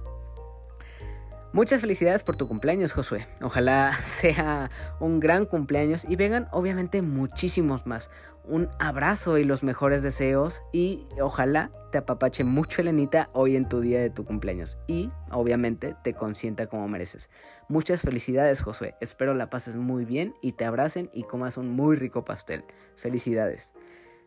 Muchas 1.54 1.82
felicidades 1.82 2.24
por 2.24 2.34
tu 2.34 2.48
cumpleaños, 2.48 2.92
Josué. 2.92 3.28
Ojalá 3.40 3.96
sea 4.04 4.70
un 4.98 5.20
gran 5.20 5.46
cumpleaños 5.46 6.04
y 6.04 6.16
vengan 6.16 6.48
obviamente 6.50 7.00
muchísimos 7.00 7.86
más. 7.86 8.10
Un 8.42 8.68
abrazo 8.80 9.38
y 9.38 9.44
los 9.44 9.62
mejores 9.62 10.02
deseos 10.02 10.62
y 10.72 11.06
ojalá 11.22 11.70
te 11.92 11.98
apapache 11.98 12.42
mucho 12.42 12.82
Elenita 12.82 13.28
hoy 13.34 13.54
en 13.54 13.68
tu 13.68 13.80
día 13.80 14.00
de 14.00 14.10
tu 14.10 14.24
cumpleaños 14.24 14.78
y 14.88 15.10
obviamente 15.30 15.94
te 16.02 16.12
consienta 16.12 16.66
como 16.66 16.88
mereces. 16.88 17.30
Muchas 17.68 18.00
felicidades, 18.00 18.60
Josué. 18.60 18.96
Espero 19.00 19.32
la 19.32 19.48
pases 19.48 19.76
muy 19.76 20.04
bien 20.04 20.34
y 20.42 20.52
te 20.52 20.64
abracen 20.64 21.08
y 21.14 21.22
comas 21.22 21.56
un 21.56 21.70
muy 21.70 21.94
rico 21.94 22.24
pastel. 22.24 22.64
Felicidades. 22.96 23.70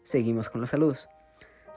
Seguimos 0.01 0.49
con 0.49 0.61
los 0.61 0.69
saludos. 0.69 1.09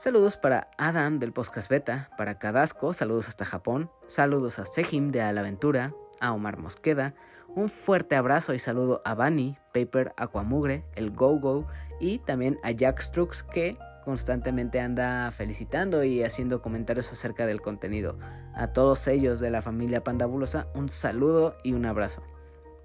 Saludos 0.01 0.39
para 0.39 0.71
Adam 0.79 1.19
del 1.19 1.35
Podcast 1.35 1.69
Beta, 1.69 2.09
para 2.17 2.39
Cadasco, 2.39 2.95
saludos 2.95 3.29
hasta 3.29 3.45
Japón, 3.45 3.91
saludos 4.07 4.59
a 4.59 4.65
Sejim 4.65 5.11
de 5.11 5.21
Alaventura, 5.21 5.93
a 6.21 6.33
Omar 6.33 6.57
Mosqueda, 6.57 7.15
un 7.49 7.69
fuerte 7.69 8.17
abrazo 8.17 8.55
y 8.55 8.59
saludo 8.59 9.03
a 9.05 9.15
Bani, 9.15 9.59
Paper 9.75 10.15
Aquamugre, 10.17 10.87
el 10.95 11.11
Go 11.11 11.39
Go 11.39 11.67
y 12.01 12.17
también 12.21 12.57
a 12.63 12.71
Jack 12.71 13.03
Strux 13.03 13.43
que 13.43 13.77
constantemente 14.03 14.81
anda 14.81 15.31
felicitando 15.33 16.03
y 16.03 16.23
haciendo 16.23 16.63
comentarios 16.63 17.13
acerca 17.13 17.45
del 17.45 17.61
contenido. 17.61 18.19
A 18.55 18.69
todos 18.69 19.07
ellos 19.07 19.39
de 19.39 19.51
la 19.51 19.61
familia 19.61 20.03
Pandabulosa, 20.03 20.67
un 20.75 20.89
saludo 20.89 21.59
y 21.63 21.75
un 21.75 21.85
abrazo. 21.85 22.23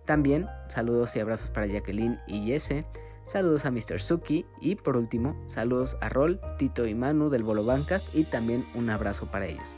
También 0.04 0.48
saludos 0.68 1.16
y 1.16 1.22
abrazos 1.22 1.50
para 1.50 1.66
Jacqueline 1.66 2.20
y 2.28 2.48
Jesse, 2.48 2.86
Saludos 3.26 3.66
a 3.66 3.72
Mr. 3.72 4.00
Suki 4.00 4.46
y 4.62 4.76
por 4.76 4.96
último, 4.96 5.36
saludos 5.48 5.98
a 6.00 6.10
Rol, 6.10 6.40
Tito 6.60 6.86
y 6.86 6.94
Manu 6.94 7.30
del 7.30 7.42
Bolo 7.42 7.66
Bancast 7.66 8.14
y 8.16 8.24
también 8.24 8.68
un 8.76 8.92
abrazo 8.92 9.26
para 9.32 9.48
ellos. 9.48 9.76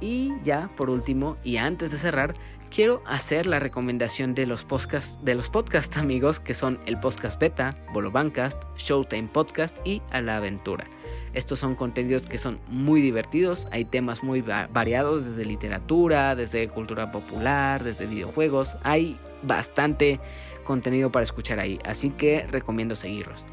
Y 0.00 0.32
ya 0.44 0.70
por 0.76 0.88
último 0.88 1.36
y 1.42 1.56
antes 1.56 1.90
de 1.90 1.98
cerrar, 1.98 2.34
quiero 2.70 3.02
hacer 3.06 3.46
la 3.46 3.58
recomendación 3.58 4.36
de 4.36 4.46
los 4.46 4.64
podcasts 4.64 5.18
de 5.24 5.34
los 5.34 5.48
podcasts 5.48 5.96
amigos 5.96 6.38
que 6.38 6.54
son 6.54 6.78
el 6.86 6.98
podcast 7.00 7.40
beta, 7.40 7.76
Bolo 7.92 8.12
Bancast, 8.12 8.62
Showtime 8.78 9.28
Podcast 9.32 9.76
y 9.84 10.00
A 10.12 10.20
la 10.20 10.36
Aventura. 10.36 10.86
Estos 11.34 11.58
son 11.58 11.74
contenidos 11.74 12.22
que 12.22 12.38
son 12.38 12.60
muy 12.68 13.02
divertidos, 13.02 13.66
hay 13.72 13.84
temas 13.84 14.22
muy 14.22 14.42
variados 14.42 15.24
desde 15.24 15.44
literatura, 15.44 16.36
desde 16.36 16.68
cultura 16.68 17.10
popular, 17.10 17.82
desde 17.82 18.06
videojuegos, 18.06 18.76
hay 18.84 19.18
bastante 19.42 20.18
contenido 20.64 21.10
para 21.10 21.24
escuchar 21.24 21.60
ahí, 21.60 21.78
así 21.84 22.10
que 22.10 22.46
recomiendo 22.50 22.96
seguirlos. 22.96 23.44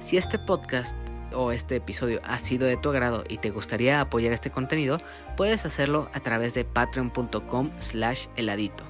Si 0.00 0.16
este 0.16 0.38
podcast 0.38 0.96
o 1.32 1.52
este 1.52 1.76
episodio 1.76 2.20
ha 2.24 2.38
sido 2.38 2.66
de 2.66 2.76
tu 2.76 2.90
agrado 2.90 3.24
y 3.28 3.38
te 3.38 3.50
gustaría 3.50 4.00
apoyar 4.00 4.32
este 4.32 4.50
contenido, 4.50 4.98
puedes 5.36 5.66
hacerlo 5.66 6.08
a 6.14 6.20
través 6.20 6.54
de 6.54 6.64
patreon.com 6.64 7.70
slash 7.78 8.26
heladito. 8.36 8.84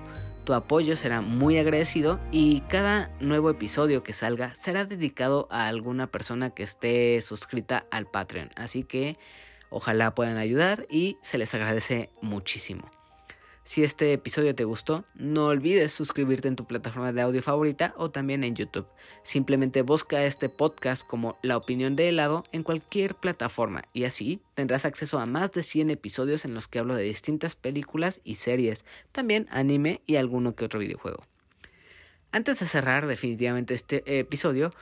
Tu 0.45 0.55
apoyo 0.55 0.97
será 0.97 1.21
muy 1.21 1.59
agradecido 1.59 2.19
y 2.31 2.61
cada 2.63 3.11
nuevo 3.21 3.51
episodio 3.51 4.03
que 4.03 4.15
salga 4.15 4.55
será 4.57 4.85
dedicado 4.87 5.47
a 5.51 5.67
alguna 5.67 6.07
persona 6.07 6.55
que 6.55 6.63
esté 6.63 7.21
suscrita 7.21 7.85
al 7.91 8.07
Patreon. 8.07 8.51
Así 8.57 8.85
que 8.85 9.19
ojalá 9.69 10.15
puedan 10.15 10.39
ayudar 10.39 10.87
y 10.89 11.19
se 11.21 11.37
les 11.37 11.53
agradece 11.53 12.11
muchísimo. 12.23 12.98
Si 13.69 13.85
este 13.85 14.15
episodio 14.15 14.55
te 14.55 14.65
gustó, 14.65 15.05
no 15.15 15.49
olvides 15.49 15.93
suscribirte 15.93 16.49
en 16.49 16.57
tu 16.57 16.67
plataforma 16.67 17.13
de 17.13 17.21
audio 17.21 17.43
favorita 17.43 17.93
o 17.99 18.11
también 18.11 18.43
en 18.43 18.57
YouTube. 18.57 18.87
Simplemente 19.25 19.83
busca 19.83 20.25
este 20.25 20.49
podcast 20.49 21.07
como 21.07 21.37
La 21.43 21.59
opinión 21.59 21.95
de 21.95 22.09
helado 22.09 22.45
en 22.53 22.63
cualquier 22.63 23.15
plataforma 23.15 23.85
y 23.93 24.05
así 24.05 24.41
tendrás 24.55 24.87
acceso 24.87 25.19
a 25.19 25.27
más 25.27 25.53
de 25.53 25.63
100 25.63 25.91
episodios 25.91 26.47
en 26.47 26.55
los 26.55 26.67
que 26.67 26.79
hablo 26.79 26.95
de 26.95 27.03
distintas 27.03 27.57
películas 27.57 28.23
y 28.25 28.37
series, 28.37 28.87
también 29.13 29.47
anime 29.51 30.01
y 30.07 30.17
alguno 30.17 30.55
que 30.55 30.65
otro 30.65 30.81
videojuego. 30.81 31.23
Antes 32.33 32.61
de 32.61 32.67
cerrar 32.67 33.07
definitivamente 33.07 33.75
este 33.75 34.19
episodio, 34.19 34.73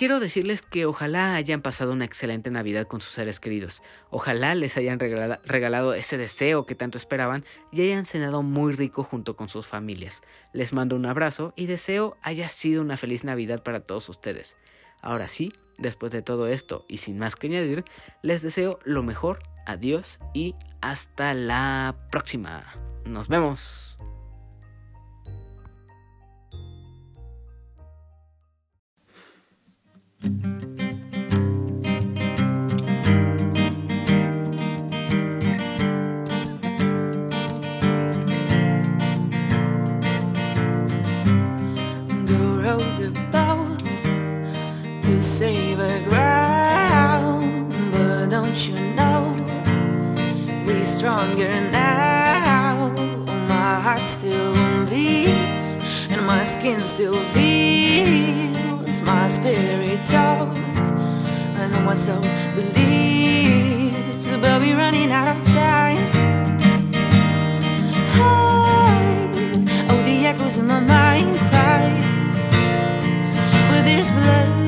Quiero 0.00 0.18
decirles 0.18 0.62
que 0.62 0.86
ojalá 0.86 1.34
hayan 1.34 1.60
pasado 1.60 1.92
una 1.92 2.06
excelente 2.06 2.50
Navidad 2.50 2.86
con 2.86 3.02
sus 3.02 3.12
seres 3.12 3.38
queridos. 3.38 3.82
Ojalá 4.08 4.54
les 4.54 4.78
hayan 4.78 4.98
regalado 4.98 5.92
ese 5.92 6.16
deseo 6.16 6.64
que 6.64 6.74
tanto 6.74 6.96
esperaban 6.96 7.44
y 7.70 7.82
hayan 7.82 8.06
cenado 8.06 8.42
muy 8.42 8.72
rico 8.72 9.04
junto 9.04 9.36
con 9.36 9.50
sus 9.50 9.66
familias. 9.66 10.22
Les 10.54 10.72
mando 10.72 10.96
un 10.96 11.04
abrazo 11.04 11.52
y 11.54 11.66
deseo 11.66 12.16
haya 12.22 12.48
sido 12.48 12.80
una 12.80 12.96
feliz 12.96 13.24
Navidad 13.24 13.62
para 13.62 13.80
todos 13.80 14.08
ustedes. 14.08 14.56
Ahora 15.02 15.28
sí, 15.28 15.52
después 15.76 16.10
de 16.12 16.22
todo 16.22 16.46
esto 16.46 16.86
y 16.88 16.96
sin 16.96 17.18
más 17.18 17.36
que 17.36 17.48
añadir, 17.48 17.84
les 18.22 18.40
deseo 18.40 18.78
lo 18.86 19.02
mejor, 19.02 19.40
adiós 19.66 20.18
y 20.32 20.54
hasta 20.80 21.34
la 21.34 21.94
próxima. 22.10 22.72
Nos 23.04 23.28
vemos. 23.28 23.98
to 30.20 30.28
save 45.20 45.80
a 45.80 46.02
ground 46.04 47.72
But 47.92 48.28
don't 48.28 48.68
you 48.68 48.78
know 48.94 49.34
We're 50.66 50.84
stronger 50.84 51.48
now? 51.70 52.92
My 53.48 53.80
heart 53.80 54.02
still 54.02 54.52
beats 54.86 55.78
And 56.10 56.26
my 56.26 56.44
skin 56.44 56.80
still 56.80 57.18
feels 57.32 58.59
my 59.02 59.28
spirit 59.28 60.02
talk 60.04 60.54
and 60.56 61.72
no 61.72 61.86
one 61.86 61.96
so 61.96 62.20
believes. 62.54 64.26
So 64.26 64.38
but 64.40 64.60
we're 64.60 64.76
running 64.76 65.10
out 65.10 65.36
of 65.36 65.44
time 65.46 65.96
Hide. 68.16 69.34
Oh, 69.90 70.02
the 70.04 70.26
echoes 70.26 70.56
in 70.58 70.66
my 70.66 70.80
mind 70.80 71.36
cry 71.50 71.88
Well, 73.70 73.84
there's 73.84 74.10
blood 74.10 74.59